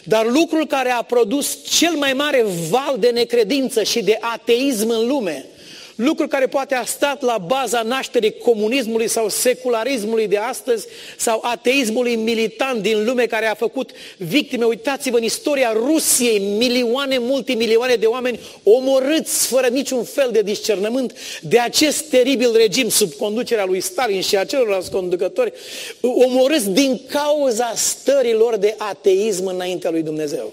Dar 0.02 0.26
lucrul 0.26 0.66
care 0.66 0.90
a 0.90 1.02
produs 1.02 1.58
cel 1.78 1.94
mai 1.94 2.12
mare 2.12 2.44
val 2.70 2.96
de 2.98 3.08
necredință 3.08 3.82
și 3.82 4.02
de 4.02 4.18
ateism 4.20 4.88
în 4.88 5.06
lume 5.06 5.46
lucru 5.94 6.28
care 6.28 6.46
poate 6.46 6.74
a 6.74 6.84
stat 6.84 7.22
la 7.22 7.38
baza 7.38 7.82
nașterii 7.82 8.38
comunismului 8.38 9.08
sau 9.08 9.28
secularismului 9.28 10.28
de 10.28 10.36
astăzi 10.36 10.86
sau 11.16 11.40
ateismului 11.42 12.16
militant 12.16 12.82
din 12.82 13.04
lume 13.04 13.26
care 13.26 13.46
a 13.46 13.54
făcut 13.54 13.90
victime. 14.16 14.64
Uitați-vă 14.64 15.16
în 15.16 15.22
istoria 15.22 15.72
Rusiei, 15.72 16.38
milioane, 16.38 17.18
multimilioane 17.18 17.94
de 17.94 18.06
oameni 18.06 18.40
omorâți 18.62 19.46
fără 19.46 19.66
niciun 19.66 20.04
fel 20.04 20.28
de 20.32 20.42
discernământ 20.42 21.14
de 21.42 21.58
acest 21.58 22.08
teribil 22.08 22.56
regim 22.56 22.88
sub 22.88 23.12
conducerea 23.12 23.64
lui 23.64 23.80
Stalin 23.80 24.20
și 24.20 24.36
a 24.36 24.44
celorlalți 24.44 24.90
conducători, 24.90 25.52
omorâți 26.00 26.70
din 26.70 27.00
cauza 27.08 27.72
stărilor 27.74 28.56
de 28.56 28.74
ateism 28.78 29.46
înaintea 29.46 29.90
lui 29.90 30.02
Dumnezeu. 30.02 30.52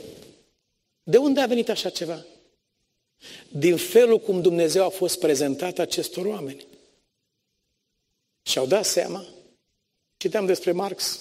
De 1.03 1.17
unde 1.17 1.41
a 1.41 1.45
venit 1.45 1.69
așa 1.69 1.89
ceva? 1.89 2.25
Din 3.49 3.75
felul 3.75 4.19
cum 4.19 4.41
Dumnezeu 4.41 4.85
a 4.85 4.89
fost 4.89 5.19
prezentat 5.19 5.79
acestor 5.79 6.25
oameni. 6.25 6.65
Și-au 8.43 8.65
dat 8.65 8.85
seama, 8.85 9.25
citeam 10.17 10.45
despre 10.45 10.71
Marx, 10.71 11.19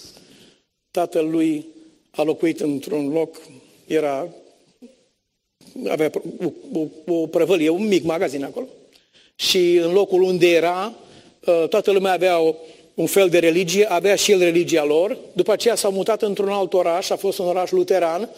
tatăl 0.91 1.29
lui 1.29 1.65
a 2.11 2.23
locuit 2.23 2.59
într-un 2.59 3.09
loc, 3.09 3.41
era, 3.87 4.27
avea 5.87 6.11
o, 6.43 6.79
o, 6.79 7.13
o 7.13 7.27
prăvălie, 7.27 7.69
un 7.69 7.87
mic 7.87 8.03
magazin 8.03 8.43
acolo, 8.43 8.67
și 9.35 9.75
în 9.75 9.91
locul 9.91 10.21
unde 10.21 10.49
era, 10.49 10.93
ă, 11.47 11.67
toată 11.67 11.91
lumea 11.91 12.11
avea 12.11 12.39
o, 12.39 12.55
un 12.93 13.05
fel 13.05 13.29
de 13.29 13.39
religie, 13.39 13.91
avea 13.91 14.15
și 14.15 14.31
el 14.31 14.39
religia 14.39 14.83
lor, 14.83 15.17
după 15.33 15.51
aceea 15.51 15.75
s-au 15.75 15.91
mutat 15.91 16.21
într-un 16.21 16.49
alt 16.49 16.73
oraș, 16.73 17.09
a 17.09 17.15
fost 17.15 17.37
un 17.37 17.45
oraș 17.45 17.71
luteran, 17.71 18.21
Uh, 18.21 18.37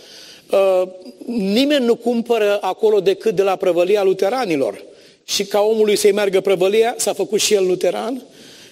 nimeni 1.25 1.85
nu 1.85 1.95
cumpără 1.95 2.57
acolo 2.61 2.99
decât 2.99 3.35
de 3.35 3.41
la 3.41 3.55
prăvălia 3.55 4.03
luteranilor. 4.03 4.83
Și 5.23 5.45
ca 5.45 5.61
omului 5.61 5.95
să-i 5.95 6.11
meargă 6.11 6.41
prăvălia, 6.41 6.95
s-a 6.97 7.13
făcut 7.13 7.39
și 7.39 7.53
el 7.53 7.67
luteran 7.67 8.23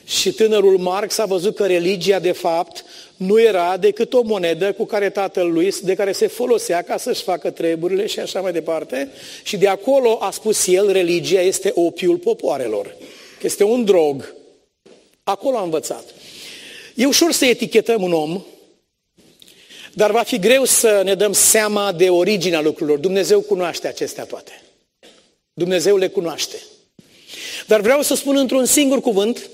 și 0.06 0.32
tânărul 0.32 0.78
Marx 0.78 1.18
a 1.18 1.26
văzut 1.26 1.56
că 1.56 1.66
religia, 1.66 2.20
de 2.20 2.32
fapt, 2.32 2.86
nu 3.16 3.42
era 3.42 3.78
decât 3.78 4.14
o 4.14 4.22
monedă 4.22 4.74
cu 4.74 4.86
care 4.86 5.10
tatăl 5.10 5.52
lui, 5.52 5.74
de 5.84 5.94
care 5.94 6.12
se 6.12 6.28
folosea 6.28 6.82
ca 6.82 6.98
să-și 6.98 7.24
facă 7.24 7.50
treburile 7.50 8.06
și 8.06 8.20
așa 8.20 8.42
mai 8.42 8.52
departe. 8.52 9.12
Și 9.44 9.58
de 9.58 9.68
acolo 9.68 10.18
a 10.22 10.32
spus 10.32 10.68
el, 10.68 10.92
religia 10.92 11.42
este 11.42 11.72
opiul 11.76 12.18
popoarelor. 12.18 12.96
Este 13.42 13.64
un 13.64 13.84
drog. 13.84 14.36
Acolo 15.24 15.58
a 15.58 15.64
învățat. 15.64 16.04
E 16.96 17.06
ușor 17.06 17.32
să 17.32 17.46
etichetăm 17.46 18.02
un 18.02 18.14
om 18.14 18.42
dar 19.94 20.12
va 20.12 20.24
fi 20.24 20.40
greu 20.40 20.66
să 20.66 21.02
ne 21.04 21.16
dăm 21.16 21.34
seama 21.34 21.92
de 21.92 22.10
originea 22.10 22.62
lucrurilor. 22.62 23.00
Dumnezeu 23.00 23.42
cunoaște 23.42 23.88
acestea 23.88 24.24
toate. 24.24 24.62
Dumnezeu 25.54 25.98
le 25.98 26.08
cunoaște. 26.08 26.62
Dar 27.68 27.82
vreau 27.82 28.02
să 28.02 28.16
spun 28.16 28.38
într-un 28.38 28.66
singur 28.66 29.02
cuvânt 29.02 29.50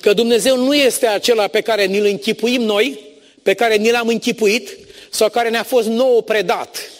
că 0.00 0.12
Dumnezeu 0.12 0.56
nu 0.56 0.74
este 0.74 1.06
acela 1.06 1.46
pe 1.46 1.60
care 1.60 1.84
ni-l 1.84 2.04
închipuim 2.04 2.62
noi, 2.62 3.00
pe 3.42 3.54
care 3.54 3.76
ni 3.76 3.90
l-am 3.90 4.08
închipuit 4.08 4.78
sau 5.10 5.28
care 5.28 5.50
ne-a 5.50 5.62
fost 5.62 5.88
nouă 5.88 6.22
predat. 6.22 6.90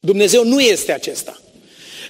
Dumnezeu 0.00 0.44
nu 0.44 0.60
este 0.60 0.92
acesta. 0.92 1.42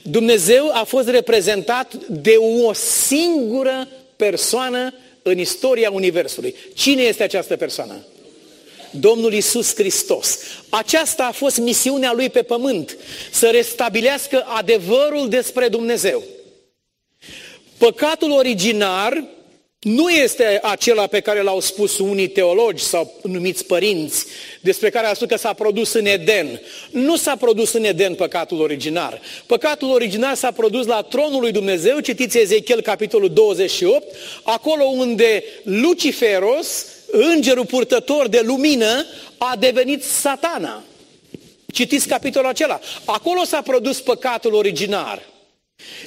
Dumnezeu 0.03 0.70
a 0.72 0.85
fost 0.85 1.09
reprezentat 1.09 1.95
de 1.95 2.37
o 2.37 2.72
singură 2.72 3.89
persoană 4.16 4.95
în 5.22 5.39
istoria 5.39 5.91
Universului. 5.91 6.55
Cine 6.74 7.03
este 7.03 7.22
această 7.22 7.57
persoană? 7.57 8.07
Domnul 9.01 9.33
Isus 9.33 9.75
Hristos. 9.75 10.39
Aceasta 10.69 11.25
a 11.25 11.33
fost 11.33 11.57
misiunea 11.57 12.13
lui 12.13 12.31
pe 12.31 12.43
pământ, 12.43 12.97
să 13.31 13.49
restabilească 13.51 14.45
adevărul 14.47 15.29
despre 15.29 15.69
Dumnezeu. 15.69 16.23
Păcatul 17.79 18.31
originar 18.31 19.25
nu 19.85 20.09
este 20.09 20.61
acela 20.63 21.07
pe 21.07 21.21
care 21.21 21.43
l-au 21.43 21.61
spus 21.61 21.99
unii 21.99 22.29
teologi 22.29 22.83
sau 22.83 23.21
numiți 23.23 23.65
părinți, 23.65 24.27
despre 24.61 24.91
care 24.91 25.07
a 25.07 25.15
spus 25.15 25.29
că 25.29 25.37
s-a 25.37 25.53
produs 25.53 25.93
în 25.93 26.07
Eden. 26.07 26.61
Nu 26.91 27.17
s-a 27.17 27.37
produs 27.37 27.73
în 27.73 27.85
Eden 27.85 28.15
păcatul 28.15 28.61
originar. 28.61 29.21
Păcatul 29.47 29.91
originar 29.91 30.35
s-a 30.35 30.51
produs 30.51 30.87
la 30.87 31.03
tronul 31.03 31.41
lui 31.41 31.53
Dumnezeu, 31.53 31.99
citiți 31.99 32.39
Ezechiel 32.39 32.81
capitolul 32.81 33.33
28, 33.33 34.17
acolo 34.43 34.85
unde 34.85 35.45
Luciferos 35.63 36.87
îngerul 37.15 37.67
purtător 37.67 38.29
de 38.29 38.41
lumină 38.45 39.07
a 39.39 39.57
devenit 39.59 40.03
satana. 40.05 40.83
Citiți 41.73 42.09
capitolul 42.09 42.49
acela. 42.49 42.81
Acolo 43.05 43.45
s-a 43.45 43.62
produs 43.62 44.01
păcatul 44.01 44.55
originar. 44.55 45.23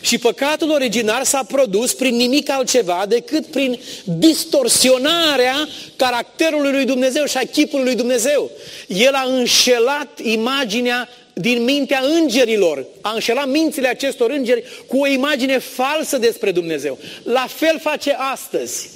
Și 0.02 0.18
păcatul 0.18 0.70
originar 0.70 1.24
s-a 1.24 1.44
produs 1.44 1.94
prin 1.94 2.16
nimic 2.16 2.50
altceva 2.50 3.06
decât 3.08 3.46
prin 3.46 3.80
distorsionarea 4.04 5.68
caracterului 5.96 6.72
lui 6.72 6.86
Dumnezeu 6.86 7.26
și 7.26 7.38
a 7.38 7.46
chipului 7.46 7.86
lui 7.86 7.96
Dumnezeu. 7.96 8.52
El 8.88 9.14
a 9.14 9.24
înșelat 9.28 10.20
imaginea 10.24 11.10
din 11.34 11.64
mintea 11.64 12.02
îngerilor, 12.04 12.86
a 13.02 13.12
înșelat 13.12 13.48
mințile 13.48 13.88
acestor 13.88 14.30
îngeri 14.30 14.84
cu 14.88 14.98
o 14.98 15.08
imagine 15.08 15.58
falsă 15.58 16.18
despre 16.18 16.52
Dumnezeu. 16.52 16.98
La 17.24 17.48
fel 17.50 17.80
face 17.80 18.16
astăzi. 18.18 18.90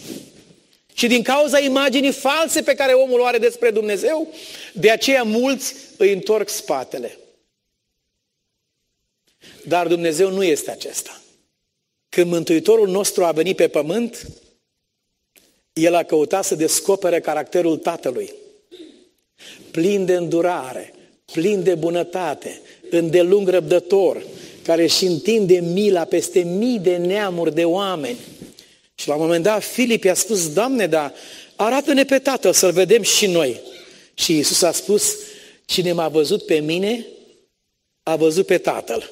Și 0.94 1.08
din 1.08 1.24
cauza 1.24 1.60
imaginii 1.60 2.12
false 2.12 2.62
pe 2.62 2.74
care 2.74 2.94
omul 2.94 3.20
o 3.20 3.26
are 3.26 3.38
despre 3.38 3.72
Dumnezeu, 3.72 4.34
de 4.74 4.90
aceea 4.90 5.24
mulți 5.24 5.76
îi 5.98 6.14
întorc 6.14 6.50
spatele. 6.50 7.18
Dar 9.66 9.88
Dumnezeu 9.88 10.30
nu 10.30 10.44
este 10.44 10.72
acesta. 10.72 11.22
Când 12.10 12.32
Mântuitorul 12.32 12.88
nostru 12.88 13.24
a 13.24 13.32
venit 13.32 13.56
pe 13.56 13.68
pământ, 13.68 14.28
El 15.74 15.96
a 15.96 16.04
căutat 16.04 16.46
să 16.46 16.56
descopere 16.56 17.20
caracterul 17.20 17.78
Tatălui. 17.78 18.34
Plin 19.72 20.06
de 20.06 20.16
îndurare, 20.16 20.94
plin 21.26 21.64
de 21.64 21.76
bunătate, 21.76 22.62
îndelung 22.90 23.48
răbdător, 23.48 24.26
care 24.64 24.84
își 24.84 25.06
întinde 25.06 25.60
mila 25.60 26.04
peste 26.04 26.40
mii 26.40 26.80
de 26.80 26.98
neamuri 26.98 27.54
de 27.54 27.66
oameni 27.66 28.18
și 29.02 29.08
la 29.08 29.16
un 29.16 29.22
moment 29.22 29.44
dat 29.44 29.64
Filip 29.64 30.04
i-a 30.04 30.14
spus, 30.14 30.54
Doamne, 30.54 30.88
dar 30.88 31.14
arată-ne 31.56 32.06
pe 32.06 32.20
Tatăl 32.20 32.54
să-L 32.54 32.72
vedem 32.72 33.02
și 33.02 33.28
noi. 33.28 33.62
Și 34.14 34.36
Iisus 34.36 34.62
a 34.62 34.72
spus, 34.72 35.16
cine 35.66 35.92
m-a 35.92 36.08
văzut 36.08 36.46
pe 36.46 36.60
mine, 36.60 37.06
a 38.04 38.16
văzut 38.16 38.46
pe 38.46 38.58
Tatăl. 38.58 39.12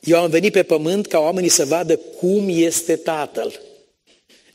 Eu 0.00 0.18
am 0.18 0.30
venit 0.30 0.52
pe 0.52 0.62
pământ 0.62 1.06
ca 1.06 1.18
oamenii 1.18 1.48
să 1.48 1.64
vadă 1.64 1.96
cum 1.96 2.46
este 2.48 2.96
Tatăl. 2.96 3.60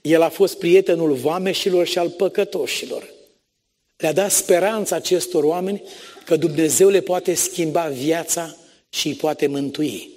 El 0.02 0.22
a 0.22 0.30
fost 0.30 0.58
prietenul 0.58 1.14
vameșilor 1.14 1.88
și 1.88 1.98
al 1.98 2.10
păcătoșilor. 2.10 3.10
Le-a 3.98 4.14
dat 4.14 4.32
speranța 4.32 4.96
acestor 4.96 5.44
oameni 5.44 5.84
că 6.26 6.36
Dumnezeu 6.36 6.90
le 6.90 7.02
poate 7.02 7.34
schimba 7.34 7.88
viața 7.88 8.56
și 8.90 9.08
îi 9.08 9.14
poate 9.14 9.48
mântui 9.48 10.13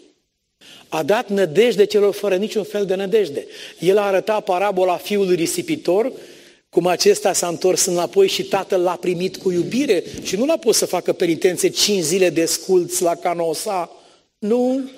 a 0.97 1.03
dat 1.03 1.29
nădejde 1.29 1.85
celor 1.85 2.15
fără 2.15 2.37
niciun 2.37 2.63
fel 2.63 2.87
de 2.87 2.95
nădejde. 2.95 3.47
El 3.79 3.99
a 3.99 4.07
arătat 4.07 4.45
parabola 4.45 4.97
fiului 4.97 5.35
risipitor, 5.35 6.13
cum 6.69 6.87
acesta 6.87 7.33
s-a 7.33 7.47
întors 7.47 7.85
înapoi 7.85 8.29
și 8.29 8.43
tatăl 8.43 8.81
l-a 8.81 8.97
primit 8.97 9.37
cu 9.37 9.53
iubire 9.53 10.05
și 10.23 10.37
nu 10.37 10.47
l-a 10.47 10.57
pus 10.57 10.77
să 10.77 10.87
facă 10.87 11.13
penitențe 11.13 11.69
cinci 11.69 12.03
zile 12.03 12.31
de 12.31 12.45
sculți 12.45 13.03
la 13.03 13.15
canosa, 13.15 13.91
nu, 14.39 14.91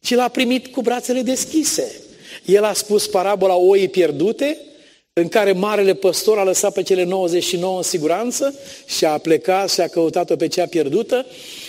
ci 0.00 0.14
l-a 0.14 0.28
primit 0.28 0.66
cu 0.66 0.80
brațele 0.80 1.22
deschise. 1.22 2.00
El 2.44 2.64
a 2.64 2.72
spus 2.72 3.06
parabola 3.06 3.54
oii 3.54 3.88
pierdute, 3.88 4.58
în 5.12 5.28
care 5.28 5.52
marele 5.52 5.94
păstor 5.94 6.38
a 6.38 6.44
lăsat 6.44 6.72
pe 6.72 6.82
cele 6.82 7.04
99 7.04 7.76
în 7.76 7.82
siguranță 7.82 8.54
și 8.86 9.04
a 9.04 9.18
plecat 9.18 9.70
și 9.70 9.80
a 9.80 9.88
căutat-o 9.88 10.36
pe 10.36 10.48
cea 10.48 10.66
pierdută 10.66 11.26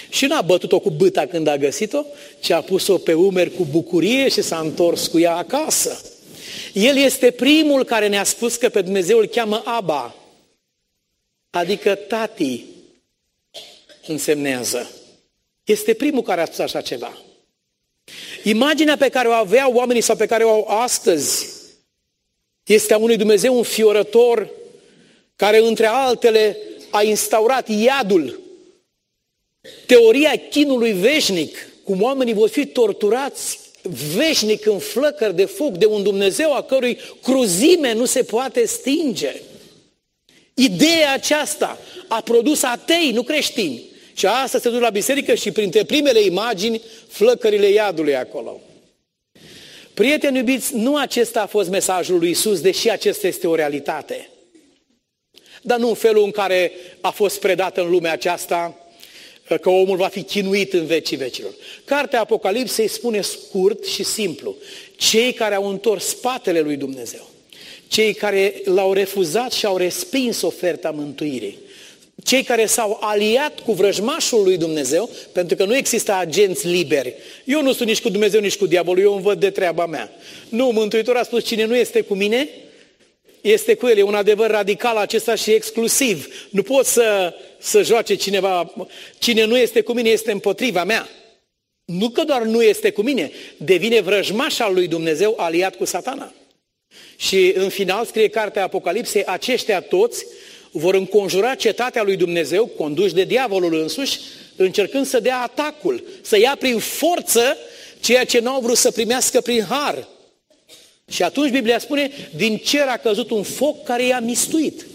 și 0.10 0.26
n-a 0.26 0.42
bătut-o 0.42 0.80
cu 0.80 0.90
băta 0.90 1.26
când 1.26 1.48
a 1.48 1.58
găsit-o, 1.58 2.04
ci 2.40 2.50
a 2.50 2.62
pus-o 2.62 2.98
pe 2.98 3.14
umeri 3.14 3.56
cu 3.56 3.68
bucurie 3.72 4.30
și 4.30 4.42
s-a 4.42 4.60
întors 4.60 5.08
cu 5.08 5.20
ea 5.20 5.36
acasă. 5.36 6.02
El 6.74 6.98
este 6.98 7.32
primul 7.32 7.84
care 7.84 8.08
ne-a 8.08 8.24
spus 8.24 8.56
că 8.56 8.70
pe 8.70 8.82
Dumnezeu 8.82 9.18
îl 9.18 9.26
cheamă 9.26 9.62
Aba, 9.66 10.16
adică 11.50 11.96
tati 11.96 12.66
însemnează. 14.08 14.92
Este 15.64 15.94
primul 15.94 16.22
care 16.22 16.42
a 16.42 16.46
spus 16.46 16.60
așa 16.60 16.82
ceva. 16.82 17.18
Imaginea 18.44 18.98
pe 18.98 19.10
care 19.10 19.28
o 19.28 19.32
aveau 19.32 19.74
oamenii 19.74 20.02
sau 20.02 20.16
pe 20.16 20.26
care 20.26 20.44
o 20.44 20.50
au 20.50 20.68
astăzi 20.68 21.48
este 22.64 22.94
a 22.94 22.98
unui 22.98 23.18
Dumnezeu 23.18 23.58
înfiorător 23.58 24.50
care, 25.36 25.58
între 25.58 25.86
altele, 25.86 26.58
a 26.90 27.04
instaurat 27.04 27.68
iadul, 27.68 28.40
teoria 29.86 30.34
chinului 30.50 30.92
veșnic, 30.92 31.58
cum 31.84 32.02
oamenii 32.02 32.34
vor 32.34 32.50
fi 32.50 32.66
torturați 32.66 33.60
veșnic 34.16 34.66
în 34.66 34.80
flăcări 34.80 35.36
de 35.36 35.46
foc 35.46 35.72
de 35.72 35.86
un 35.86 36.04
Dumnezeu 36.04 36.54
a 36.54 36.64
cărui 36.64 36.98
cruzime 37.24 37.94
nu 37.94 38.06
se 38.06 38.24
poate 38.24 38.66
stinge. 38.66 39.42
Ideea 40.54 41.14
aceasta 41.14 41.80
a 42.08 42.22
produs 42.22 42.64
atei, 42.64 43.12
nu 43.12 43.24
creștini. 43.24 43.84
Și 44.14 44.26
asta 44.26 44.60
se 44.60 44.70
duce 44.70 44.82
la 44.82 44.90
biserică 44.90 45.36
și 45.36 45.52
printre 45.52 45.84
primele 45.84 46.22
imagini, 46.22 46.82
flăcările 47.08 47.70
iadului 47.70 48.16
acolo. 48.16 48.62
Prieteni 49.94 50.38
iubiți, 50.38 50.76
nu 50.76 50.96
acesta 50.96 51.42
a 51.42 51.46
fost 51.46 51.70
mesajul 51.70 52.20
lui 52.20 52.30
Isus, 52.30 52.62
deși 52.62 52.90
acesta 52.90 53.28
este 53.28 53.48
o 53.48 53.56
realitate. 53.56 54.30
Dar 55.62 55.80
nu 55.80 55.88
în 55.88 55.94
felul 55.94 56.24
în 56.24 56.32
care 56.32 56.72
a 57.02 57.10
fost 57.10 57.40
predat 57.40 57.78
în 57.78 57.90
lumea 57.90 58.12
aceasta, 58.12 58.89
că 59.58 59.70
omul 59.70 59.98
va 59.98 60.08
fi 60.08 60.24
chinuit 60.24 60.74
în 60.74 60.86
vecii 60.86 61.18
vecilor. 61.18 61.52
Cartea 61.86 62.20
Apocalipsei 62.20 62.88
spune 62.88 63.22
scurt 63.22 63.86
și 63.86 64.04
simplu, 64.04 64.56
cei 64.96 65.34
care 65.34 65.56
au 65.56 65.70
întors 65.70 66.06
spatele 66.06 66.60
lui 66.60 66.76
Dumnezeu, 66.76 67.30
cei 67.88 68.14
care 68.14 68.62
l-au 68.64 68.94
refuzat 68.94 69.52
și 69.52 69.66
au 69.66 69.78
respins 69.78 70.42
oferta 70.42 70.92
mântuirii, 70.92 71.58
cei 72.24 72.44
care 72.44 72.66
s-au 72.66 72.98
aliat 73.02 73.60
cu 73.60 73.72
vrăjmașul 73.72 74.44
lui 74.44 74.58
Dumnezeu, 74.58 75.10
pentru 75.32 75.56
că 75.56 75.66
nu 75.66 75.76
există 75.76 76.14
agenți 76.14 76.68
liberi. 76.68 77.14
Eu 77.46 77.62
nu 77.62 77.74
sunt 77.74 77.88
nici 77.88 78.02
cu 78.02 78.10
Dumnezeu, 78.10 78.40
nici 78.40 78.58
cu 78.58 78.66
diavolul, 78.66 79.04
eu 79.04 79.14
îmi 79.14 79.22
văd 79.22 79.40
de 79.40 79.50
treaba 79.50 79.86
mea. 79.86 80.12
Nu, 80.50 80.68
Mântuitorul 80.68 81.20
a 81.20 81.24
spus, 81.24 81.46
cine 81.46 81.66
nu 81.66 81.76
este 81.76 82.02
cu 82.02 82.14
mine, 82.14 82.50
este 83.42 83.74
cu 83.74 83.88
el. 83.88 83.98
E 83.98 84.02
un 84.02 84.16
adevăr 84.16 84.50
radical 84.50 84.98
acesta 84.98 85.36
și 85.36 85.52
exclusiv. 85.52 86.48
Nu 86.50 86.64
pot 86.64 86.86
să, 86.86 87.34
să 87.58 87.84
joace 87.84 88.16
cineva, 88.16 88.74
cine 89.18 89.46
nu 89.46 89.58
este 89.58 89.82
cu 89.82 89.94
mine 89.94 90.10
este 90.10 90.32
împotriva 90.32 90.84
mea. 90.84 91.10
Nu 91.86 92.10
că 92.10 92.24
doar 92.24 92.42
nu 92.42 92.64
este 92.64 92.92
cu 92.92 93.02
mine, 93.02 93.32
devine 93.58 94.02
vrăjmaș 94.02 94.60
al 94.60 94.74
lui 94.74 94.88
Dumnezeu 94.88 95.34
aliat 95.38 95.76
cu 95.76 95.86
satana. 95.86 96.34
Și 97.18 97.54
în 97.56 97.70
final 97.70 98.06
scrie 98.06 98.28
cartea 98.28 98.64
Apocalipsei, 98.64 99.26
aceștia 99.26 99.82
toți 99.82 100.26
vor 100.72 100.96
înconjura 100.96 101.56
cetatea 101.56 102.04
lui 102.04 102.16
Dumnezeu, 102.16 102.66
conduși 102.66 103.14
de 103.14 103.24
diavolul 103.24 103.74
însuși, 103.74 104.20
încercând 104.56 105.06
să 105.06 105.20
dea 105.20 105.42
atacul, 105.42 106.04
să 106.22 106.40
ia 106.40 106.56
prin 106.60 106.80
forță 106.80 107.58
ceea 108.00 108.26
ce 108.26 108.40
n-au 108.40 108.62
vrut 108.62 108.78
să 108.78 108.92
primească 108.92 109.42
prin 109.42 109.64
har. 109.64 110.08
Și 111.10 111.24
atunci 111.24 111.52
Biblia 111.52 111.80
spune, 111.80 112.12
din 112.36 112.58
cer 112.58 112.88
a 112.88 112.98
căzut 112.98 113.30
un 113.30 113.44
foc 113.44 113.84
care 113.84 114.06
i-a 114.06 114.20
mistuit. 114.20 114.86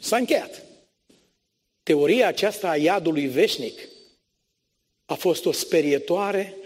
S-a 0.00 0.16
încheiat. 0.16 0.62
Teoria 1.82 2.26
aceasta 2.26 2.68
a 2.68 2.76
iadului 2.76 3.26
veșnic 3.26 3.88
a 5.04 5.14
fost 5.14 5.44
o 5.44 5.52
sperietoare 5.52 6.56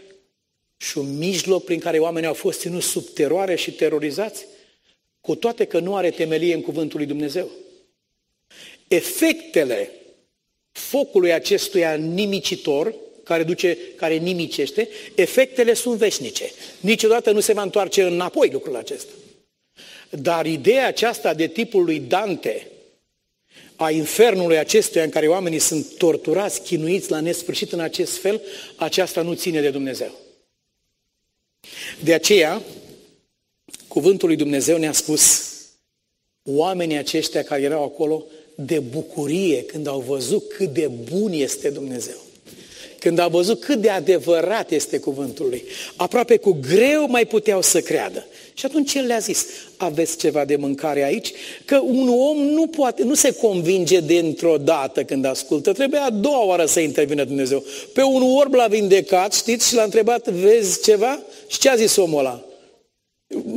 și 0.76 0.99
un 0.99 1.18
mijloc 1.18 1.64
prin 1.64 1.78
care 1.78 1.99
oamenii 1.99 2.28
au 2.28 2.35
fost 2.35 2.61
ținuți 2.61 2.87
sub 2.87 3.05
teroare 3.05 3.55
și 3.55 3.72
terorizați 3.72 4.47
cu 5.20 5.35
toate 5.35 5.64
că 5.64 5.78
nu 5.78 5.97
are 5.97 6.11
temelie 6.11 6.55
în 6.55 6.62
cuvântul 6.62 6.99
lui 6.99 7.07
Dumnezeu. 7.07 7.51
Efectele 8.89 9.91
focului 10.72 11.33
acestuia 11.33 11.95
nimicitor, 11.95 12.95
care 13.31 13.43
duce, 13.43 13.78
care 13.97 14.14
nimicește, 14.14 14.89
efectele 15.14 15.74
sunt 15.74 15.99
veșnice. 15.99 16.51
Niciodată 16.81 17.31
nu 17.31 17.41
se 17.41 17.53
va 17.53 17.62
întoarce 17.62 18.03
înapoi 18.03 18.51
lucrul 18.53 18.76
acesta. 18.76 19.12
Dar 20.11 20.47
ideea 20.47 20.87
aceasta 20.87 21.35
de 21.35 21.47
tipul 21.47 21.85
lui 21.85 21.99
Dante, 21.99 22.66
a 23.76 23.91
infernului 23.91 24.59
acestuia 24.59 25.05
în 25.05 25.11
care 25.11 25.28
oamenii 25.28 25.59
sunt 25.59 25.97
torturați, 25.97 26.62
chinuiți 26.62 27.11
la 27.11 27.20
nesfârșit 27.20 27.72
în 27.72 27.81
acest 27.81 28.16
fel, 28.16 28.41
aceasta 28.76 29.22
nu 29.22 29.35
ține 29.35 29.61
de 29.61 29.70
Dumnezeu. 29.70 30.11
De 32.01 32.14
aceea, 32.14 32.62
Cuvântul 33.89 34.28
lui 34.28 34.37
Dumnezeu 34.37 34.78
ne-a 34.78 34.93
spus, 34.93 35.53
oamenii 36.45 36.97
aceștia 36.97 37.43
care 37.43 37.62
erau 37.62 37.85
acolo, 37.85 38.24
de 38.55 38.78
bucurie 38.78 39.64
când 39.64 39.87
au 39.87 40.01
văzut 40.01 40.53
cât 40.53 40.68
de 40.72 40.87
bun 40.87 41.33
este 41.33 41.70
Dumnezeu. 41.70 42.30
Când 43.01 43.19
au 43.19 43.29
văzut 43.29 43.61
cât 43.61 43.81
de 43.81 43.91
adevărat 43.91 44.71
este 44.71 44.99
cuvântul 44.99 45.49
lui. 45.49 45.65
Aproape 45.97 46.37
cu 46.37 46.59
greu 46.71 47.07
mai 47.09 47.25
puteau 47.25 47.63
să 47.63 47.81
creadă. 47.81 48.27
Și 48.55 48.67
atunci 48.67 48.95
el 48.95 49.07
le-a 49.07 49.19
zis, 49.19 49.47
aveți 49.77 50.17
ceva 50.17 50.45
de 50.45 50.57
mâncare 50.57 51.05
aici? 51.05 51.33
Că 51.65 51.79
un 51.79 52.09
om 52.09 52.37
nu 52.37 52.67
poate, 52.67 53.03
nu 53.03 53.15
se 53.15 53.35
convinge 53.35 54.01
dintr-o 54.01 54.57
dată 54.57 55.05
când 55.05 55.25
ascultă, 55.25 55.73
trebuie 55.73 56.01
a 56.01 56.11
doua 56.11 56.45
oară 56.45 56.67
să 56.67 56.81
intervină 56.81 57.25
Dumnezeu. 57.25 57.65
Pe 57.93 58.03
un 58.03 58.23
orb 58.37 58.55
l-a 58.55 58.67
vindecat, 58.67 59.35
știți, 59.35 59.69
și 59.69 59.75
l-a 59.75 59.83
întrebat, 59.83 60.29
vezi 60.29 60.83
ceva? 60.83 61.21
Și 61.47 61.59
ce 61.59 61.69
a 61.69 61.75
zis 61.75 61.97
omul 61.97 62.19
ăla? 62.19 62.45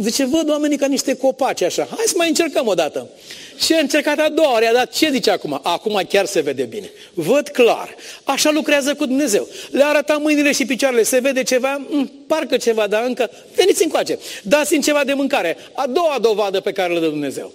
Zice, 0.02 0.26
văd 0.26 0.50
oamenii 0.50 0.78
ca 0.78 0.88
niște 0.88 1.16
copaci 1.16 1.62
așa. 1.62 1.88
Hai 1.90 2.06
să 2.06 2.14
mai 2.18 2.28
încercăm 2.28 2.68
o 2.68 2.74
dată. 2.74 3.10
Și 3.58 3.74
a 3.74 3.80
încercat 3.80 4.20
a 4.20 4.30
doua 4.30 4.54
ori, 4.54 4.66
a 4.66 4.74
dat 4.74 4.94
ce 4.94 5.12
zice 5.12 5.32
acum? 5.32 5.60
Acum 5.64 6.02
chiar 6.10 6.26
se 6.26 6.42
vede 6.42 6.64
bine. 6.64 6.92
Văd 7.14 7.48
clar. 7.48 7.96
Așa 8.24 8.52
lucrează 8.52 8.96
cu 8.96 9.06
Dumnezeu. 9.06 9.48
Le 9.72 9.84
arăta 9.84 10.18
mâinile 10.18 10.52
și 10.52 10.66
picioarele. 10.66 11.04
Se 11.04 11.20
vede 11.20 11.44
ceva? 11.44 11.86
Mm, 11.90 12.12
parcă 12.28 12.58
ceva, 12.58 12.88
dar 12.88 13.04
încă. 13.04 13.32
Veniți 13.56 13.84
încoace. 13.84 14.20
Dați-mi 14.44 14.84
ceva 14.84 15.04
de 15.04 15.14
mâncare. 15.14 15.58
A 15.74 15.88
doua 15.88 16.20
dovadă 16.22 16.60
pe 16.60 16.72
care 16.72 16.94
le 16.94 17.00
dă 17.00 17.08
Dumnezeu. 17.08 17.54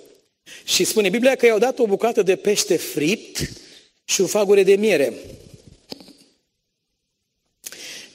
Și 0.64 0.84
spune 0.84 1.08
Biblia 1.08 1.34
că 1.34 1.46
i-au 1.46 1.58
dat 1.58 1.78
o 1.78 1.86
bucată 1.86 2.22
de 2.22 2.36
pește 2.36 2.76
fript 2.76 3.50
și 4.04 4.20
o 4.20 4.26
fagure 4.26 4.62
de 4.62 4.74
miere. 4.74 5.12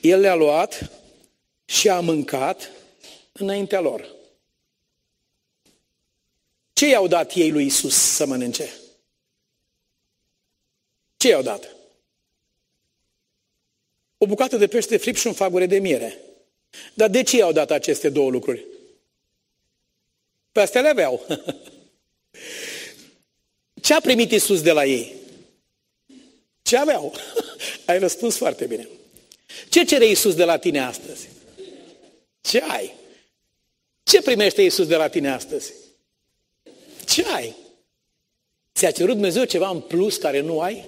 El 0.01 0.19
le-a 0.19 0.35
luat 0.35 0.91
și 1.65 1.89
a 1.89 1.99
mâncat 1.99 2.71
înaintea 3.31 3.79
lor. 3.79 4.07
Ce 6.83 6.89
i-au 6.89 7.07
dat 7.07 7.33
ei 7.33 7.51
lui 7.51 7.65
Isus 7.65 7.95
să 7.95 8.25
mănânce? 8.25 8.73
Ce 11.17 11.27
i-au 11.27 11.41
dat? 11.41 11.75
O 14.17 14.25
bucată 14.25 14.57
de 14.57 14.67
pește 14.67 14.97
fript 14.97 15.17
și 15.17 15.27
un 15.27 15.33
fagure 15.33 15.65
de 15.65 15.79
miere. 15.79 16.19
Dar 16.93 17.09
de 17.09 17.23
ce 17.23 17.37
i-au 17.37 17.51
dat 17.51 17.71
aceste 17.71 18.09
două 18.09 18.29
lucruri? 18.29 18.65
Pe 20.51 20.61
astea 20.61 20.81
le 20.81 20.87
aveau. 20.87 21.25
Ce 23.81 23.93
a 23.93 23.99
primit 23.99 24.31
Isus 24.31 24.61
de 24.61 24.71
la 24.71 24.85
ei? 24.85 25.13
Ce 26.61 26.77
aveau? 26.77 27.13
Ai 27.85 27.99
răspuns 27.99 28.37
foarte 28.37 28.65
bine. 28.65 28.87
Ce 29.69 29.83
cere 29.83 30.05
Isus 30.05 30.35
de 30.35 30.43
la 30.43 30.57
tine 30.57 30.79
astăzi? 30.79 31.29
Ce 32.41 32.61
ai? 32.61 32.93
Ce 34.03 34.21
primește 34.21 34.61
Iisus 34.61 34.87
de 34.87 34.95
la 34.95 35.07
tine 35.07 35.31
astăzi? 35.31 35.82
Ce 37.13 37.25
ai? 37.33 37.55
Ți-a 38.75 38.91
cerut 38.91 39.13
Dumnezeu 39.13 39.43
ceva 39.43 39.69
în 39.69 39.79
plus 39.79 40.17
care 40.17 40.39
nu 40.39 40.59
ai? 40.59 40.83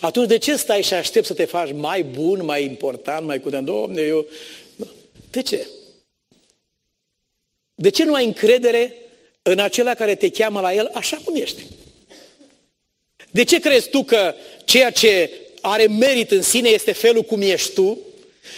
Atunci 0.00 0.28
de 0.28 0.38
ce 0.38 0.56
stai 0.56 0.82
și 0.82 0.94
aștept 0.94 1.26
să 1.26 1.34
te 1.34 1.44
faci 1.44 1.72
mai 1.72 2.02
bun, 2.02 2.44
mai 2.44 2.64
important, 2.64 3.26
mai 3.26 3.40
cu 3.40 3.50
Doamne, 3.50 4.02
eu... 4.02 4.26
De 5.30 5.42
ce? 5.42 5.66
De 7.74 7.88
ce 7.88 8.04
nu 8.04 8.14
ai 8.14 8.24
încredere 8.24 8.94
în 9.42 9.58
acela 9.58 9.94
care 9.94 10.14
te 10.14 10.30
cheamă 10.30 10.60
la 10.60 10.74
el 10.74 10.90
așa 10.94 11.20
cum 11.24 11.36
ești? 11.36 11.62
De 13.30 13.44
ce 13.44 13.60
crezi 13.60 13.90
tu 13.90 14.04
că 14.04 14.34
ceea 14.64 14.90
ce 14.90 15.30
are 15.60 15.86
merit 15.86 16.30
în 16.30 16.42
sine 16.42 16.68
este 16.68 16.92
felul 16.92 17.22
cum 17.22 17.40
ești 17.40 17.72
tu 17.72 17.98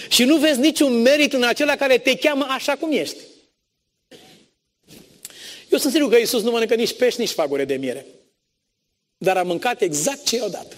și 0.09 0.25
nu 0.25 0.37
vezi 0.37 0.61
niciun 0.61 1.03
merit 1.03 1.33
în 1.33 1.43
acela 1.43 1.77
care 1.77 1.99
te 1.99 2.17
cheamă 2.17 2.47
așa 2.49 2.77
cum 2.77 2.93
ești. 2.93 3.17
Eu 5.73 5.79
sunt 5.79 5.93
sigur 5.93 6.11
că 6.11 6.17
Iisus 6.17 6.43
nu 6.43 6.51
mănâncă 6.51 6.75
nici 6.75 6.97
pești, 6.97 7.21
nici 7.21 7.31
fagure 7.31 7.65
de 7.65 7.75
miere. 7.75 8.07
Dar 9.19 9.37
a 9.37 9.43
mâncat 9.43 9.83
exact 9.83 10.25
ce 10.25 10.37
i-au 10.37 10.49
dat. 10.49 10.77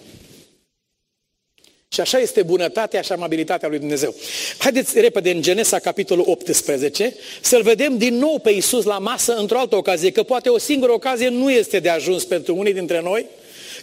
Și 1.88 2.00
așa 2.00 2.18
este 2.18 2.42
bunătatea 2.42 3.00
și 3.00 3.12
amabilitatea 3.12 3.68
lui 3.68 3.78
Dumnezeu. 3.78 4.14
Haideți 4.58 5.00
repede 5.00 5.30
în 5.30 5.42
Genesa, 5.42 5.78
capitolul 5.78 6.24
18, 6.28 7.14
să-L 7.40 7.62
vedem 7.62 7.98
din 7.98 8.14
nou 8.14 8.38
pe 8.38 8.50
Iisus 8.50 8.84
la 8.84 8.98
masă 8.98 9.34
într-o 9.34 9.58
altă 9.58 9.76
ocazie, 9.76 10.10
că 10.10 10.22
poate 10.22 10.48
o 10.48 10.58
singură 10.58 10.92
ocazie 10.92 11.28
nu 11.28 11.50
este 11.50 11.78
de 11.78 11.88
ajuns 11.88 12.24
pentru 12.24 12.56
unii 12.56 12.72
dintre 12.72 13.00
noi. 13.00 13.26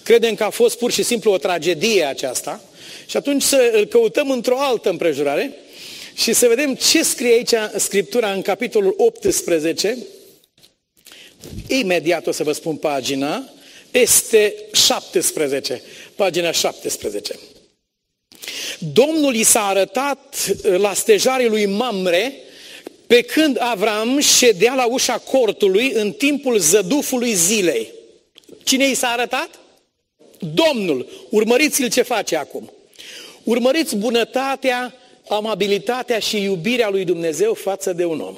Credem 0.04 0.36
că 0.36 0.44
a 0.44 0.50
fost 0.50 0.78
pur 0.78 0.92
și 0.92 1.04
simplu 1.04 1.32
o 1.32 1.38
tragedie 1.38 2.04
aceasta. 2.04 2.64
Și 3.06 3.18
atunci 3.18 3.42
să 3.42 3.72
îl 3.74 3.86
căutăm 3.86 4.30
într-o 4.30 4.60
altă 4.60 4.90
împrejurare 4.90 5.54
și 6.14 6.34
să 6.34 6.48
vedem 6.48 6.76
ce 6.76 7.04
scrie 7.04 7.34
aici 7.34 7.54
Scriptura 7.76 8.32
în 8.32 8.42
capitolul 8.42 8.94
18. 8.98 9.98
Imediat 11.68 12.28
o 12.28 12.32
să 12.32 12.44
vă 12.44 12.52
spun 12.52 12.76
pagina. 12.76 13.50
Este 13.92 14.56
17, 14.72 15.82
pagina 16.16 16.52
17. 16.52 17.40
Domnul 18.94 19.36
i 19.36 19.44
s-a 19.44 19.66
arătat 19.66 20.36
la 20.62 20.94
stejarii 20.94 21.48
lui 21.48 21.66
Mamre 21.66 22.34
pe 23.08 23.22
când 23.22 23.58
Avram 23.60 24.20
ședea 24.20 24.74
la 24.74 24.86
ușa 24.86 25.18
cortului 25.18 25.92
în 25.92 26.12
timpul 26.12 26.58
zădufului 26.58 27.34
zilei. 27.34 27.92
Cine 28.64 28.90
i 28.90 28.94
s-a 28.94 29.08
arătat? 29.08 29.50
Domnul. 30.40 31.08
Urmăriți-l 31.30 31.90
ce 31.90 32.02
face 32.02 32.36
acum. 32.36 32.72
Urmăriți 33.44 33.96
bunătatea, 33.96 34.96
amabilitatea 35.28 36.20
și 36.20 36.42
iubirea 36.42 36.90
lui 36.90 37.04
Dumnezeu 37.04 37.54
față 37.54 37.94
de 37.94 38.06
un 38.06 38.20
om. 38.20 38.36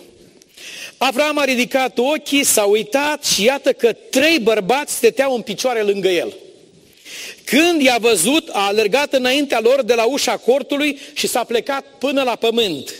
Avram 0.97 1.37
a 1.37 1.43
ridicat 1.43 1.97
ochii, 1.97 2.43
s-a 2.43 2.63
uitat 2.63 3.23
și 3.23 3.43
iată 3.43 3.73
că 3.73 3.93
trei 3.93 4.39
bărbați 4.39 4.95
stăteau 4.95 5.35
în 5.35 5.41
picioare 5.41 5.81
lângă 5.81 6.07
el. 6.07 6.33
Când 7.43 7.81
i-a 7.81 7.97
văzut, 7.97 8.49
a 8.49 8.65
alergat 8.65 9.13
înaintea 9.13 9.59
lor 9.59 9.83
de 9.83 9.93
la 9.93 10.03
ușa 10.03 10.37
cortului 10.37 10.99
și 11.13 11.27
s-a 11.27 11.43
plecat 11.43 11.85
până 11.99 12.23
la 12.23 12.35
pământ. 12.35 12.93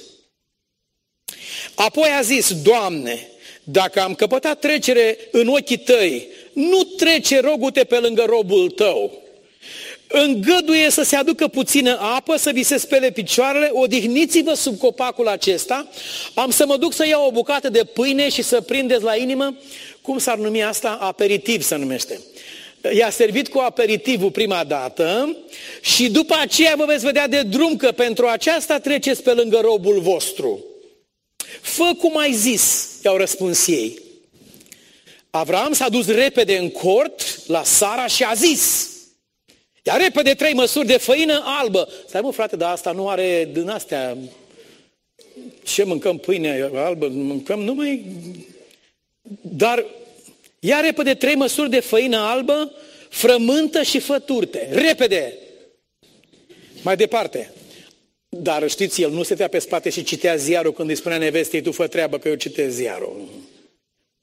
Apoi 1.75 2.09
a 2.09 2.21
zis, 2.21 2.61
Doamne, 2.61 3.27
dacă 3.63 4.01
am 4.01 4.15
căpătat 4.15 4.59
trecere 4.59 5.17
în 5.31 5.47
ochii 5.47 5.77
tăi, 5.77 6.27
nu 6.53 6.83
trece 6.83 7.39
rogute 7.39 7.83
pe 7.83 7.97
lângă 7.97 8.23
robul 8.23 8.69
tău. 8.69 9.22
Îngăduie 10.15 10.89
să 10.89 11.03
se 11.03 11.15
aducă 11.15 11.47
puțină 11.47 11.97
apă, 11.99 12.37
să 12.37 12.51
vi 12.51 12.63
se 12.63 12.77
spele 12.77 13.11
picioarele, 13.11 13.69
odihniți-vă 13.73 14.53
sub 14.53 14.77
copacul 14.77 15.27
acesta, 15.27 15.87
am 16.33 16.49
să 16.49 16.65
mă 16.65 16.77
duc 16.77 16.93
să 16.93 17.07
iau 17.07 17.25
o 17.25 17.31
bucată 17.31 17.69
de 17.69 17.83
pâine 17.83 18.29
și 18.29 18.41
să 18.41 18.61
prindeți 18.61 19.03
la 19.03 19.15
inimă, 19.15 19.55
cum 20.01 20.17
s-ar 20.17 20.37
numi 20.37 20.63
asta? 20.63 20.97
Aperitiv 21.01 21.61
se 21.61 21.75
numește 21.75 22.19
i-a 22.91 23.09
servit 23.09 23.47
cu 23.47 23.59
aperitivul 23.59 24.31
prima 24.31 24.63
dată 24.63 25.37
și 25.81 26.09
după 26.09 26.35
aceea 26.39 26.73
vă 26.77 26.85
veți 26.85 27.05
vedea 27.05 27.27
de 27.27 27.41
drum 27.41 27.75
că 27.75 27.91
pentru 27.91 28.27
aceasta 28.27 28.79
treceți 28.79 29.23
pe 29.23 29.31
lângă 29.31 29.59
robul 29.59 29.99
vostru. 29.99 30.65
Fă 31.61 31.91
cum 31.97 32.17
ai 32.17 32.33
zis, 32.33 32.89
i-au 33.03 33.17
răspuns 33.17 33.67
ei. 33.67 33.99
Avram 35.29 35.73
s-a 35.73 35.89
dus 35.89 36.07
repede 36.07 36.57
în 36.57 36.69
cort 36.69 37.47
la 37.47 37.63
Sara 37.63 38.07
și 38.07 38.23
a 38.23 38.33
zis, 38.33 38.89
ia 39.83 39.95
repede 39.95 40.33
trei 40.33 40.53
măsuri 40.53 40.87
de 40.87 40.97
făină 40.97 41.41
albă. 41.45 41.89
Stai 42.07 42.21
mă 42.21 42.31
frate, 42.31 42.55
dar 42.55 42.71
asta 42.71 42.91
nu 42.91 43.09
are 43.09 43.49
din 43.51 43.69
astea. 43.69 44.17
Ce 45.63 45.83
mâncăm 45.83 46.17
pâine 46.17 46.69
albă? 46.73 47.07
Mâncăm 47.07 47.59
numai... 47.59 48.05
Dar 49.41 49.85
Ia 50.65 50.79
repede 50.79 51.13
trei 51.13 51.35
măsuri 51.35 51.69
de 51.69 51.79
făină 51.79 52.17
albă, 52.17 52.71
frământă 53.09 53.81
și 53.81 53.99
făturte. 53.99 54.69
Repede! 54.71 55.33
Mai 56.81 56.95
departe. 56.95 57.51
Dar 58.29 58.69
știți, 58.69 59.01
el 59.01 59.11
nu 59.11 59.23
se 59.23 59.35
pe 59.35 59.59
spate 59.59 59.89
și 59.89 60.03
citea 60.03 60.35
ziarul 60.35 60.73
când 60.73 60.89
îi 60.89 60.95
spunea 60.95 61.17
nevestei, 61.17 61.61
tu 61.61 61.71
fă 61.71 61.87
treabă 61.87 62.17
că 62.17 62.27
eu 62.27 62.35
citesc 62.35 62.75
ziarul. 62.75 63.27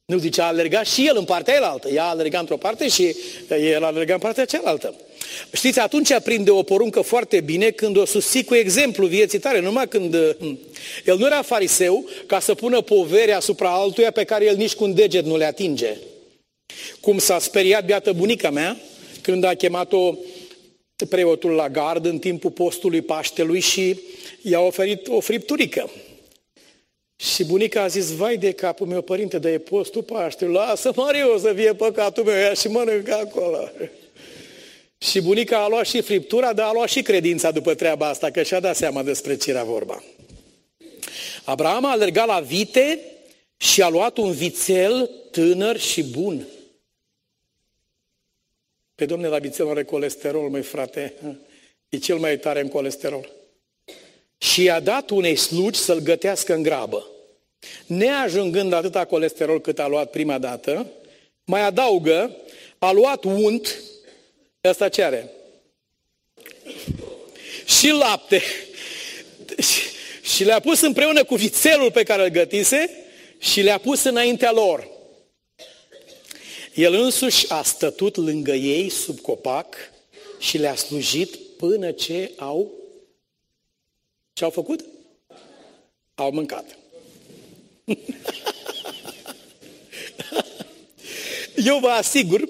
Nu 0.05 0.19
zice, 0.19 0.41
a 0.41 0.45
alergat 0.45 0.87
și 0.87 1.07
el 1.07 1.17
în 1.17 1.25
partea 1.25 1.55
elaltă. 1.55 1.89
Ea 1.89 2.05
a 2.05 2.09
alergat 2.09 2.41
într-o 2.41 2.57
parte 2.57 2.89
și 2.89 3.17
el 3.49 3.83
a 3.83 3.87
alergat 3.87 4.15
în 4.15 4.23
partea 4.23 4.45
cealaltă. 4.45 4.95
Știți, 5.53 5.79
atunci 5.79 6.11
aprinde 6.11 6.51
o 6.51 6.63
poruncă 6.63 7.01
foarte 7.01 7.41
bine 7.41 7.71
când 7.71 7.97
o 7.97 8.05
susții 8.05 8.45
cu 8.45 8.55
exemplu 8.55 9.07
vieții 9.07 9.39
tale, 9.39 9.61
numai 9.61 9.89
când 9.89 10.17
hm, 10.39 10.59
el 11.05 11.19
nu 11.19 11.27
era 11.27 11.43
fariseu 11.43 12.09
ca 12.27 12.41
să 12.41 12.55
pună 12.55 12.81
povere 12.81 13.33
asupra 13.33 13.71
altuia 13.71 14.11
pe 14.11 14.25
care 14.25 14.45
el 14.45 14.57
nici 14.57 14.75
cu 14.75 14.85
un 14.85 14.95
deget 14.95 15.25
nu 15.25 15.37
le 15.37 15.45
atinge. 15.45 15.97
Cum 17.01 17.19
s-a 17.19 17.39
speriat 17.39 17.87
beată 17.87 18.13
bunica 18.13 18.51
mea 18.51 18.77
când 19.21 19.45
a 19.45 19.55
chemat-o 19.55 20.15
preotul 21.09 21.51
la 21.51 21.69
gard 21.69 22.07
în 22.07 22.19
timpul 22.19 22.51
postului 22.51 23.01
Paștelui 23.01 23.61
și 23.61 24.01
i-a 24.43 24.61
oferit 24.61 25.09
o 25.09 25.21
fripturică. 25.21 25.91
Și 27.17 27.45
bunica 27.45 27.83
a 27.83 27.87
zis, 27.87 28.15
vai 28.15 28.37
de 28.37 28.53
capul 28.53 28.87
meu, 28.87 29.03
părinte, 29.03 29.39
dar 29.39 29.53
e 29.53 29.59
postul 29.59 30.03
Paștelui, 30.03 30.55
lasă 30.55 30.93
Mario 30.97 31.39
să 31.39 31.53
fie 31.57 31.75
păcatul 31.75 32.25
meu, 32.25 32.37
ia 32.37 32.55
și 32.55 32.69
mănâncă 32.69 33.15
acolo. 33.15 33.71
Și 35.03 35.21
bunica 35.21 35.63
a 35.63 35.69
luat 35.69 35.87
și 35.87 36.01
friptura, 36.01 36.53
dar 36.53 36.69
a 36.69 36.73
luat 36.73 36.89
și 36.89 37.03
credința 37.03 37.51
după 37.51 37.75
treaba 37.75 38.09
asta, 38.09 38.31
că 38.31 38.43
și-a 38.43 38.61
dat 38.61 38.77
seama 38.77 39.03
despre 39.03 39.37
ce 39.37 39.51
era 39.51 39.65
vorba. 39.65 40.03
Abraham 41.45 41.85
a 41.85 41.91
alergat 41.91 42.27
la 42.27 42.41
vite 42.41 42.99
și 43.57 43.83
a 43.83 43.89
luat 43.89 44.17
un 44.17 44.33
vițel 44.33 45.11
tânăr 45.31 45.79
și 45.79 46.03
bun. 46.03 46.47
Pe 48.95 49.07
domne, 49.07 49.29
la 49.29 49.39
vițel 49.39 49.69
are 49.69 49.85
colesterol, 49.85 50.49
măi 50.49 50.63
frate, 50.63 51.15
e 51.89 51.99
cel 51.99 52.17
mai 52.17 52.39
tare 52.39 52.61
în 52.61 52.69
colesterol. 52.69 53.33
Și 54.39 54.63
i-a 54.63 54.81
dat 54.81 55.11
unei 55.11 55.37
slugi 55.37 55.79
să-l 55.79 55.99
gătească 55.99 56.55
în 56.55 56.63
grabă. 56.63 57.07
Neajungând 57.87 58.73
atâta 58.73 59.05
colesterol 59.05 59.61
cât 59.61 59.79
a 59.79 59.87
luat 59.87 60.11
prima 60.11 60.39
dată, 60.39 60.87
mai 61.45 61.61
adaugă, 61.61 62.37
a 62.79 62.93
luat 62.93 63.25
unt, 63.25 63.83
asta 64.69 64.89
ce 64.89 65.03
are? 65.03 65.31
Și 67.67 67.89
lapte. 67.89 68.43
Și 70.23 70.45
le-a 70.45 70.61
pus 70.61 70.81
împreună 70.81 71.25
cu 71.25 71.35
vițelul 71.35 71.91
pe 71.91 72.03
care 72.03 72.23
îl 72.23 72.29
gătise 72.29 72.91
și 73.39 73.61
le-a 73.61 73.79
pus 73.79 74.03
înaintea 74.03 74.53
lor. 74.53 74.89
El 76.75 76.95
însuși 76.95 77.53
a 77.53 77.63
stătut 77.63 78.17
lângă 78.17 78.53
ei 78.53 78.89
sub 78.89 79.21
copac 79.21 79.77
și 80.39 80.59
le-a 80.59 80.75
slujit 80.75 81.35
până 81.57 81.93
ce 81.93 82.31
au... 82.37 82.73
Ce 84.33 84.45
au 84.45 84.51
făcut? 84.51 84.85
Au 86.15 86.31
mâncat. 86.31 86.79
Eu 91.65 91.79
vă 91.79 91.89
asigur 91.89 92.49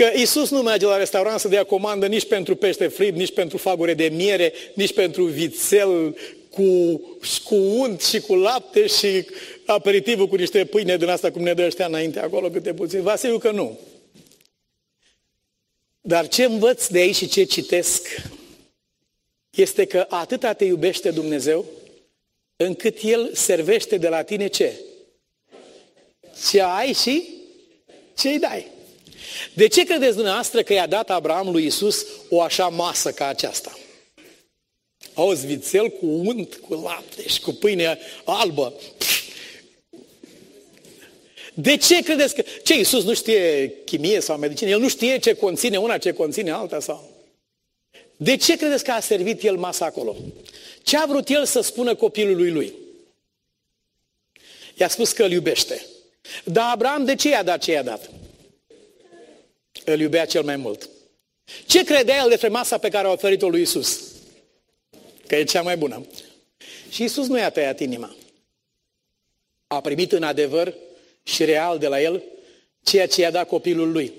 că 0.00 0.10
Isus 0.14 0.50
nu 0.50 0.62
merge 0.62 0.86
la 0.86 0.96
restaurant 0.96 1.40
să 1.40 1.48
dea 1.48 1.64
comandă 1.64 2.06
nici 2.06 2.26
pentru 2.26 2.56
pește 2.56 2.86
frit, 2.86 3.14
nici 3.14 3.32
pentru 3.32 3.56
fagure 3.56 3.94
de 3.94 4.08
miere, 4.08 4.52
nici 4.74 4.94
pentru 4.94 5.24
vițel 5.24 6.16
cu, 6.50 7.00
cu 7.44 7.54
unt 7.54 8.02
și 8.02 8.20
cu 8.20 8.34
lapte 8.34 8.86
și 8.86 9.26
aperitivul 9.66 10.26
cu 10.28 10.34
niște 10.34 10.64
pâine 10.64 10.96
din 10.96 11.08
asta 11.08 11.30
cum 11.30 11.42
ne 11.42 11.54
dă 11.54 11.64
ăștia 11.64 11.86
înainte 11.86 12.20
acolo 12.20 12.48
câte 12.48 12.74
puțin. 12.74 13.02
Vă 13.02 13.10
asigur 13.10 13.38
că 13.38 13.50
nu. 13.50 13.78
Dar 16.00 16.28
ce 16.28 16.44
învăț 16.44 16.86
de 16.86 16.98
aici 16.98 17.16
și 17.16 17.28
ce 17.28 17.44
citesc 17.44 18.08
este 19.50 19.84
că 19.84 20.06
atâta 20.08 20.52
te 20.52 20.64
iubește 20.64 21.10
Dumnezeu 21.10 21.64
încât 22.56 22.98
El 23.02 23.30
servește 23.34 23.96
de 23.96 24.08
la 24.08 24.22
tine 24.22 24.46
ce? 24.46 24.74
Ce 26.50 26.62
ai 26.62 26.92
și 26.92 27.28
ce 28.16 28.28
îi 28.28 28.38
dai. 28.38 28.78
De 29.52 29.66
ce 29.66 29.84
credeți 29.84 30.14
dumneavoastră 30.14 30.62
că 30.62 30.72
i-a 30.72 30.86
dat 30.86 31.10
Abraham 31.10 31.50
lui 31.50 31.66
Isus 31.66 32.06
o 32.28 32.40
așa 32.40 32.68
masă 32.68 33.10
ca 33.10 33.26
aceasta? 33.26 33.78
Auzi, 35.14 35.46
vițel 35.46 35.88
cu 35.88 36.06
unt, 36.06 36.54
cu 36.54 36.74
lapte 36.74 37.28
și 37.28 37.40
cu 37.40 37.52
pâine 37.52 37.98
albă. 38.24 38.74
De 41.54 41.76
ce 41.76 42.02
credeți 42.02 42.34
că... 42.34 42.44
Ce, 42.62 42.74
Iisus 42.74 43.04
nu 43.04 43.14
știe 43.14 43.72
chimie 43.84 44.20
sau 44.20 44.38
medicină? 44.38 44.70
El 44.70 44.80
nu 44.80 44.88
știe 44.88 45.18
ce 45.18 45.34
conține 45.34 45.76
una, 45.76 45.98
ce 45.98 46.12
conține 46.12 46.50
alta 46.50 46.80
sau... 46.80 47.10
De 48.16 48.36
ce 48.36 48.56
credeți 48.56 48.84
că 48.84 48.90
a 48.90 49.00
servit 49.00 49.42
el 49.42 49.56
masa 49.56 49.84
acolo? 49.84 50.16
Ce 50.82 50.96
a 50.96 51.06
vrut 51.06 51.28
el 51.28 51.44
să 51.44 51.60
spună 51.60 51.94
copilului 51.94 52.50
lui? 52.50 52.74
I-a 54.78 54.88
spus 54.88 55.12
că 55.12 55.24
îl 55.24 55.30
iubește. 55.30 55.86
Dar 56.44 56.70
Abraham 56.70 57.04
de 57.04 57.14
ce 57.14 57.28
i-a 57.28 57.42
dat 57.42 57.62
ce 57.62 57.72
i-a 57.72 57.82
dat? 57.82 58.10
Îl 59.92 60.00
iubea 60.00 60.24
cel 60.24 60.42
mai 60.42 60.56
mult. 60.56 60.88
Ce 61.66 61.84
credea 61.84 62.22
el 62.22 62.28
despre 62.28 62.48
masa 62.48 62.78
pe 62.78 62.88
care 62.88 63.06
a 63.06 63.10
oferit-o 63.10 63.48
lui 63.48 63.60
Isus? 63.60 64.00
Că 65.26 65.36
e 65.36 65.44
cea 65.44 65.62
mai 65.62 65.76
bună. 65.76 66.06
Și 66.90 67.02
Isus 67.02 67.26
nu 67.26 67.38
i-a 67.38 67.50
tăiat 67.50 67.80
inima. 67.80 68.16
A 69.66 69.80
primit 69.80 70.12
în 70.12 70.22
adevăr 70.22 70.74
și 71.22 71.44
real 71.44 71.78
de 71.78 71.86
la 71.86 72.00
el 72.00 72.22
ceea 72.82 73.06
ce 73.06 73.20
i-a 73.20 73.30
dat 73.30 73.48
copilul 73.48 73.92
lui. 73.92 74.12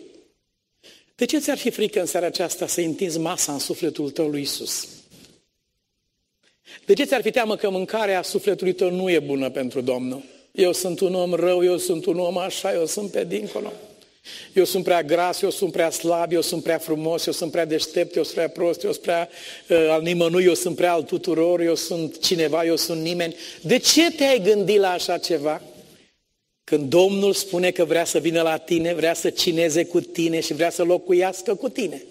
De 1.16 1.26
ce 1.26 1.40
ți-ar 1.40 1.58
fi 1.58 1.70
frică 1.70 2.00
în 2.00 2.06
seara 2.06 2.26
aceasta 2.26 2.68
să 2.68 2.82
întinzi 2.82 3.20
masa 3.20 3.54
în 3.54 3.60
sufletul 3.60 4.10
tău 4.10 4.28
lui 4.28 4.42
Isus? 4.42 4.88
De 6.86 6.94
ce 6.94 7.04
ți-ar 7.04 7.22
fi 7.22 7.32
teamă 7.32 7.56
că 7.56 7.70
mâncarea 7.70 8.22
sufletului 8.22 8.74
tău 8.74 8.92
nu 8.92 9.10
e 9.10 9.20
bună 9.20 9.50
pentru 9.50 9.82
Domnul? 9.82 10.24
Eu 10.52 10.74
sunt 10.74 11.00
un 11.00 11.16
om 11.16 11.34
rău, 11.34 11.64
eu 11.64 11.78
sunt 11.78 12.06
un 12.06 12.20
om 12.20 12.38
așa, 12.38 12.74
eu 12.74 12.86
sunt 12.86 13.12
pe 13.12 13.24
dincolo. 13.24 13.72
Eu 14.54 14.64
sunt 14.64 14.84
prea 14.84 15.04
gras, 15.04 15.42
eu 15.42 15.50
sunt 15.50 15.72
prea 15.72 15.90
slab, 15.90 16.32
eu 16.32 16.42
sunt 16.42 16.64
prea 16.64 16.78
frumos, 16.78 17.26
eu 17.26 17.34
sunt 17.34 17.52
prea 17.52 17.66
deștept, 17.66 18.16
eu 18.16 18.24
sunt 18.24 18.36
prea 18.36 18.50
prost, 18.50 18.84
eu 18.84 18.92
sunt 18.92 19.04
prea 19.04 19.30
uh, 19.70 19.88
al 19.90 20.02
nimănui, 20.02 20.44
eu 20.44 20.54
sunt 20.54 20.76
prea 20.76 20.94
al 20.94 21.04
tuturor, 21.04 21.62
eu 21.62 21.76
sunt 21.76 22.20
cineva, 22.20 22.66
eu 22.66 22.76
sunt 22.76 23.02
nimeni. 23.02 23.36
De 23.62 23.78
ce 23.78 24.12
te-ai 24.12 24.40
gândit 24.40 24.80
la 24.80 24.92
așa 24.92 25.18
ceva? 25.18 25.62
Când 26.64 26.90
Domnul 26.90 27.34
spune 27.34 27.72
că 27.72 27.86
vrea 27.86 28.06
să 28.06 28.20
vină 28.20 28.42
la 28.42 28.58
tine, 28.58 28.94
vrea 28.94 29.14
să 29.14 29.30
cineze 29.30 29.86
cu 29.86 30.02
tine 30.02 30.40
și 30.40 30.54
vrea 30.54 30.70
să 30.70 30.84
locuiască 30.84 31.56
cu 31.56 31.70
tine. 31.70 32.04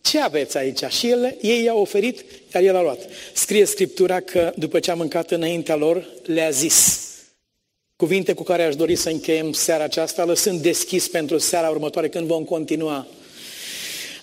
Ce 0.00 0.20
aveți 0.20 0.56
aici? 0.56 0.82
Și 0.88 1.10
el, 1.10 1.36
ei 1.40 1.62
i-au 1.62 1.80
oferit, 1.80 2.24
iar 2.54 2.62
el 2.62 2.76
a 2.76 2.82
luat. 2.82 2.98
Scrie 3.32 3.64
Scriptura 3.64 4.20
că 4.20 4.52
după 4.56 4.80
ce 4.80 4.90
a 4.90 4.94
mâncat 4.94 5.30
înaintea 5.30 5.76
lor, 5.76 6.08
le-a 6.22 6.50
zis. 6.50 7.03
Cuvinte 7.96 8.32
cu 8.32 8.42
care 8.42 8.62
aș 8.62 8.76
dori 8.76 8.96
să 8.96 9.10
încheiem 9.10 9.52
seara 9.52 9.84
aceasta, 9.84 10.24
lăsând 10.24 10.60
deschis 10.60 11.08
pentru 11.08 11.38
seara 11.38 11.68
următoare 11.68 12.08
când 12.08 12.26
vom 12.26 12.44
continua. 12.44 13.06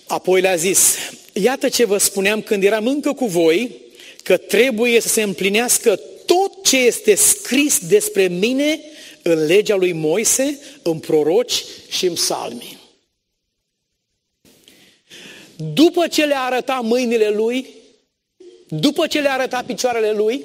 Apoi 0.06 0.40
le-a 0.40 0.56
zis, 0.56 0.96
iată 1.32 1.68
ce 1.68 1.84
vă 1.84 1.98
spuneam 1.98 2.42
când 2.42 2.64
eram 2.64 2.86
încă 2.86 3.12
cu 3.12 3.26
voi, 3.26 3.76
că 4.22 4.36
trebuie 4.36 5.00
să 5.00 5.08
se 5.08 5.22
împlinească 5.22 6.00
tot 6.26 6.64
ce 6.64 6.76
este 6.76 7.14
scris 7.14 7.78
despre 7.86 8.26
mine 8.26 8.80
în 9.22 9.44
legea 9.44 9.74
lui 9.74 9.92
Moise, 9.92 10.58
în 10.82 10.98
proroci 10.98 11.64
și 11.88 12.06
în 12.06 12.14
psalmi. 12.14 12.78
După 15.56 16.06
ce 16.06 16.24
le-a 16.24 16.42
arătat 16.42 16.82
mâinile 16.82 17.28
lui, 17.28 17.66
după 18.68 19.06
ce 19.06 19.20
le-a 19.20 19.32
arătat 19.32 19.64
picioarele 19.64 20.12
lui, 20.12 20.44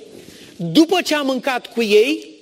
după 0.56 1.02
ce 1.02 1.16
a 1.16 1.22
mâncat 1.22 1.74
cu 1.74 1.82
ei, 1.82 2.36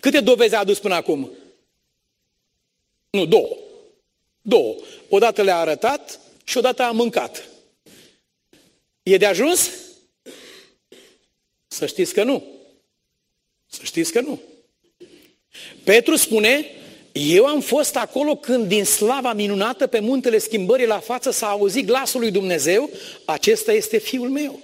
câte 0.00 0.20
dovezi 0.20 0.54
a 0.54 0.58
adus 0.58 0.78
până 0.78 0.94
acum? 0.94 1.30
Nu, 3.10 3.26
două. 3.26 3.56
Două. 4.42 4.74
Odată 5.08 5.42
le-a 5.42 5.56
arătat 5.56 6.20
și 6.44 6.56
odată 6.56 6.82
a 6.82 6.90
mâncat. 6.90 7.48
E 9.02 9.16
de 9.16 9.26
ajuns? 9.26 9.70
Să 11.66 11.86
știți 11.86 12.12
că 12.14 12.22
nu. 12.22 12.44
Să 13.66 13.80
știți 13.82 14.12
că 14.12 14.20
nu. 14.20 14.40
Petru 15.84 16.16
spune, 16.16 16.66
eu 17.12 17.46
am 17.46 17.60
fost 17.60 17.96
acolo 17.96 18.36
când 18.36 18.68
din 18.68 18.84
slava 18.84 19.32
minunată 19.32 19.86
pe 19.86 20.00
muntele 20.00 20.38
schimbării 20.38 20.86
la 20.86 21.00
față 21.00 21.30
s-a 21.30 21.48
auzit 21.48 21.86
glasul 21.86 22.20
lui 22.20 22.30
Dumnezeu, 22.30 22.90
acesta 23.24 23.72
este 23.72 23.98
fiul 23.98 24.28
meu. 24.28 24.62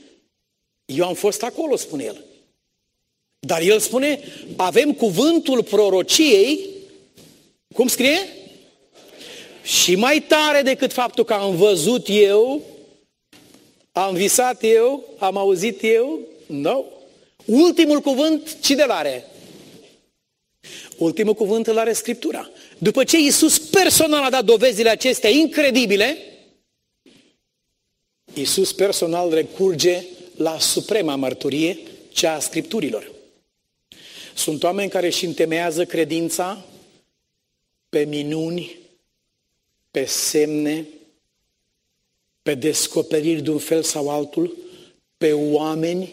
Eu 0.84 1.06
am 1.06 1.14
fost 1.14 1.42
acolo, 1.42 1.76
spune 1.76 2.04
el. 2.04 2.24
Dar 3.46 3.60
el 3.60 3.78
spune, 3.78 4.20
avem 4.56 4.92
cuvântul 4.92 5.62
prorociei, 5.62 6.60
cum 7.74 7.88
scrie? 7.88 8.28
Și 9.62 9.94
mai 9.94 10.20
tare 10.20 10.62
decât 10.62 10.92
faptul 10.92 11.24
că 11.24 11.32
am 11.32 11.56
văzut 11.56 12.06
eu, 12.08 12.62
am 13.92 14.14
visat 14.14 14.58
eu, 14.62 15.04
am 15.18 15.36
auzit 15.36 15.78
eu, 15.82 16.18
nu. 16.46 16.60
No. 16.60 16.84
Ultimul 17.44 18.00
cuvânt, 18.00 18.60
cine 18.60 18.82
îl 18.82 18.90
are? 18.90 19.24
Ultimul 20.96 21.34
cuvânt 21.34 21.66
îl 21.66 21.78
are 21.78 21.92
Scriptura. 21.92 22.50
După 22.78 23.04
ce 23.04 23.18
Iisus 23.18 23.58
personal 23.58 24.22
a 24.22 24.30
dat 24.30 24.44
dovezile 24.44 24.88
acestea 24.88 25.30
incredibile, 25.30 26.18
Iisus 28.34 28.72
personal 28.72 29.32
recurge 29.32 30.04
la 30.36 30.58
suprema 30.58 31.14
mărturie, 31.14 31.78
cea 32.12 32.34
a 32.34 32.38
Scripturilor. 32.38 33.14
Sunt 34.36 34.62
oameni 34.62 34.90
care 34.90 35.06
își 35.06 35.24
întemeiază 35.24 35.84
credința 35.84 36.64
pe 37.88 38.04
minuni, 38.04 38.78
pe 39.90 40.04
semne, 40.04 40.86
pe 42.42 42.54
descoperiri 42.54 43.42
de 43.42 43.50
un 43.50 43.58
fel 43.58 43.82
sau 43.82 44.10
altul, 44.10 44.56
pe 45.16 45.32
oameni 45.32 46.12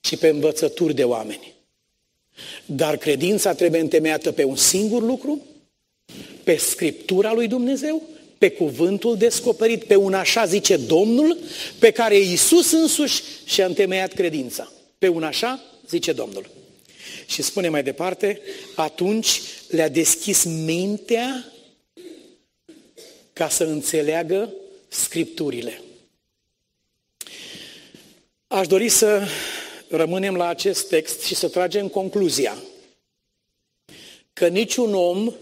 și 0.00 0.16
pe 0.16 0.28
învățături 0.28 0.94
de 0.94 1.04
oameni. 1.04 1.54
Dar 2.66 2.96
credința 2.96 3.54
trebuie 3.54 3.80
întemeiată 3.80 4.32
pe 4.32 4.44
un 4.44 4.56
singur 4.56 5.02
lucru, 5.02 5.46
pe 6.44 6.56
Scriptura 6.56 7.32
lui 7.32 7.48
Dumnezeu, 7.48 8.02
pe 8.38 8.50
cuvântul 8.50 9.16
descoperit, 9.16 9.84
pe 9.84 9.96
un 9.96 10.14
așa 10.14 10.44
zice 10.46 10.76
Domnul, 10.76 11.38
pe 11.78 11.90
care 11.90 12.16
Iisus 12.16 12.72
însuși 12.72 13.22
și-a 13.44 13.66
întemeiat 13.66 14.12
credința. 14.12 14.72
Pe 14.98 15.08
un 15.08 15.22
așa 15.22 15.60
zice 15.88 16.12
Domnul. 16.12 16.60
Și 17.26 17.42
spune 17.42 17.68
mai 17.68 17.82
departe, 17.82 18.40
atunci 18.74 19.40
le-a 19.68 19.88
deschis 19.88 20.44
mintea 20.44 21.52
ca 23.32 23.48
să 23.48 23.64
înțeleagă 23.64 24.52
Scripturile. 24.88 25.82
Aș 28.46 28.66
dori 28.66 28.88
să 28.88 29.26
rămânem 29.88 30.36
la 30.36 30.46
acest 30.46 30.88
text 30.88 31.22
și 31.22 31.34
să 31.34 31.48
tragem 31.48 31.88
concluzia 31.88 32.62
că 34.32 34.48
niciun 34.48 34.94
om 34.94 35.34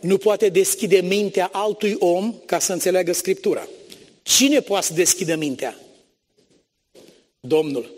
nu 0.00 0.18
poate 0.18 0.48
deschide 0.48 1.00
mintea 1.00 1.48
altui 1.52 1.96
om 1.98 2.34
ca 2.46 2.58
să 2.58 2.72
înțeleagă 2.72 3.12
Scriptura. 3.12 3.68
Cine 4.22 4.60
poate 4.60 4.86
să 4.86 4.92
deschidă 4.92 5.34
mintea? 5.36 5.78
Domnul. 7.40 7.97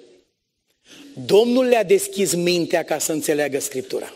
Domnul 1.25 1.65
le-a 1.65 1.85
deschis 1.85 2.35
mintea 2.35 2.85
ca 2.85 2.99
să 2.99 3.13
înțeleagă 3.13 3.59
Scriptura. 3.59 4.15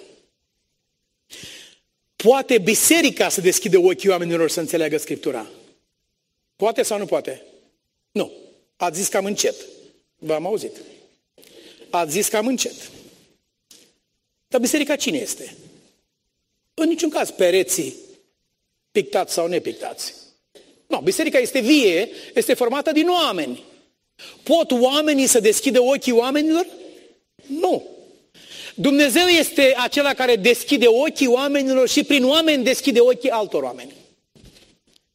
Poate 2.17 2.59
biserica 2.59 3.29
să 3.29 3.41
deschide 3.41 3.77
ochii 3.77 4.09
oamenilor 4.09 4.51
să 4.51 4.61
înțeleagă 4.61 4.97
Scriptura? 4.97 5.47
Poate 6.57 6.83
sau 6.83 6.99
nu 6.99 7.07
poate? 7.07 7.43
Nu. 8.13 8.33
Ați 8.77 8.99
zis 8.99 9.09
cam 9.09 9.25
încet. 9.25 9.55
V-am 10.19 10.47
auzit. 10.47 10.77
Ați 11.91 12.11
zis 12.11 12.29
cam 12.29 12.47
încet. 12.47 12.91
Dar 14.49 14.61
biserica 14.61 14.97
cine 14.97 15.19
este? 15.19 15.57
În 16.75 16.89
niciun 16.89 17.11
caz 17.11 17.31
pereții 17.31 17.95
pictați 18.93 19.33
sau 19.33 19.47
nepictați. 19.47 20.15
Nu, 20.87 21.01
biserica 21.01 21.39
este 21.39 21.61
vie, 21.61 22.09
este 22.35 22.55
formată 22.55 22.93
din 22.93 23.09
oameni. 23.09 23.65
Pot 24.43 24.71
oamenii 24.71 25.27
să 25.27 25.41
deschidă 25.41 25.81
ochii 25.81 26.13
oamenilor? 26.13 26.67
Nu. 27.47 27.83
Dumnezeu 28.75 29.27
este 29.27 29.75
acela 29.77 30.15
care 30.15 30.37
deschide 30.37 30.87
ochii 30.87 31.27
oamenilor 31.27 31.89
și 31.89 32.05
prin 32.05 32.25
oameni 32.25 32.65
deschide 32.65 33.01
ochii 33.01 33.31
altor 33.31 33.63
oameni. 33.63 33.93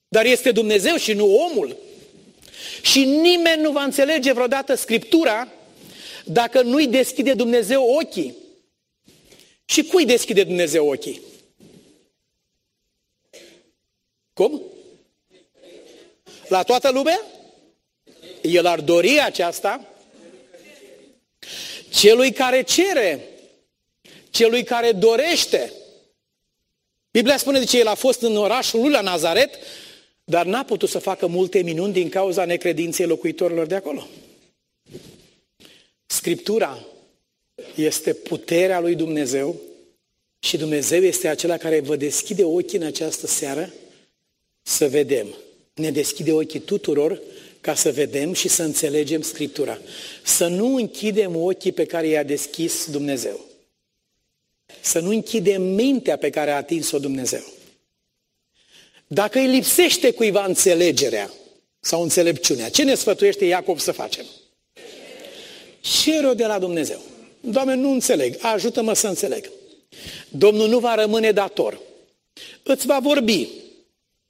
Dar 0.07 0.25
este 0.25 0.51
Dumnezeu 0.51 0.95
și 0.95 1.13
nu 1.13 1.35
omul. 1.35 1.77
Și 2.81 3.05
nimeni 3.05 3.61
nu 3.61 3.71
va 3.71 3.83
înțelege 3.83 4.33
vreodată 4.33 4.75
Scriptura 4.75 5.47
dacă 6.25 6.61
nu-i 6.61 6.87
deschide 6.87 7.33
Dumnezeu 7.33 7.83
ochii. 7.83 8.35
Și 9.65 9.83
cui 9.83 10.05
deschide 10.05 10.43
Dumnezeu 10.43 10.87
ochii? 10.87 11.21
Cum? 14.33 14.61
La 16.47 16.63
toată 16.63 16.91
lumea? 16.91 17.21
El 18.41 18.65
ar 18.65 18.81
dori 18.81 19.21
aceasta? 19.21 19.88
Celui 21.89 22.31
care 22.31 22.61
cere, 22.61 23.27
celui 24.29 24.63
care 24.63 24.91
dorește. 24.91 25.73
Biblia 27.11 27.37
spune 27.37 27.59
de 27.59 27.65
ce 27.65 27.79
el 27.79 27.87
a 27.87 27.95
fost 27.95 28.21
în 28.21 28.35
orașul 28.35 28.79
lui 28.79 28.89
la 28.89 29.01
Nazaret, 29.01 29.55
dar 30.23 30.45
n-a 30.45 30.63
putut 30.63 30.89
să 30.89 30.99
facă 30.99 31.27
multe 31.27 31.61
minuni 31.61 31.93
din 31.93 32.09
cauza 32.09 32.45
necredinței 32.45 33.05
locuitorilor 33.05 33.65
de 33.65 33.75
acolo. 33.75 34.07
Scriptura 36.05 36.85
este 37.75 38.13
puterea 38.13 38.79
lui 38.79 38.95
Dumnezeu 38.95 39.55
și 40.39 40.57
Dumnezeu 40.57 41.03
este 41.03 41.27
acela 41.27 41.57
care 41.57 41.79
vă 41.79 41.95
deschide 41.95 42.43
ochii 42.43 42.77
în 42.77 42.85
această 42.85 43.27
seară 43.27 43.73
să 44.61 44.87
vedem. 44.87 45.27
Ne 45.73 45.91
deschide 45.91 46.31
ochii 46.31 46.59
tuturor 46.59 47.21
ca 47.61 47.75
să 47.75 47.91
vedem 47.91 48.33
și 48.33 48.47
să 48.47 48.63
înțelegem 48.63 49.21
Scriptura. 49.21 49.79
Să 50.23 50.47
nu 50.47 50.75
închidem 50.75 51.35
ochii 51.35 51.71
pe 51.71 51.85
care 51.85 52.07
i-a 52.07 52.23
deschis 52.23 52.85
Dumnezeu. 52.91 53.45
Să 54.81 54.99
nu 54.99 55.09
închidem 55.09 55.61
mintea 55.61 56.17
pe 56.17 56.29
care 56.29 56.51
a 56.51 56.55
atins-o 56.55 56.99
Dumnezeu. 56.99 57.43
Dacă 59.07 59.39
îi 59.39 59.47
lipsește 59.47 60.11
cuiva 60.11 60.45
înțelegerea 60.45 61.33
sau 61.79 62.01
înțelepciunea, 62.01 62.69
ce 62.69 62.83
ne 62.83 62.95
sfătuiește 62.95 63.45
Iacov 63.45 63.79
să 63.79 63.91
facem? 63.91 64.25
Cer-o 65.81 66.33
de 66.33 66.45
la 66.45 66.59
Dumnezeu. 66.59 67.01
Doamne, 67.39 67.73
nu 67.73 67.91
înțeleg, 67.91 68.35
ajută-mă 68.39 68.93
să 68.93 69.07
înțeleg. 69.07 69.51
Domnul 70.29 70.67
nu 70.67 70.79
va 70.79 70.95
rămâne 70.95 71.31
dator 71.31 71.87
îți 72.63 72.85
va 72.85 72.99
vorbi 72.99 73.47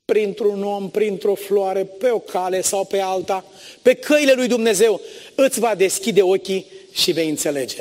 printr-un 0.09 0.63
om, 0.63 0.89
printr-o 0.89 1.35
floare, 1.35 1.83
pe 1.83 2.09
o 2.09 2.19
cale 2.19 2.61
sau 2.61 2.85
pe 2.85 2.99
alta, 2.99 3.45
pe 3.81 3.93
căile 3.93 4.33
lui 4.33 4.47
Dumnezeu, 4.47 5.01
îți 5.35 5.59
va 5.59 5.75
deschide 5.75 6.21
ochii 6.21 6.65
și 6.91 7.11
vei 7.11 7.29
înțelege. 7.29 7.77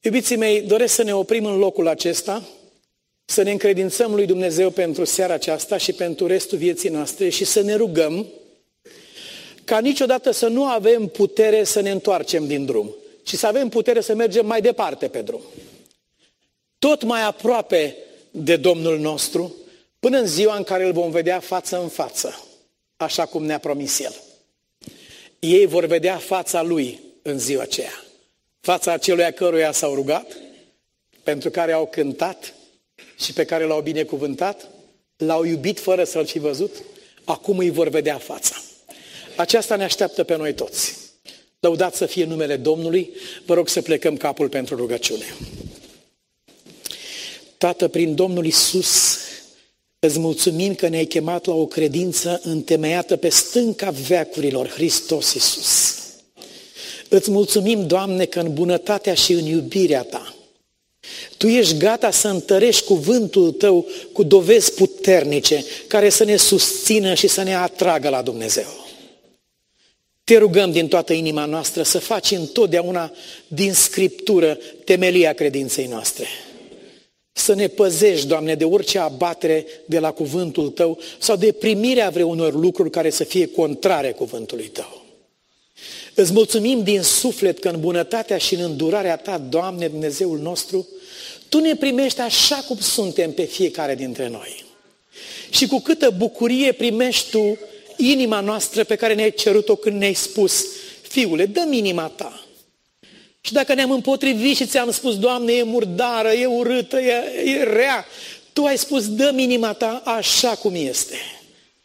Iubiții 0.00 0.36
mei, 0.36 0.60
doresc 0.60 0.94
să 0.94 1.02
ne 1.02 1.14
oprim 1.14 1.44
în 1.44 1.58
locul 1.58 1.88
acesta, 1.88 2.42
să 3.24 3.42
ne 3.42 3.50
încredințăm 3.50 4.14
lui 4.14 4.26
Dumnezeu 4.26 4.70
pentru 4.70 5.04
seara 5.04 5.32
aceasta 5.34 5.76
și 5.76 5.92
pentru 5.92 6.26
restul 6.26 6.58
vieții 6.58 6.88
noastre 6.88 7.28
și 7.28 7.44
să 7.44 7.60
ne 7.60 7.74
rugăm 7.74 8.26
ca 9.64 9.78
niciodată 9.78 10.30
să 10.30 10.46
nu 10.46 10.64
avem 10.64 11.06
putere 11.06 11.64
să 11.64 11.80
ne 11.80 11.90
întoarcem 11.90 12.46
din 12.46 12.64
drum, 12.64 12.94
ci 13.22 13.34
să 13.34 13.46
avem 13.46 13.68
putere 13.68 14.00
să 14.00 14.14
mergem 14.14 14.46
mai 14.46 14.60
departe 14.60 15.08
pe 15.08 15.22
drum. 15.22 15.40
Tot 16.78 17.02
mai 17.02 17.22
aproape 17.22 17.96
de 18.30 18.56
Domnul 18.56 18.98
nostru, 18.98 19.54
până 20.02 20.18
în 20.18 20.26
ziua 20.26 20.56
în 20.56 20.62
care 20.62 20.84
îl 20.84 20.92
vom 20.92 21.10
vedea 21.10 21.40
față 21.40 21.80
în 21.80 21.88
față, 21.88 22.46
așa 22.96 23.26
cum 23.26 23.44
ne-a 23.44 23.58
promis 23.58 23.98
El. 23.98 24.14
Ei 25.38 25.66
vor 25.66 25.84
vedea 25.84 26.16
fața 26.16 26.62
Lui 26.62 27.00
în 27.22 27.38
ziua 27.38 27.62
aceea. 27.62 28.04
Fața 28.60 28.92
acelui 28.92 29.32
căruia 29.32 29.72
s-au 29.72 29.94
rugat, 29.94 30.36
pentru 31.22 31.50
care 31.50 31.72
au 31.72 31.86
cântat 31.86 32.54
și 33.18 33.32
pe 33.32 33.44
care 33.44 33.64
l-au 33.64 33.80
binecuvântat, 33.80 34.68
l-au 35.16 35.44
iubit 35.44 35.80
fără 35.80 36.04
să-l 36.04 36.26
fi 36.26 36.38
văzut, 36.38 36.70
acum 37.24 37.58
îi 37.58 37.70
vor 37.70 37.88
vedea 37.88 38.18
fața. 38.18 38.62
Aceasta 39.36 39.76
ne 39.76 39.84
așteaptă 39.84 40.24
pe 40.24 40.36
noi 40.36 40.54
toți. 40.54 40.96
Lăudați 41.60 41.96
să 41.96 42.06
fie 42.06 42.24
numele 42.24 42.56
Domnului. 42.56 43.10
Vă 43.46 43.54
rog 43.54 43.68
să 43.68 43.82
plecăm 43.82 44.16
capul 44.16 44.48
pentru 44.48 44.76
rugăciune. 44.76 45.34
Tată, 47.58 47.88
prin 47.88 48.14
Domnul 48.14 48.46
Isus, 48.46 49.20
îți 50.06 50.18
mulțumim 50.18 50.74
că 50.74 50.88
ne-ai 50.88 51.04
chemat 51.04 51.46
la 51.46 51.54
o 51.54 51.66
credință 51.66 52.40
întemeiată 52.44 53.16
pe 53.16 53.28
stânca 53.28 53.90
veacurilor, 53.90 54.68
Hristos 54.68 55.32
Isus. 55.32 55.96
Îți 57.08 57.30
mulțumim, 57.30 57.86
Doamne, 57.86 58.24
că 58.24 58.40
în 58.40 58.54
bunătatea 58.54 59.14
și 59.14 59.32
în 59.32 59.44
iubirea 59.44 60.02
Ta, 60.02 60.34
Tu 61.36 61.46
ești 61.46 61.76
gata 61.76 62.10
să 62.10 62.28
întărești 62.28 62.84
cuvântul 62.84 63.52
Tău 63.52 63.86
cu 64.12 64.22
dovezi 64.22 64.72
puternice 64.74 65.64
care 65.86 66.08
să 66.08 66.24
ne 66.24 66.36
susțină 66.36 67.14
și 67.14 67.26
să 67.26 67.42
ne 67.42 67.54
atragă 67.54 68.08
la 68.08 68.22
Dumnezeu. 68.22 68.86
Te 70.24 70.36
rugăm 70.36 70.72
din 70.72 70.88
toată 70.88 71.12
inima 71.12 71.44
noastră 71.44 71.82
să 71.82 71.98
faci 71.98 72.30
întotdeauna 72.30 73.12
din 73.48 73.72
Scriptură 73.72 74.58
temelia 74.84 75.32
credinței 75.32 75.86
noastre. 75.86 76.26
Să 77.32 77.54
ne 77.54 77.66
păzești, 77.66 78.26
Doamne, 78.26 78.54
de 78.54 78.64
orice 78.64 78.98
abatere 78.98 79.66
de 79.84 79.98
la 79.98 80.12
cuvântul 80.12 80.70
Tău 80.70 80.98
sau 81.18 81.36
de 81.36 81.52
primirea 81.52 82.10
vreunor 82.10 82.54
lucruri 82.54 82.90
care 82.90 83.10
să 83.10 83.24
fie 83.24 83.46
contrare 83.46 84.12
cuvântului 84.12 84.66
Tău. 84.66 85.02
Îți 86.14 86.32
mulțumim 86.32 86.82
din 86.82 87.02
suflet 87.02 87.58
că 87.58 87.68
în 87.68 87.80
bunătatea 87.80 88.38
și 88.38 88.54
în 88.54 88.60
îndurarea 88.60 89.16
Ta, 89.16 89.38
Doamne 89.38 89.88
Dumnezeul 89.88 90.38
nostru, 90.38 90.88
Tu 91.48 91.58
ne 91.58 91.76
primești 91.76 92.20
așa 92.20 92.56
cum 92.56 92.78
suntem 92.78 93.32
pe 93.32 93.44
fiecare 93.44 93.94
dintre 93.94 94.28
noi. 94.28 94.64
Și 95.50 95.66
cu 95.66 95.80
câtă 95.80 96.14
bucurie 96.16 96.72
primești 96.72 97.30
Tu 97.30 97.58
inima 97.96 98.40
noastră 98.40 98.84
pe 98.84 98.94
care 98.94 99.14
ne-ai 99.14 99.32
cerut-o 99.32 99.76
când 99.76 99.98
ne-ai 99.98 100.14
spus, 100.14 100.64
fiule, 101.02 101.46
dă 101.46 101.66
inima 101.70 102.06
ta. 102.08 102.41
Și 103.44 103.52
dacă 103.52 103.74
ne-am 103.74 103.90
împotrivit 103.90 104.56
și 104.56 104.66
ți-am 104.66 104.90
spus, 104.90 105.18
Doamne, 105.18 105.52
e 105.52 105.62
murdară, 105.62 106.28
e 106.32 106.46
urâtă, 106.46 107.00
e, 107.00 107.12
e 107.44 107.62
rea, 107.62 108.06
Tu 108.52 108.64
ai 108.64 108.78
spus, 108.78 109.08
dă 109.08 109.34
inima 109.36 109.72
ta 109.72 110.02
așa 110.04 110.48
cum 110.48 110.74
este. 110.74 111.16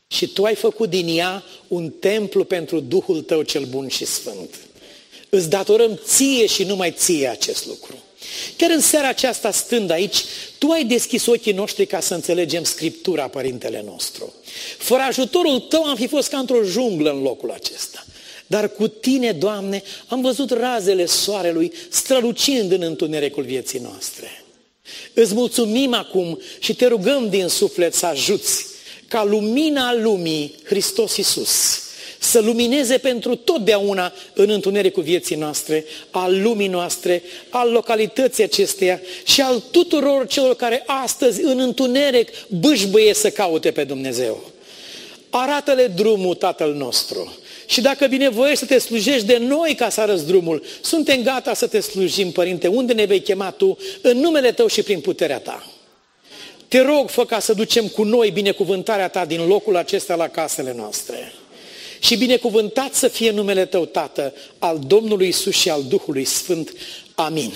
Și 0.08 0.28
Tu 0.28 0.43
ai 0.43 0.55
făcut 0.55 0.89
din 0.89 1.18
ea 1.18 1.43
un 1.68 1.89
templu 1.89 2.43
pentru 2.43 2.80
Duhul 2.80 3.22
Tău 3.22 3.41
cel 3.41 3.66
bun 3.66 3.88
și 3.88 4.05
sfânt. 4.05 4.55
Îți 5.30 5.49
datorăm 5.49 5.99
ție 6.05 6.45
și 6.45 6.64
numai 6.64 6.91
ție 6.91 7.28
acest 7.28 7.66
lucru. 7.66 7.95
Chiar 8.58 8.70
în 8.70 8.82
seara 8.82 9.08
aceasta, 9.08 9.51
stând 9.51 9.89
aici, 9.89 10.24
Tu 10.58 10.70
ai 10.70 10.84
deschis 10.86 11.26
ochii 11.26 11.53
noștri 11.53 11.86
ca 11.86 11.99
să 11.99 12.14
înțelegem 12.14 12.64
Scriptura, 12.64 13.28
Părintele 13.28 13.84
nostru. 13.86 14.34
Fără 14.78 15.01
ajutorul 15.01 15.60
Tău 15.60 15.84
am 15.84 15.95
fi 15.95 16.08
fost 16.08 16.30
ca 16.30 16.38
într-o 16.38 16.64
junglă 16.64 17.12
în 17.12 17.22
locul 17.22 17.51
acesta. 17.51 18.05
Dar 18.47 18.69
cu 18.69 18.87
Tine, 18.87 19.31
Doamne, 19.31 19.83
am 20.07 20.21
văzut 20.21 20.51
razele 20.51 21.05
soarelui 21.05 21.71
strălucind 21.89 22.71
în 22.71 22.81
întunericul 22.81 23.43
vieții 23.43 23.79
noastre. 23.79 24.43
Îți 25.13 25.33
mulțumim 25.33 25.93
acum 25.93 26.39
și 26.59 26.75
te 26.75 26.87
rugăm 26.87 27.29
din 27.29 27.47
suflet 27.47 27.93
să 27.93 28.05
ajuți 28.05 28.65
ca 29.07 29.23
lumina 29.23 29.95
lumii, 29.95 30.55
Hristos 30.63 31.17
Iisus, 31.17 31.81
să 32.19 32.39
lumineze 32.39 32.97
pentru 32.97 33.35
totdeauna 33.35 34.13
în 34.33 34.49
întunericul 34.49 35.03
vieții 35.03 35.35
noastre, 35.35 35.85
al 36.11 36.41
lumii 36.41 36.67
noastre, 36.67 37.23
al 37.49 37.71
localității 37.71 38.43
acesteia 38.43 39.01
și 39.25 39.41
al 39.41 39.63
tuturor 39.71 40.27
celor 40.27 40.55
care 40.55 40.83
astăzi 40.85 41.41
în 41.41 41.59
întuneric 41.59 42.29
bâșbâie 42.47 43.13
să 43.13 43.29
caute 43.29 43.71
pe 43.71 43.83
Dumnezeu. 43.83 44.51
Arată-le 45.29 45.87
drumul 45.87 46.35
Tatăl 46.35 46.73
nostru. 46.73 47.37
Și 47.68 47.82
dacă 47.82 48.07
binevoiești 48.07 48.59
să 48.59 48.65
te 48.65 48.78
slujești 48.78 49.26
de 49.26 49.38
noi 49.38 49.76
ca 49.76 49.89
să 49.89 50.01
arăți 50.01 50.26
drumul, 50.26 50.63
suntem 50.82 51.24
gata 51.24 51.53
să 51.53 51.68
te 51.68 51.80
slujim, 51.80 52.32
Părinte, 52.32 52.68
unde 52.68 52.93
ne 52.93 53.05
vei 53.05 53.22
chema 53.22 53.51
Tu, 53.51 53.78
în 54.01 54.18
numele 54.18 54.51
Tău 54.51 54.68
și 54.68 54.82
prin 54.84 54.99
puterea 54.99 55.39
Ta. 55.39 55.72
Te 56.68 56.82
rog, 56.82 57.09
fă 57.09 57.26
ca 57.26 57.39
să 57.39 57.53
ducem 57.53 57.88
cu 57.88 58.03
noi 58.03 58.32
binecuvântarea 58.32 59.07
Ta 59.07 59.26
din 59.26 59.47
locul 59.47 59.76
acesta 59.76 60.15
la 60.15 60.28
casele 60.28 60.74
noastre. 60.78 61.34
Și 61.99 62.18
binecuvântat 62.18 62.93
să 62.93 63.07
fie 63.07 63.32
numele 63.32 63.65
Tău, 63.65 63.86
Tată, 63.86 64.34
al 64.59 64.80
Domnului 64.88 65.28
Isus 65.28 65.55
și 65.55 65.70
al 65.70 65.84
Duhului 65.84 66.26
Sfânt. 66.26 66.74
Amin. 67.15 67.53